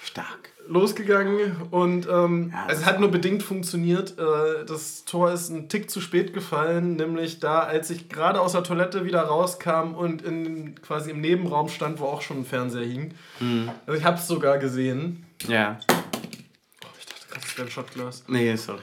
[0.03, 0.51] Stark.
[0.67, 1.55] losgegangen.
[1.71, 4.19] Und ähm, Ja, es hat nur bedingt funktioniert.
[4.19, 8.51] Äh, das Tor ist ein Tick zu spät gefallen, nämlich da, als ich gerade aus
[8.51, 12.85] der Toilette wieder rauskam und in, quasi im Nebenraum stand, wo auch schon ein Fernseher
[12.85, 13.15] hing.
[13.39, 13.71] Mhm.
[13.87, 15.25] Also ich habe es sogar gesehen.
[15.47, 15.79] Ja.
[16.99, 18.23] Ich dachte gerade, das wäre ein Shotglas.
[18.27, 18.81] Nee, sorry.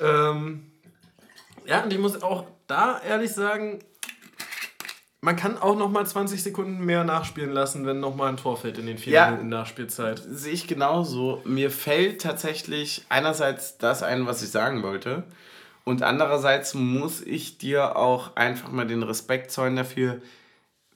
[0.00, 0.62] Ähm,
[1.66, 3.80] ja, und ich muss auch da ehrlich sagen,
[5.20, 8.56] man kann auch noch mal 20 Sekunden mehr nachspielen lassen, wenn noch mal ein Tor
[8.56, 9.30] fällt in den vier Ja.
[9.30, 10.22] Minuten Nachspielzeit.
[10.30, 11.42] Sehe ich genauso.
[11.44, 15.24] Mir fällt tatsächlich einerseits das ein, was ich sagen wollte.
[15.84, 20.20] Und andererseits muss ich dir auch einfach mal den Respekt zollen dafür,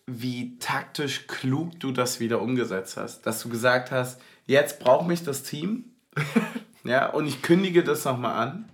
[0.07, 3.23] wie taktisch klug du das wieder umgesetzt hast.
[3.27, 5.85] Dass du gesagt hast, jetzt braucht mich das Team.
[6.85, 8.69] ja, und ich kündige das nochmal an.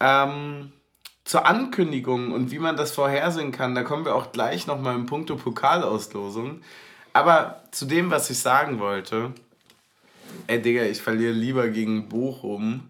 [0.00, 0.72] Ähm,
[1.24, 5.06] zur Ankündigung und wie man das vorhersehen kann, da kommen wir auch gleich nochmal im
[5.06, 6.60] Punkto Pokalauslosung.
[7.12, 9.32] Aber zu dem, was ich sagen wollte,
[10.46, 12.88] ey Digga, ich verliere lieber gegen Bochum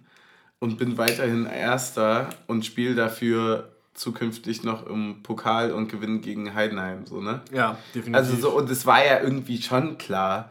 [0.59, 7.05] und bin weiterhin Erster und spiele dafür zukünftig noch im Pokal und gewinne gegen Heidenheim,
[7.07, 7.43] so, ne?
[7.53, 8.15] Ja, definitiv.
[8.15, 10.51] Also so, und es war ja irgendwie schon klar,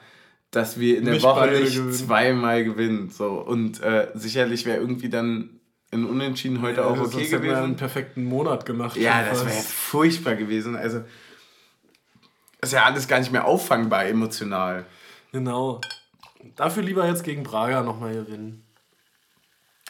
[0.51, 1.93] dass wir in der Nicht Woche nicht gewinnen.
[1.93, 3.09] zweimal gewinnen.
[3.11, 3.39] So.
[3.39, 5.58] Und äh, sicherlich wäre irgendwie dann
[5.91, 7.77] ein Unentschieden heute auch Sonst okay hätten wir einen gewesen.
[7.77, 8.95] perfekten Monat gemacht.
[8.97, 9.71] Ja, das wäre fast.
[9.71, 10.75] furchtbar gewesen.
[10.75, 11.03] Also,
[12.61, 14.85] ist ja alles gar nicht mehr auffangbar emotional.
[15.31, 15.81] Genau.
[16.55, 18.63] Dafür lieber jetzt gegen Braga nochmal gewinnen.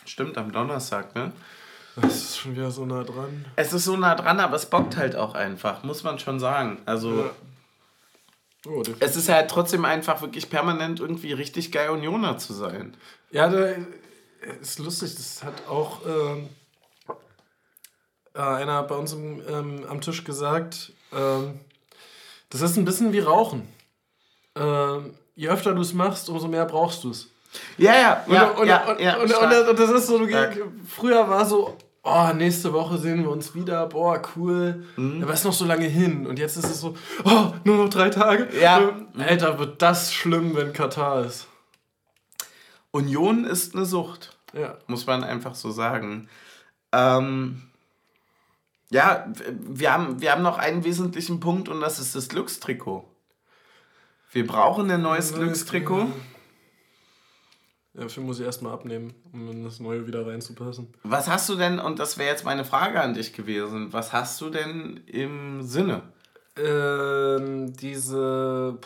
[0.05, 1.31] Stimmt, am Donnerstag, ne?
[1.95, 3.45] Das ist schon wieder so nah dran.
[3.55, 6.79] Es ist so nah dran, aber es bockt halt auch einfach, muss man schon sagen.
[6.85, 7.31] Also, Ja.
[8.67, 12.93] Oh, es ist halt trotzdem einfach wirklich permanent irgendwie richtig geil Unioner zu sein.
[13.31, 13.75] Ja, da
[14.61, 15.15] ist lustig.
[15.15, 16.49] Das hat auch ähm,
[18.33, 20.93] äh, einer bei uns im, ähm, am Tisch gesagt.
[21.13, 21.59] Ähm,
[22.49, 23.67] das ist ein bisschen wie Rauchen.
[24.55, 27.27] Ähm, je öfter du es machst, umso mehr brauchst du es.
[27.77, 29.17] Ja, ja, Und, ja, und, ja, und, ja,
[29.69, 30.57] und, das ist so, Stark.
[30.87, 34.85] früher war so, oh, nächste Woche sehen wir uns wieder, boah, cool.
[34.95, 35.23] Mhm.
[35.23, 36.27] Aber es ist noch so lange hin.
[36.27, 38.49] Und jetzt ist es so, oh, nur noch drei Tage.
[38.59, 38.79] Ja.
[38.79, 41.47] Ähm, Alter, wird das schlimm, wenn Katar ist.
[42.91, 44.37] Union ist eine Sucht.
[44.53, 44.77] Ja.
[44.87, 46.27] muss man einfach so sagen.
[46.91, 47.61] Ähm,
[48.89, 53.05] ja, wir haben, wir haben noch einen wesentlichen Punkt und das ist das Glückstrikot.
[54.31, 56.07] Wir brauchen ein neues Glückstrikot.
[57.93, 60.93] Ja, dafür muss ich erstmal abnehmen, um in das neue wieder reinzupassen.
[61.03, 64.39] Was hast du denn, und das wäre jetzt meine Frage an dich gewesen, was hast
[64.41, 66.03] du denn im Sinne?
[66.55, 68.77] Ähm, diese.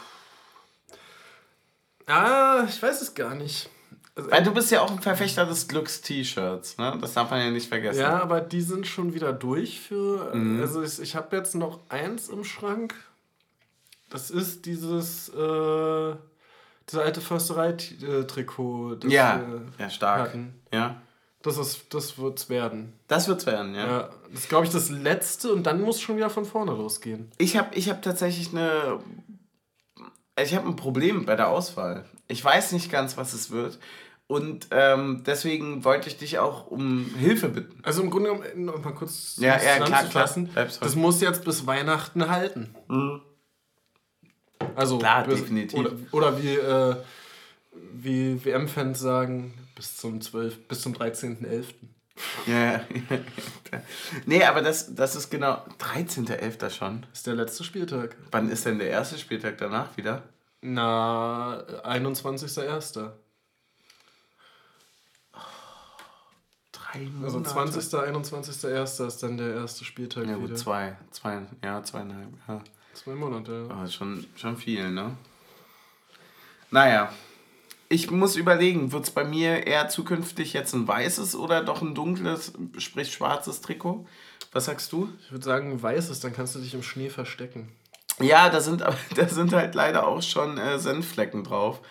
[2.06, 3.70] Ah, ich weiß es gar nicht.
[4.16, 6.98] Also, Weil du bist ja auch ein Verfechter des Glücks-T-Shirts, ne?
[7.02, 8.00] Das darf man ja nicht vergessen.
[8.02, 10.34] ja, aber die sind schon wieder durch für.
[10.36, 10.62] Mhm.
[10.62, 12.94] Also ich, ich habe jetzt noch eins im Schrank.
[14.10, 15.30] Das ist dieses.
[15.30, 16.16] Äh,
[16.90, 18.96] diese alte Försterei-Trikot.
[18.96, 19.42] das Ja,
[19.80, 20.20] ja, stark.
[20.20, 20.54] hatten.
[20.72, 21.02] Ja.
[21.42, 22.94] Das, ist, das wird's werden.
[23.08, 23.88] Das wird's werden, ja.
[23.88, 24.10] Ja.
[24.32, 27.32] Das ist, glaube ich, das letzte und dann muss schon wieder von vorne losgehen.
[27.38, 29.00] Ich habe ich hab tatsächlich eine.
[30.42, 32.06] Ich habe ein Problem bei der Auswahl.
[32.28, 33.78] Ich weiß nicht ganz, was es wird.
[34.28, 37.80] Und ähm, deswegen wollte ich dich auch um Hilfe bitten.
[37.84, 40.66] Also im Grunde genommen, noch mal kurz Ja, ja, klar, zusammenzufassen, klar.
[40.66, 42.74] Bleib's das muss jetzt bis Weihnachten halten.
[44.76, 45.78] Also Klar, bis, definitiv.
[45.78, 46.96] Oder, oder wie, äh,
[47.94, 51.66] wie WM-Fans sagen, bis zum 12, bis zum 13.11.
[52.46, 52.82] Ja, ja.
[54.26, 56.70] nee, aber das, das ist genau 13.11.
[56.70, 57.06] schon.
[57.12, 58.16] ist der letzte Spieltag.
[58.32, 60.24] Wann ist denn der erste Spieltag danach wieder?
[60.62, 63.12] Na, 21.01.
[66.94, 67.26] Drei Monate.
[67.26, 67.84] Also 20.
[67.84, 69.08] 21.01.
[69.08, 70.56] ist dann der erste Spieltag Ja, gut, wieder.
[70.56, 70.96] zwei.
[71.12, 71.42] zwei.
[71.64, 72.30] Ja, zweieinhalb.
[72.48, 72.62] Ja.
[72.94, 73.66] Zwei Monate.
[73.68, 73.76] ja.
[73.76, 75.18] Aber schon, schon viel, ne?
[76.72, 77.12] Naja.
[77.90, 81.94] ich muss überlegen, wird es bei mir eher zukünftig jetzt ein weißes oder doch ein
[81.94, 84.08] dunkles, sprich schwarzes Trikot?
[84.52, 85.10] Was sagst du?
[85.24, 87.72] Ich würde sagen weißes, dann kannst du dich im Schnee verstecken.
[88.20, 88.82] Ja, da sind,
[89.16, 91.82] da sind halt leider auch schon äh, Senfflecken drauf.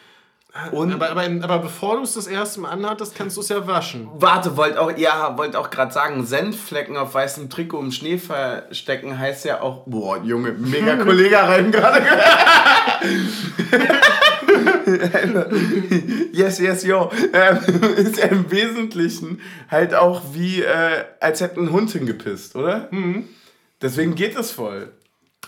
[0.71, 3.67] Und aber, aber, aber bevor du es das erste Mal anhattest, kannst du es ja
[3.67, 4.11] waschen.
[4.13, 9.19] Warte, wollt auch, ja, wollt auch gerade sagen, Senfflecken auf weißem Trikot im Schnee verstecken
[9.19, 12.03] heißt ja auch, boah, Junge, mega Kollege rein gerade.
[16.33, 17.11] yes, yes, yo.
[17.33, 17.59] Ähm,
[17.97, 22.89] ist ja im Wesentlichen halt auch wie, äh, als hätte ein Hund hingepisst, oder?
[22.91, 23.29] Mhm.
[23.81, 24.93] Deswegen geht es voll.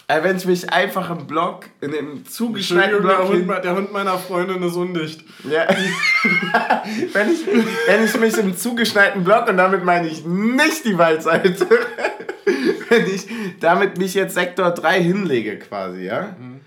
[0.07, 3.17] Äh, wenn ich mich einfach im Block, in dem zugeschneiten Block.
[3.17, 5.25] Der Hund, der Hund meiner Freundin ist undicht.
[5.45, 5.67] Ja.
[7.13, 7.47] wenn, ich,
[7.87, 11.67] wenn ich mich im zugeschneiten Block, und damit meine ich nicht die Waldseite,
[12.91, 13.27] wenn ich
[13.61, 16.61] damit mich jetzt Sektor 3 hinlege quasi, ja, mhm.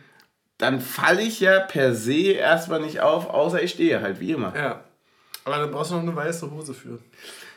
[0.57, 4.55] dann falle ich ja per se erstmal nicht auf, außer ich stehe halt, wie immer.
[4.55, 4.83] Ja.
[5.45, 6.97] Aber dann brauchst du noch eine weiße Hose für.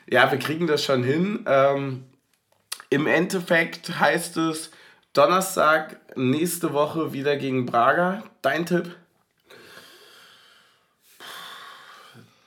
[0.09, 1.45] Ja, wir kriegen das schon hin.
[1.47, 2.05] Ähm,
[2.91, 4.71] Im Endeffekt heißt es,
[5.13, 8.23] Donnerstag nächste Woche wieder gegen Braga.
[8.43, 8.95] Dein Tipp?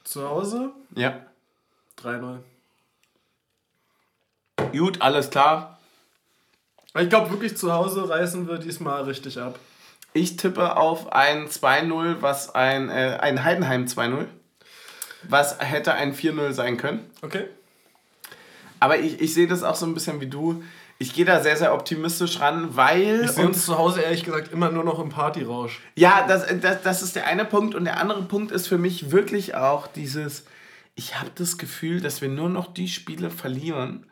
[0.05, 0.71] Zu Hause?
[0.95, 1.25] Ja.
[2.01, 2.37] 3-0.
[4.71, 5.77] Gut, alles klar.
[6.97, 9.59] Ich glaube wirklich, zu Hause reißen wir diesmal richtig ab.
[10.13, 14.27] Ich tippe auf ein 2-0, was ein, äh, ein Heidenheim 2-0.
[15.23, 17.11] Was hätte ein 4-0 sein können.
[17.21, 17.47] Okay.
[18.79, 20.63] Aber ich, ich sehe das auch so ein bisschen wie du
[20.99, 23.25] ich gehe da sehr, sehr optimistisch ran, weil.
[23.25, 25.81] Ich sehe uns zu Hause ehrlich gesagt immer nur noch im Partyrausch.
[25.95, 27.75] Ja, das, das, das ist der eine Punkt.
[27.75, 30.45] Und der andere Punkt ist für mich wirklich auch dieses.
[30.95, 34.05] Ich habe das Gefühl, dass wir nur noch die Spiele verlieren,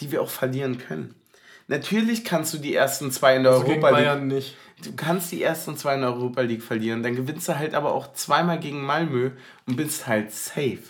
[0.00, 1.14] die wir auch verlieren können.
[1.68, 3.98] Natürlich kannst du die ersten zwei in der also Europa League.
[3.98, 4.56] Bayern nicht.
[4.82, 7.02] Du kannst die ersten zwei in der Europa League verlieren.
[7.02, 9.30] Dann gewinnst du halt aber auch zweimal gegen Malmö
[9.66, 10.80] und bist halt safe.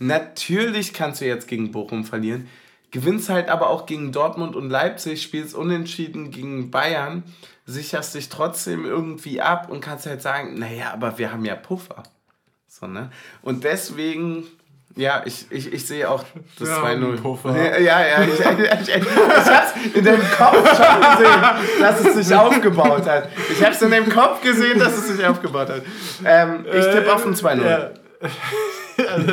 [0.00, 2.48] Natürlich kannst du jetzt gegen Bochum verlieren
[2.94, 7.24] gewinnst halt aber auch gegen Dortmund und Leipzig, spielst unentschieden gegen Bayern,
[7.66, 12.04] sicherst dich trotzdem irgendwie ab und kannst halt sagen, naja, aber wir haben ja Puffer.
[12.68, 13.10] So, ne?
[13.42, 14.44] Und deswegen,
[14.94, 16.22] ja, ich, ich, ich sehe auch
[16.56, 17.16] das 2-0.
[17.16, 17.80] Puffer.
[17.80, 22.36] Ja, ja, ich, ich, ich, ich hab's in deinem Kopf schon gesehen, dass es sich
[22.36, 23.28] aufgebaut hat.
[23.50, 25.82] Ich hab's in dem Kopf gesehen, dass es sich aufgebaut hat.
[26.24, 27.64] Ähm, ich tippe auf ein 2-0.
[27.64, 27.90] Ja.
[28.98, 29.32] Also,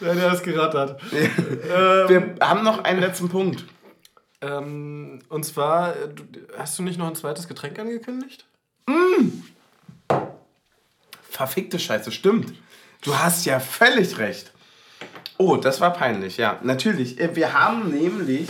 [0.00, 1.00] der ist gerattert.
[1.12, 3.64] ähm, Wir haben noch einen letzten Punkt.
[4.40, 5.94] Ähm, und zwar,
[6.56, 8.44] hast du nicht noch ein zweites Getränk angekündigt?
[8.86, 9.42] Mm.
[11.30, 12.54] Verfickte Scheiße, stimmt.
[13.02, 14.52] Du hast ja völlig recht.
[15.38, 16.58] Oh, das war peinlich, ja.
[16.62, 17.20] Natürlich.
[17.20, 18.48] Äh, wir haben nämlich,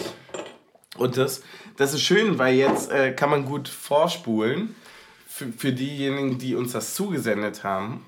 [0.96, 1.42] und das,
[1.76, 4.74] das ist schön, weil jetzt äh, kann man gut vorspulen
[5.26, 8.04] für, für diejenigen, die uns das zugesendet haben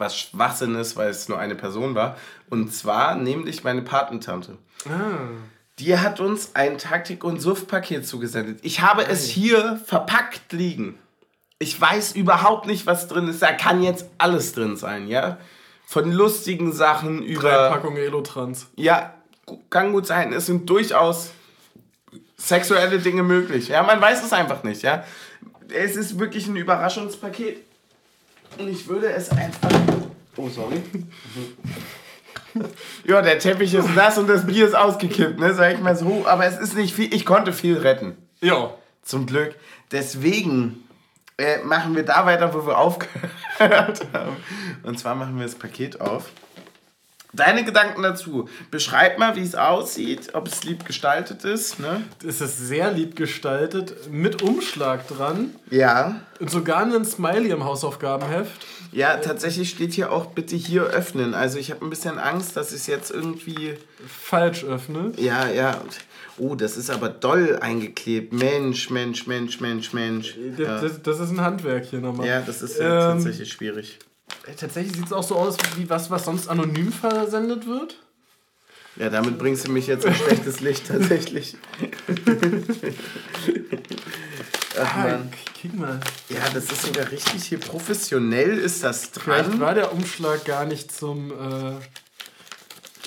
[0.00, 2.16] was Schwachsinn ist, weil es nur eine Person war.
[2.48, 4.58] Und zwar nämlich meine Patentante.
[4.86, 5.28] Ah.
[5.78, 8.58] Die hat uns ein Taktik- und Suff-Paket zugesendet.
[8.62, 9.10] Ich habe Nein.
[9.12, 10.98] es hier verpackt liegen.
[11.58, 13.42] Ich weiß überhaupt nicht, was drin ist.
[13.42, 15.38] Da kann jetzt alles drin sein, ja?
[15.86, 17.50] Von lustigen Sachen über.
[17.50, 18.68] Drei Packungen Elotrans.
[18.76, 19.14] Ja,
[19.68, 20.32] kann gut sein.
[20.32, 21.30] Es sind durchaus
[22.36, 23.68] sexuelle Dinge möglich.
[23.68, 25.04] Ja, man weiß es einfach nicht, ja?
[25.68, 27.64] Es ist wirklich ein Überraschungspaket.
[28.58, 29.70] Und ich würde es einfach.
[30.36, 30.82] Oh, sorry.
[33.04, 35.54] ja, der Teppich ist nass und das Bier ist ausgekippt, ne?
[35.54, 36.26] Sag ich mal so.
[36.26, 37.12] Aber es ist nicht viel.
[37.12, 38.16] Ich konnte viel retten.
[38.40, 38.74] Ja.
[39.02, 39.54] Zum Glück.
[39.92, 40.84] Deswegen
[41.38, 43.20] äh, machen wir da weiter, wo wir aufgehört
[44.12, 44.36] haben.
[44.82, 46.30] Und zwar machen wir das Paket auf.
[47.32, 48.48] Deine Gedanken dazu.
[48.70, 51.78] Beschreib mal, wie es aussieht, ob es lieb gestaltet ist.
[51.78, 52.02] Ne?
[52.26, 55.54] Es ist sehr lieb gestaltet, mit Umschlag dran.
[55.70, 56.20] Ja.
[56.40, 58.66] Und sogar ein Smiley im Hausaufgabenheft.
[58.92, 61.34] Ja, tatsächlich steht hier auch bitte hier öffnen.
[61.34, 63.74] Also ich habe ein bisschen Angst, dass es jetzt irgendwie...
[64.08, 65.20] Falsch öffnet.
[65.20, 65.80] Ja, ja.
[66.38, 68.32] Oh, das ist aber doll eingeklebt.
[68.32, 70.36] Mensch, Mensch, Mensch, Mensch, Mensch.
[70.56, 70.80] Das, ja.
[70.80, 72.26] das, das ist ein Handwerk hier nochmal.
[72.26, 73.98] Ja, das ist ähm, tatsächlich schwierig.
[74.46, 77.96] Äh, tatsächlich sieht es auch so aus wie was, was sonst anonym versendet wird.
[78.96, 81.56] Ja, damit bringst du mich jetzt in schlechtes Licht tatsächlich.
[84.78, 85.32] Ach, ah, Mann.
[85.60, 86.00] Guck mal.
[86.28, 89.44] Ja, das ist sogar richtig hier professionell ist das dran.
[89.44, 91.76] Vielleicht war der Umschlag gar nicht zum, äh,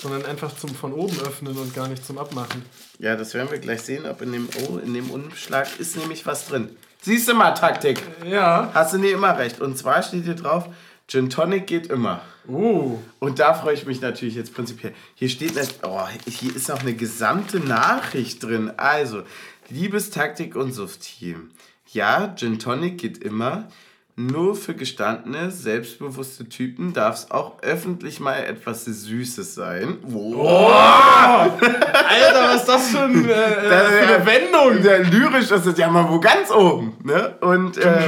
[0.01, 2.63] sondern einfach zum von oben öffnen und gar nicht zum Abmachen.
[2.99, 6.25] Ja, das werden wir gleich sehen, ob in dem, oh, in dem Umschlag ist nämlich
[6.25, 6.75] was drin.
[7.01, 8.01] Siehst du mal, Taktik.
[8.25, 8.71] Ja.
[8.73, 9.59] Hast du nie immer recht.
[9.59, 10.69] Und zwar steht hier drauf,
[11.07, 12.21] Gin Tonic geht immer.
[12.47, 12.97] Uh.
[13.19, 14.93] Und da freue ich mich natürlich jetzt prinzipiell.
[15.15, 15.53] Hier steht,
[15.84, 18.71] oh, hier ist noch eine gesamte Nachricht drin.
[18.77, 19.23] Also,
[19.69, 21.51] liebes Taktik- und Suft-Team.
[21.91, 23.67] Ja, Gin Tonic geht immer.
[24.15, 29.97] nur für gestandene, selbstbewusste Typen darf es auch öffentlich mal etwas Süßes sein.
[30.13, 30.69] Oh!
[30.69, 34.84] Alter, was ist das für, ein, äh, das für eine Wendung?
[34.84, 36.95] Der lyrisch ist es ja mal wo ganz oben.
[37.03, 37.35] Ne?
[37.41, 38.07] Und äh,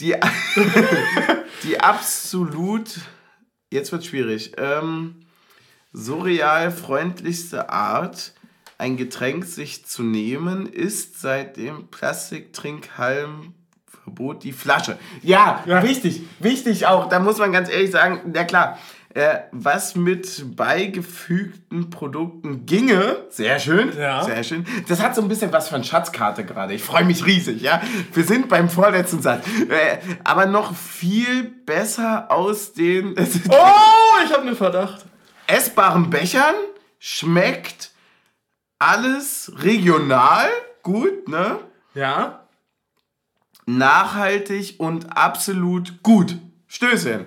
[0.00, 0.14] die,
[1.62, 3.00] die absolut,
[3.70, 5.26] jetzt wird schwierig, ähm,
[5.92, 8.32] surreal freundlichste Art,
[8.78, 13.54] ein Getränk sich zu nehmen, ist seit dem Plastiktrinkhalm
[14.04, 14.98] Verbot die Flasche.
[15.22, 17.08] Ja, ja, wichtig, wichtig auch.
[17.08, 18.78] Da muss man ganz ehrlich sagen, ja klar,
[19.14, 24.24] äh, was mit beigefügten Produkten ginge, sehr schön, ja.
[24.24, 24.66] sehr schön.
[24.88, 26.74] Das hat so ein bisschen was von Schatzkarte gerade.
[26.74, 27.80] Ich freue mich riesig, ja.
[28.12, 29.46] Wir sind beim vorletzten Satz.
[29.68, 33.14] Äh, aber noch viel besser aus den...
[33.48, 35.04] oh, ich habe einen Verdacht.
[35.46, 36.54] Essbaren Bechern
[36.98, 37.92] schmeckt
[38.78, 40.48] alles regional
[40.82, 41.60] gut, ne?
[41.94, 42.44] Ja
[43.66, 46.36] nachhaltig und absolut gut.
[46.66, 47.26] Stößchen.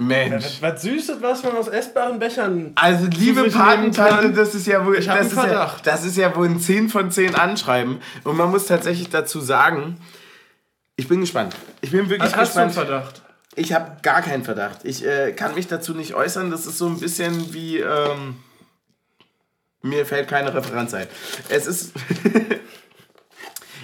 [0.00, 0.44] Mensch.
[0.44, 2.72] Was, was Süßes, was man aus essbaren Bechern.
[2.74, 4.96] Also, liebe Patentante, das ist ja wohl.
[4.96, 8.00] Ich das, ist ja, das ist ja wohl ein 10 von 10 Anschreiben.
[8.24, 9.98] Und man muss tatsächlich dazu sagen,
[10.96, 11.54] ich bin gespannt.
[11.80, 12.68] Ich bin wirklich was gespannt.
[12.68, 13.22] Hast du einen Verdacht?
[13.56, 14.80] Ich habe gar keinen Verdacht.
[14.84, 16.50] Ich äh, kann mich dazu nicht äußern.
[16.50, 17.78] Das ist so ein bisschen wie.
[17.78, 18.36] Ähm,
[19.82, 21.06] mir fällt keine Referenz ein.
[21.48, 21.92] Es ist.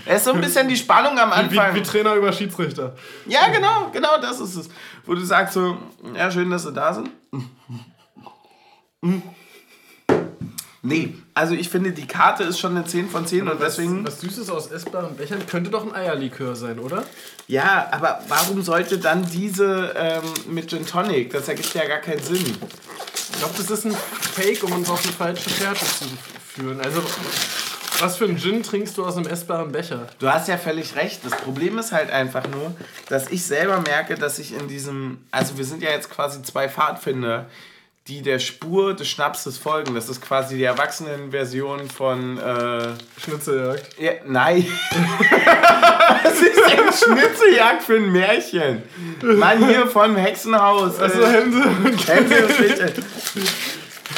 [0.07, 1.74] Es ist so ein bisschen die Spannung am Anfang.
[1.74, 2.95] Wie, wie, Trainer über Schiedsrichter.
[3.27, 4.69] Ja, genau, genau das ist es.
[5.05, 5.77] Wo du sagst so,
[6.15, 7.11] ja, schön, dass sie da sind.
[10.83, 14.07] Nee, also ich finde, die Karte ist schon eine 10 von 10 aber und deswegen...
[14.07, 17.03] Was Süßes aus essbaren Bechern könnte doch ein Eierlikör sein, oder?
[17.49, 21.33] Ja, aber warum sollte dann diese ähm, mit Gin Tonic?
[21.33, 22.37] Das ergibt ja gar keinen Sinn.
[22.37, 23.97] Ich glaube, das ist ein
[24.35, 26.05] Fake, um uns auf eine falsche Fährte zu
[26.47, 26.81] führen.
[26.81, 27.03] Also
[28.01, 30.06] was für einen Gin trinkst du aus einem essbaren Becher?
[30.18, 31.24] Du hast ja völlig recht.
[31.24, 32.74] Das Problem ist halt einfach nur,
[33.09, 35.18] dass ich selber merke, dass ich in diesem.
[35.31, 37.47] Also, wir sind ja jetzt quasi zwei Pfadfinder,
[38.09, 39.94] die der Spur des Schnapses folgen.
[39.94, 42.39] Das ist quasi die Erwachsenenversion von.
[42.39, 42.89] Äh,
[43.23, 43.98] Schnitzeljagd?
[43.98, 44.66] Ja, nein.
[46.23, 48.82] Was ist denn Schnitzeljagd für ein Märchen?
[49.23, 50.98] Mann, hier vom Hexenhaus.
[50.98, 52.93] Also, Hänsel und Gretel.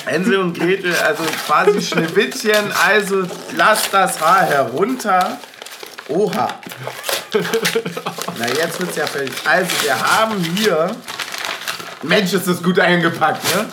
[0.04, 3.24] Hänsel und Gretel, also quasi Schneewittchen, also
[3.56, 5.38] lass das Haar herunter.
[6.08, 6.48] Oha.
[8.38, 9.34] Na, jetzt wird's ja fertig.
[9.44, 10.96] Also, wir haben hier.
[12.02, 13.68] Mensch, ist das gut eingepackt, ne?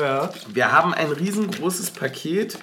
[0.00, 0.30] Ja.
[0.48, 2.58] Wir haben ein riesengroßes Paket.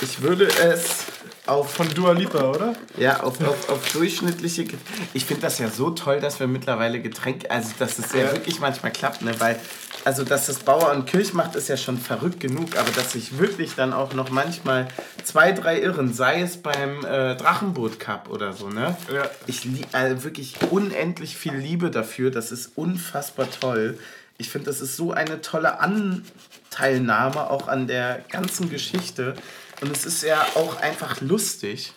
[0.00, 1.04] Ich würde es
[1.48, 1.72] auf.
[1.72, 2.74] Von Dua Lipa, oder?
[2.96, 4.66] Ja, auf, auf, auf durchschnittliche.
[5.14, 7.50] Ich finde das ja so toll, dass wir mittlerweile Getränke.
[7.50, 9.32] Also, dass es ja, ja wirklich manchmal klappt, ne?
[9.38, 9.58] Weil
[10.04, 13.38] also dass das Bauer und Kirch macht, ist ja schon verrückt genug, aber dass sich
[13.38, 14.88] wirklich dann auch noch manchmal
[15.24, 18.96] zwei, drei irren, sei es beim äh, Drachenboot Cup oder so, ne?
[19.12, 19.28] Ja.
[19.46, 23.98] Ich liebe also wirklich unendlich viel Liebe dafür, das ist unfassbar toll.
[24.38, 29.34] Ich finde, das ist so eine tolle Anteilnahme auch an der ganzen Geschichte
[29.80, 31.92] und es ist ja auch einfach lustig.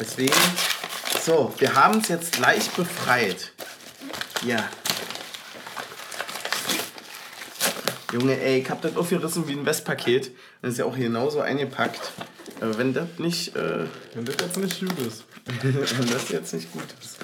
[0.00, 0.34] Deswegen,
[1.24, 3.52] so, wir haben es jetzt gleich befreit.
[4.44, 4.68] Ja,
[8.12, 10.30] Junge, ey, ich hab das aufgerissen wie ein Westpaket.
[10.62, 12.12] Das ist ja auch genauso eingepackt.
[12.60, 13.54] Aber wenn das nicht.
[13.54, 13.84] Äh,
[14.14, 15.24] wenn das jetzt nicht gut ist.
[15.62, 17.18] wenn das jetzt nicht gut ist.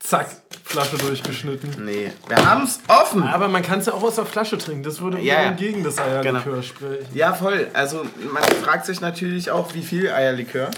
[0.00, 0.28] Zack,
[0.64, 1.84] Flasche durchgeschnitten.
[1.84, 3.22] Nee, wir haben's offen.
[3.22, 4.82] Aber man kann es ja auch aus der Flasche trinken.
[4.82, 5.50] Das würde ja, ja.
[5.52, 6.62] gegen das Eierlikör genau.
[6.62, 7.06] sprechen.
[7.14, 7.68] Ja, voll.
[7.74, 10.70] Also man fragt sich natürlich auch, wie viel Eierlikör.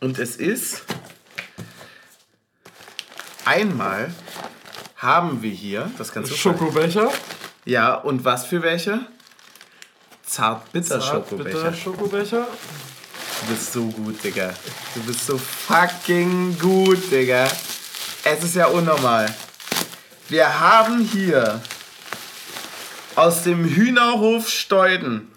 [0.00, 0.84] Und es ist.
[3.44, 4.10] Einmal
[4.96, 7.10] haben wir hier das ganze Schokobecher.
[7.64, 9.00] Ja, und was für welche?
[10.24, 11.60] Zartbitter-Schokobecher.
[11.60, 12.46] Zartbitter-Schokobecher.
[13.42, 14.50] Du bist so gut, Digga.
[14.94, 17.48] Du bist so fucking gut, Digga.
[18.24, 19.34] Es ist ja unnormal.
[20.28, 21.60] Wir haben hier
[23.16, 25.32] aus dem Hühnerhof Steuden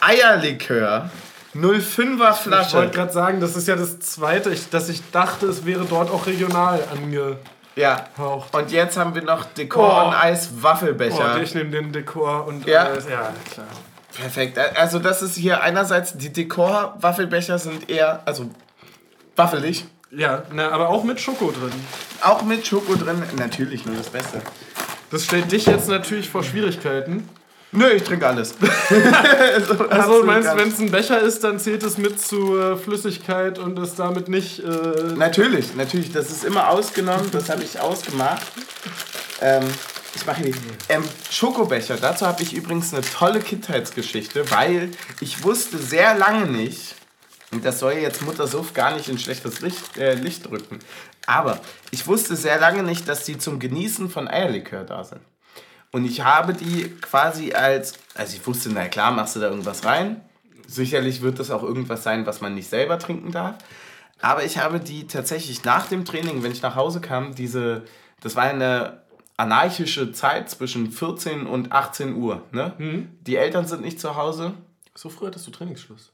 [0.00, 1.10] Eierlikör
[1.54, 2.68] 05er Flasche.
[2.68, 6.10] Ich wollte gerade sagen, das ist ja das zweite, dass ich dachte, es wäre dort
[6.10, 7.36] auch regional ange.
[7.76, 8.06] Ja.
[8.16, 8.54] Haucht.
[8.54, 10.08] Und jetzt haben wir noch Dekor oh.
[10.08, 11.36] und Eis Waffelbecher.
[11.36, 12.86] Oh, ich nehme den Dekor und ja.
[12.86, 13.06] Eis.
[13.08, 13.66] Ja, klar.
[14.14, 14.58] Perfekt.
[14.76, 18.50] Also das ist hier einerseits die Dekor Waffelbecher sind eher also
[19.36, 19.86] waffelig.
[20.10, 21.72] Ja, na, aber auch mit Schoko drin.
[22.20, 24.42] Auch mit Schoko drin, natürlich nur das Beste.
[25.10, 27.28] Das stellt dich jetzt natürlich vor Schwierigkeiten.
[27.72, 28.54] Nö, ich trinke alles.
[28.58, 32.76] so, also meinst du, wenn es ein Becher ist, dann zählt es mit zu äh,
[32.76, 34.60] Flüssigkeit und ist damit nicht...
[34.60, 36.10] Äh natürlich, natürlich.
[36.10, 37.30] Das ist immer ausgenommen.
[37.30, 38.42] Das habe ich ausgemacht.
[39.40, 39.62] Ähm,
[40.14, 40.54] ich mache die
[40.88, 41.96] ähm, Schokobecher.
[41.96, 46.94] Dazu habe ich übrigens eine tolle Kindheitsgeschichte, weil ich wusste sehr lange nicht,
[47.52, 50.78] Und das soll jetzt Muttersuff gar nicht in schlechtes Licht, äh, Licht drücken.
[51.26, 51.60] Aber
[51.90, 55.20] ich wusste sehr lange nicht, dass die zum Genießen von Eierlikör da sind.
[55.92, 59.84] Und ich habe die quasi als, also ich wusste, na klar, machst du da irgendwas
[59.84, 60.20] rein.
[60.68, 63.56] Sicherlich wird das auch irgendwas sein, was man nicht selber trinken darf.
[64.20, 67.82] Aber ich habe die tatsächlich nach dem Training, wenn ich nach Hause kam, diese,
[68.20, 69.02] das war eine
[69.40, 72.42] anarchische Zeit zwischen 14 und 18 Uhr.
[72.52, 72.72] Ne?
[72.78, 73.08] Mhm.
[73.22, 74.52] Die Eltern sind nicht zu Hause.
[74.94, 76.12] So früh hattest du Trainingsschluss.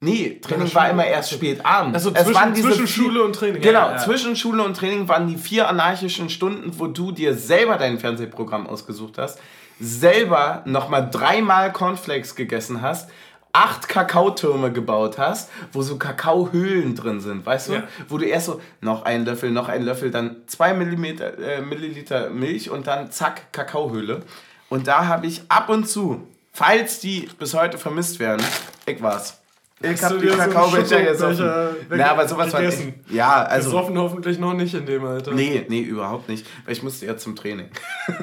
[0.00, 1.94] Nee, Training war immer erst spät abends.
[1.94, 3.62] Also Es zwischen- waren diese zwischen Schule und Training.
[3.62, 3.98] Genau, Ja, ja.
[3.98, 8.66] zwischen Schule und Training waren die vier anarchischen Stunden, wo du dir selber dein Fernsehprogramm
[8.66, 9.38] ausgesucht hast,
[9.78, 13.10] selber nochmal dreimal Cornflakes gegessen hast,
[13.52, 17.72] acht Kakaotürme gebaut hast, wo so Kakaohöhlen drin sind, weißt du?
[17.74, 17.82] Ja.
[18.08, 22.30] Wo du erst so noch einen Löffel, noch einen Löffel, dann zwei Millimeter, äh, Milliliter
[22.30, 24.22] Milch und dann zack, Kakaohöhle.
[24.70, 28.44] Und da habe ich ab und zu, falls die bis heute vermisst werden,
[28.86, 29.38] ich war's.
[29.82, 31.50] Ich du die Kakaobecher gesoffen.
[31.90, 32.94] Na, aber sowas war gegessen?
[33.10, 33.70] Ja, also.
[33.70, 35.32] Besoffen hoffentlich noch nicht in dem Alter.
[35.32, 36.46] Nee, nee, überhaupt nicht.
[36.64, 37.68] Weil ich musste ja zum Training.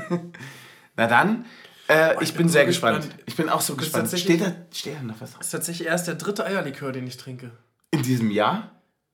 [0.96, 1.46] Na dann,
[1.90, 2.98] äh, ich, ich bin, bin sehr gespannt.
[2.98, 3.24] gespannt.
[3.26, 4.08] Ich bin auch so gespannt.
[4.18, 7.18] Steht da, steht da noch was Das ist tatsächlich erst der dritte Eierlikör, den ich
[7.18, 7.52] trinke.
[7.92, 8.72] In diesem Jahr?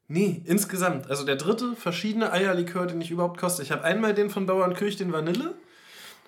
[0.07, 1.09] Nee, insgesamt.
[1.09, 3.63] Also der dritte verschiedene Eierlikör, den ich überhaupt koste.
[3.63, 5.55] Ich habe einmal den von Bauernkirch, den Vanille.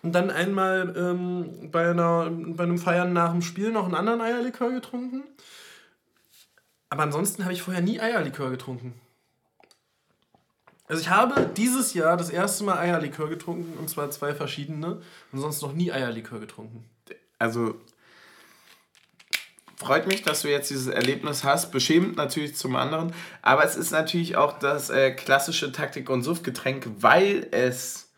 [0.03, 4.21] Und dann einmal ähm, bei, einer, bei einem Feiern nach dem Spiel noch einen anderen
[4.21, 5.23] Eierlikör getrunken.
[6.89, 8.93] Aber ansonsten habe ich vorher nie Eierlikör getrunken.
[10.87, 15.01] Also ich habe dieses Jahr das erste Mal Eierlikör getrunken, und zwar zwei verschiedene,
[15.31, 16.85] und sonst noch nie Eierlikör getrunken.
[17.39, 17.75] Also,
[19.75, 21.71] freut mich, dass du jetzt dieses Erlebnis hast.
[21.71, 23.13] Beschämt natürlich zum anderen.
[23.41, 28.09] Aber es ist natürlich auch das äh, klassische Taktik- und Suftgetränk, weil es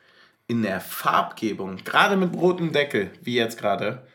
[0.47, 4.07] in der Farbgebung, gerade mit rotem Deckel, wie jetzt gerade,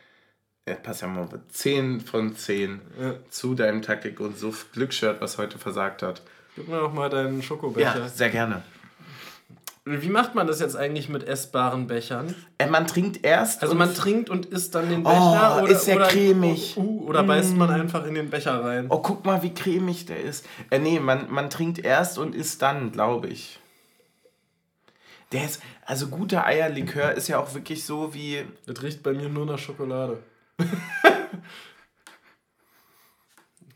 [0.67, 3.15] ja, passt ja mal 10 von 10 Ja.
[3.29, 6.21] zu deinem Taktik- und Suft-Glücksshirt, was heute versagt hat.
[6.55, 7.99] Gib mir doch mal deinen Schokobecher.
[7.99, 8.63] Ja, sehr gerne.
[9.87, 12.33] Wie macht man das jetzt eigentlich mit essbaren Bechern?
[12.57, 13.61] Äh, man trinkt erst.
[13.61, 16.75] Also man trinkt und isst dann den Becher Oh, oder, ist der oder, cremig.
[16.75, 18.87] Uh, oder beißt man einfach in den Becher rein.
[18.89, 20.47] Oh, guck mal, wie cremig der ist.
[20.71, 23.59] Äh, nee, man, man trinkt erst und isst dann, glaube ich.
[25.31, 28.43] Der ist, also guter Eierlikör ist ja auch wirklich so wie.
[28.65, 30.23] Das riecht bei mir nur nach Schokolade.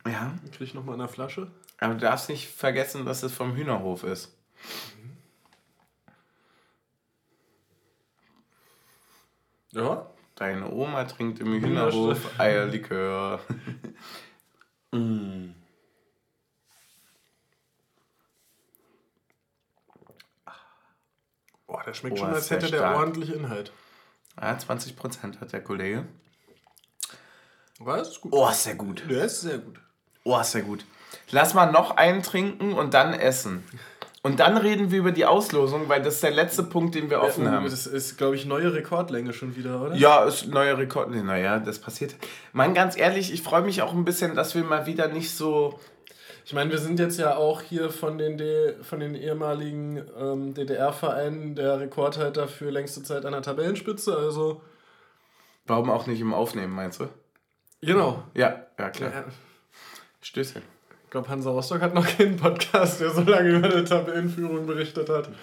[0.06, 1.52] Ja, Krieg ich nochmal in der Flasche?
[1.80, 4.36] Aber du darfst nicht vergessen, dass es vom Hühnerhof ist.
[9.72, 10.10] Ja.
[10.36, 13.42] Deine Oma trinkt im Hühnerhof Eierlikör.
[14.92, 15.50] mm.
[21.68, 22.98] Boah, der schmeckt Oh, schon, als der hätte der stark.
[22.98, 23.72] ordentlich Inhalt.
[24.42, 26.08] Ja, 20% hat der Kollege.
[27.80, 28.10] Was?
[28.10, 28.34] Ist gut.
[28.34, 29.04] Oh, ist der gut.
[29.10, 29.80] Der ist sehr gut.
[30.24, 30.86] Oh, ist der gut.
[31.32, 33.64] Lass mal noch einen trinken und dann essen.
[34.22, 37.22] Und dann reden wir über die Auslosung, weil das ist der letzte Punkt, den wir
[37.22, 37.64] offen haben.
[37.64, 39.96] Das ist, glaube ich, neue Rekordlänge schon wieder, oder?
[39.96, 41.10] Ja, ist ein neuer Rekord.
[41.10, 42.16] Nee, naja, das passiert.
[42.52, 45.80] Mann, ganz ehrlich, ich freue mich auch ein bisschen, dass wir mal wieder nicht so.
[46.44, 50.54] Ich meine, wir sind jetzt ja auch hier von den, D von den ehemaligen ähm,
[50.54, 54.18] DDR-Vereinen der Rekordhalter für längste Zeit an der Tabellenspitze.
[54.18, 54.62] Also,
[55.66, 57.08] Warum auch nicht im Aufnehmen, meinst du?
[57.82, 58.24] genau.
[58.34, 59.12] Ja, ja, klar.
[59.14, 59.26] Ja,
[60.22, 60.64] Stößchen.
[61.10, 65.10] Ich glaube, Hansa Rostock hat noch keinen Podcast, der so lange über eine Tabellenführung berichtet
[65.10, 65.28] hat.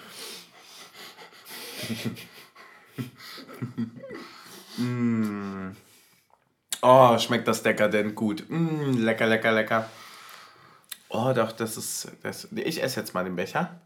[6.81, 8.45] Oh, schmeckt das dekadent gut.
[8.47, 9.89] Mm, lecker, lecker, lecker.
[11.09, 12.11] Oh, doch, das ist.
[12.23, 13.81] Das, ich esse jetzt mal den Becher.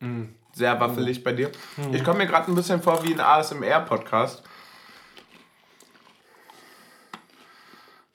[0.00, 0.34] Mhm.
[0.52, 1.50] Sehr waffelig bei dir.
[1.92, 4.42] Ich komme mir gerade ein bisschen vor wie ein ASMR-Podcast.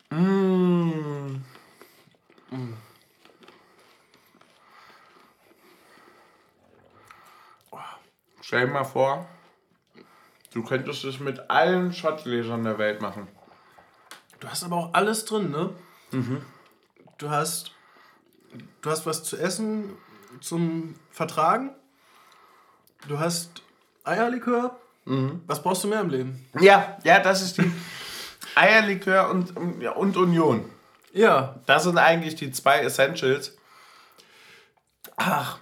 [0.10, 1.42] Mm.
[8.42, 9.28] Stell dir mal vor,
[10.54, 13.28] du könntest es mit allen Schottgläsern der Welt machen.
[14.40, 15.72] Du hast aber auch alles drin, ne?
[17.18, 17.74] Du hast.
[18.82, 19.98] Du hast was zu essen
[20.40, 21.72] zum Vertragen.
[23.10, 23.64] Du hast
[24.06, 24.80] Eierlikör.
[25.48, 26.46] Was brauchst du mehr im Leben?
[26.60, 27.70] Ja, ja, das ist die
[28.58, 30.66] Eierlikör und, ja, und Union.
[31.14, 31.56] Ja.
[31.66, 33.56] Das sind eigentlich die zwei Essentials.
[35.16, 35.60] Ach,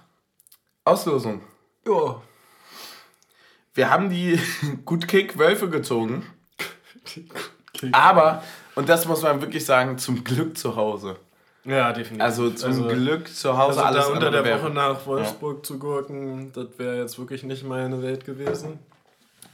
[0.84, 1.42] Auslosung.
[1.86, 2.20] Ja.
[3.74, 4.40] Wir haben die
[4.84, 6.26] Good Kick Wölfe gezogen.
[7.92, 8.42] Aber,
[8.74, 11.16] und das muss man wirklich sagen, zum Glück zu Hause.
[11.64, 12.22] Ja, definitiv.
[12.22, 16.52] Also zum Glück zu Hause Also alles da unter der Woche nach Wolfsburg zu gurken,
[16.52, 18.78] das wäre jetzt wirklich nicht meine Welt gewesen.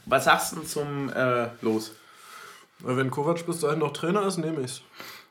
[0.05, 1.91] Was sagst du zum äh, Los?
[2.83, 4.81] Wenn Kovac bis dahin noch Trainer ist, nehme ich's.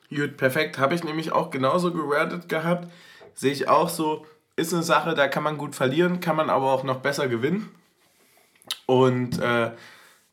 [0.09, 0.77] Gut, perfekt.
[0.77, 2.91] Habe ich nämlich auch genauso gewertet gehabt.
[3.35, 4.25] Sehe ich auch so,
[4.55, 7.69] ist eine Sache, da kann man gut verlieren, kann man aber auch noch besser gewinnen.
[8.85, 9.71] Und äh,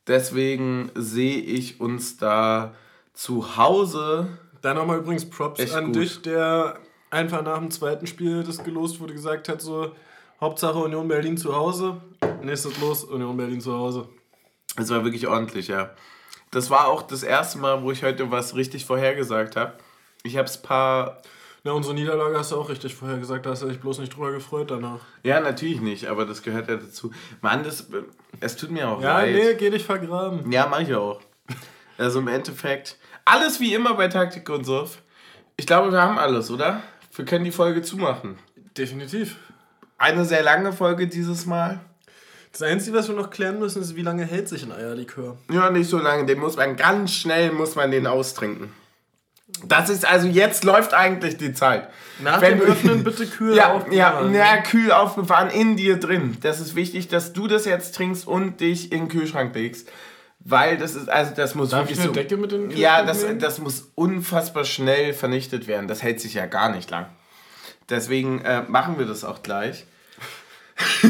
[0.07, 2.75] deswegen sehe ich uns da
[3.15, 4.29] zu Hause.
[4.63, 5.97] Da nochmal übrigens Props an gut.
[5.97, 6.79] dich, der
[7.11, 9.93] einfach nach dem zweiten Spiel, das gelost wurde, gesagt hat, so
[10.41, 12.01] Hauptsache Union Berlin zu Hause.
[12.43, 14.09] Nächstes Los, Union Berlin zu Hause.
[14.77, 15.91] Das war wirklich ordentlich, ja.
[16.51, 19.75] Das war auch das erste Mal, wo ich heute was richtig vorhergesagt habe.
[20.23, 21.23] Ich habe es paar.
[21.63, 24.33] Ja, unsere Niederlage hast du auch richtig vorhergesagt, da hast du dich bloß nicht drüber
[24.33, 25.01] gefreut danach.
[25.23, 27.11] Ja, natürlich nicht, aber das gehört ja dazu.
[27.43, 27.87] Mann, das,
[28.41, 29.37] es tut mir auch ja, leid.
[29.37, 30.51] Ja, nee, geh dich vergraben.
[30.51, 31.21] Ja, mach ich auch.
[31.99, 32.97] Also im Endeffekt,
[33.27, 34.89] alles wie immer bei Taktik und so.
[35.59, 36.81] Ich glaube, wir haben alles, oder?
[37.15, 38.39] Wir können die Folge zumachen.
[38.79, 39.37] Definitiv.
[39.99, 41.81] Eine sehr lange Folge dieses Mal.
[42.53, 45.37] Das Einzige, was wir noch klären müssen, ist, wie lange hält sich ein Eierlikör?
[45.51, 46.27] Ja, nicht so lange.
[46.27, 48.73] Den muss man ganz schnell muss man den austrinken.
[49.65, 51.89] Das ist also jetzt läuft eigentlich die Zeit.
[52.21, 54.33] Nach Wenn dem Öffnen bitte kühl ja, aufbewahren.
[54.33, 56.37] Ja, ja, kühl aufbewahren in dir drin.
[56.41, 59.89] Das ist wichtig, dass du das jetzt trinkst und dich in den Kühlschrank legst.
[60.41, 63.05] Weil das ist, also das muss Darf wirklich ich eine so, Decke mit den Ja,
[63.05, 65.87] das, das muss unfassbar schnell vernichtet werden.
[65.87, 67.07] Das hält sich ja gar nicht lang.
[67.91, 69.85] Deswegen äh, machen wir das auch gleich.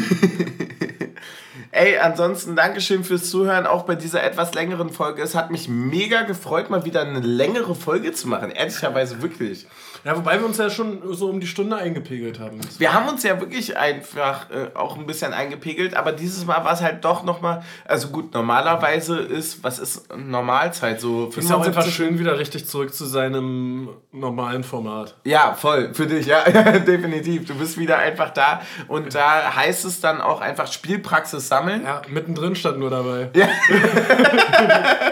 [1.72, 5.22] Ey, ansonsten Dankeschön fürs Zuhören, auch bei dieser etwas längeren Folge.
[5.22, 8.50] Es hat mich mega gefreut, mal wieder eine längere Folge zu machen.
[8.50, 9.68] Ehrlicherweise wirklich.
[10.04, 12.58] Ja, wobei wir uns ja schon so um die Stunde eingepegelt haben.
[12.78, 16.72] Wir haben uns ja wirklich einfach äh, auch ein bisschen eingepegelt, aber dieses Mal war
[16.72, 21.00] es halt doch nochmal, also gut, normalerweise ist, was ist Normalzeit?
[21.00, 25.16] So ist auch einfach schön, wieder richtig zurück zu seinem normalen Format.
[25.24, 26.44] Ja, voll, für dich, ja,
[26.78, 27.46] definitiv.
[27.46, 31.82] Du bist wieder einfach da und da heißt es dann auch einfach Spielpraxis sammeln.
[31.84, 33.28] Ja, mittendrin stand nur dabei.
[33.34, 33.48] Ja.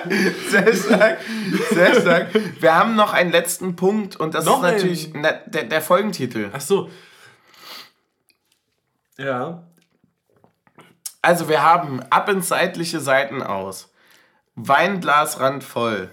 [0.49, 1.19] sehr stark,
[1.71, 2.29] sehr stark.
[2.61, 6.51] Wir haben noch einen letzten Punkt und das noch ist natürlich na, der, der Folgentitel.
[6.53, 6.91] Ach so.
[9.17, 9.65] Ja.
[11.23, 13.93] Also wir haben ab ins seitliche Seiten aus.
[14.55, 16.11] Weinglasrand voll.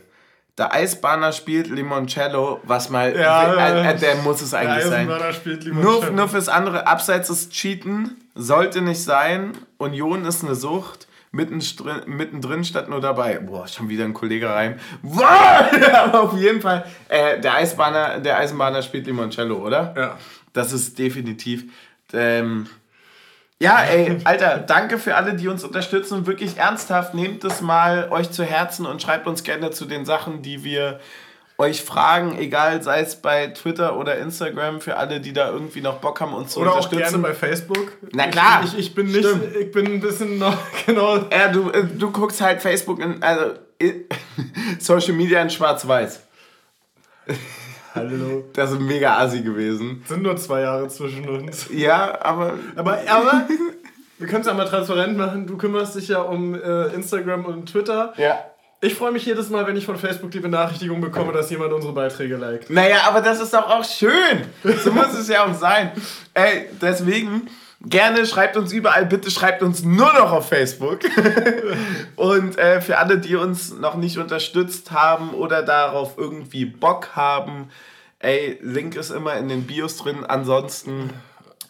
[0.57, 3.15] Der Eisbahner spielt Limoncello, was mal.
[3.15, 5.33] Ja, äh, äh, der muss es eigentlich der sein.
[5.33, 6.01] Spielt Limoncello.
[6.01, 6.87] Nur, nur fürs andere.
[6.87, 9.57] Abseits ist Cheaten, sollte nicht sein.
[9.77, 13.39] Union ist eine Sucht mittendrin, mittendrin statt nur dabei.
[13.39, 14.79] Boah, schon wieder ein Kollege rein.
[15.03, 19.93] Aber auf jeden Fall, äh, der, Eisbahner, der Eisenbahner spielt Limoncello, oder?
[19.95, 20.17] Ja.
[20.53, 21.65] Das ist definitiv.
[22.13, 22.67] Ähm,
[23.59, 28.09] ja, ey, Alter, danke für alle, die uns unterstützen und wirklich ernsthaft nehmt es mal
[28.11, 30.99] euch zu Herzen und schreibt uns gerne zu den Sachen, die wir
[31.57, 35.99] euch fragen, egal sei es bei Twitter oder Instagram, für alle, die da irgendwie noch
[35.99, 36.97] Bock haben, uns zu oder unterstützen.
[36.97, 37.91] Oder auch gerne bei Facebook.
[38.11, 38.63] Na klar.
[38.65, 39.27] Ich, ich, ich bin nicht,
[39.59, 41.17] ich bin ein bisschen noch, genau.
[41.31, 43.53] Ja, du, äh, du guckst halt Facebook in, also
[44.79, 46.21] Social Media in schwarz-weiß.
[47.93, 48.43] Hallo.
[48.53, 50.03] Das ist mega assi gewesen.
[50.05, 51.67] Sind nur zwei Jahre zwischen uns.
[51.71, 52.55] Ja, aber...
[52.75, 53.47] Aber, aber
[54.17, 55.47] wir können es ja mal transparent machen.
[55.47, 58.13] Du kümmerst dich ja um äh, Instagram und Twitter.
[58.17, 58.39] Ja.
[58.85, 61.91] Ich freue mich jedes Mal, wenn ich von Facebook die Benachrichtigung bekomme, dass jemand unsere
[61.91, 62.69] Beiträge liked.
[62.69, 64.43] Naja, aber das ist doch auch schön.
[64.83, 65.91] So muss es ja auch sein.
[66.35, 67.49] Ey, deswegen
[67.81, 70.99] gerne schreibt uns überall, bitte schreibt uns nur noch auf Facebook.
[72.15, 77.69] Und äh, für alle, die uns noch nicht unterstützt haben oder darauf irgendwie Bock haben,
[78.19, 80.23] ey, Link ist immer in den Bios drin.
[80.27, 81.09] Ansonsten.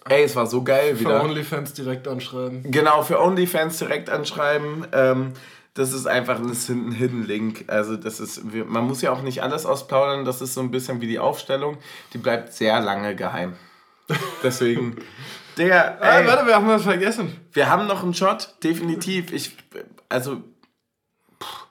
[0.10, 1.22] Ey, es war so geil wieder.
[1.22, 2.70] Für OnlyFans direkt anschreiben.
[2.70, 4.86] Genau, für OnlyFans direkt anschreiben.
[4.92, 5.34] Ähm,
[5.76, 7.65] das ist einfach ein Hidden Link.
[7.68, 10.23] Also das ist, man muss ja auch nicht alles ausplaudern.
[10.23, 11.77] Das ist so ein bisschen wie die Aufstellung.
[12.14, 13.57] Die bleibt sehr lange geheim.
[14.43, 14.95] Deswegen,
[15.57, 16.02] der.
[16.02, 17.35] Ah, ey, warte, wir haben was vergessen.
[17.52, 19.34] Wir haben noch einen Shot, definitiv.
[19.34, 19.57] Ich,
[20.07, 20.43] also,
[21.43, 21.68] pff,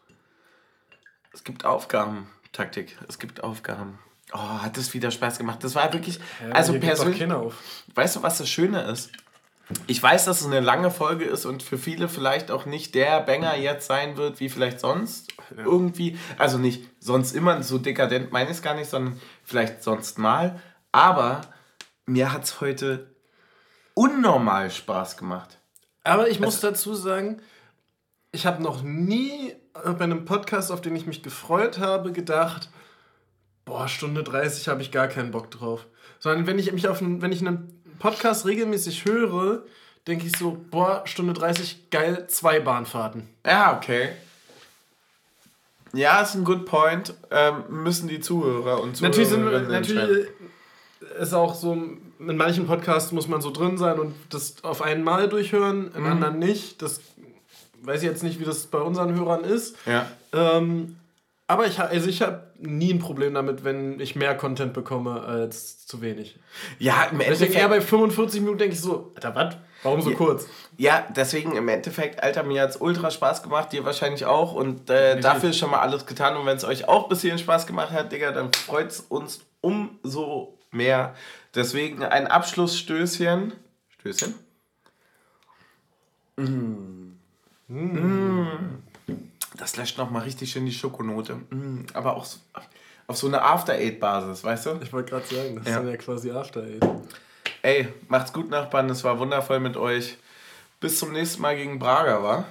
[1.32, 2.98] es gibt Aufgaben, Taktik.
[3.09, 3.98] Es gibt Aufgaben.
[4.35, 5.62] Oh, hat das wieder Spaß gemacht.
[5.62, 7.24] Das war wirklich, ja, also persönlich.
[7.94, 9.12] Weißt du, was das Schöne ist?
[9.86, 13.20] Ich weiß, dass es eine lange Folge ist und für viele vielleicht auch nicht der
[13.20, 15.65] Banger jetzt sein wird, wie vielleicht sonst ja.
[15.65, 16.19] irgendwie.
[16.39, 20.61] Also nicht sonst immer so dekadent meine ich es gar nicht, sondern vielleicht sonst mal.
[20.93, 21.41] Aber
[22.07, 23.15] mir hat es heute
[23.95, 25.59] unnormal Spaß gemacht.
[26.03, 27.41] Aber ich muss also, dazu sagen,
[28.32, 32.69] ich habe noch nie bei einem Podcast, auf den ich mich gefreut habe, gedacht,
[33.65, 35.86] boah, Stunde 30 habe ich gar keinen Bock drauf.
[36.19, 39.62] Sondern wenn ich mich auf einen, wenn ich einen Podcast regelmäßig höre,
[40.06, 43.26] denke ich so, boah, Stunde 30, geil, zwei Bahnfahrten.
[43.47, 44.10] Ja, okay.
[45.94, 47.14] Ja, ist ein good point.
[47.31, 49.09] Ähm, müssen die Zuhörer und Zuhörer.
[49.09, 50.28] Natürlich, sind, natürlich
[51.18, 55.31] ist auch so, in manchen Podcasts muss man so drin sein und das auf einmal
[55.31, 56.06] durchhören, in mhm.
[56.06, 56.82] anderen nicht.
[56.82, 57.01] Das
[57.85, 59.76] weiß ich jetzt nicht, wie das bei unseren Hörern ist.
[59.86, 60.10] Ja.
[60.35, 60.97] Ähm,
[61.47, 65.87] Aber ich, also ich habe nie ein Problem damit, wenn ich mehr Content bekomme als
[65.87, 66.39] zu wenig.
[66.79, 67.41] Ja, im Endeffekt.
[67.41, 69.57] Deswegen eher bei 45 Minuten denke ich so, Alter, was?
[69.83, 70.47] Warum so ja, kurz?
[70.79, 74.55] Ja, deswegen im Endeffekt, Alter, mir hat es ultra Spaß gemacht, dir wahrscheinlich auch.
[74.55, 76.35] Und äh, dafür ist schon mal alles getan.
[76.39, 79.45] Und wenn es euch auch bis hierhin Spaß gemacht hat, Digga, dann freut es uns
[79.61, 81.15] umso mehr.
[81.55, 83.53] Deswegen ein Abschlussstößchen.
[83.99, 84.35] Stößchen.
[86.37, 87.19] Mm.
[87.69, 88.84] Mm.
[89.56, 91.36] Das lässt noch mal richtig schön die Schokonote.
[91.51, 91.86] Mm.
[91.94, 92.39] Aber auch so,
[93.06, 94.81] auf so eine After-Eight-Basis, weißt du?
[94.82, 95.81] Ich wollte gerade sagen, das ja.
[95.81, 96.85] ist ja quasi After-Eight.
[97.62, 98.90] Ey, macht's gut, Nachbarn.
[98.90, 100.18] Es war wundervoll mit euch.
[100.81, 102.44] Bis zum nächsten Mal gegen Braga, wa?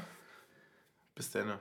[1.15, 1.53] Bis dann.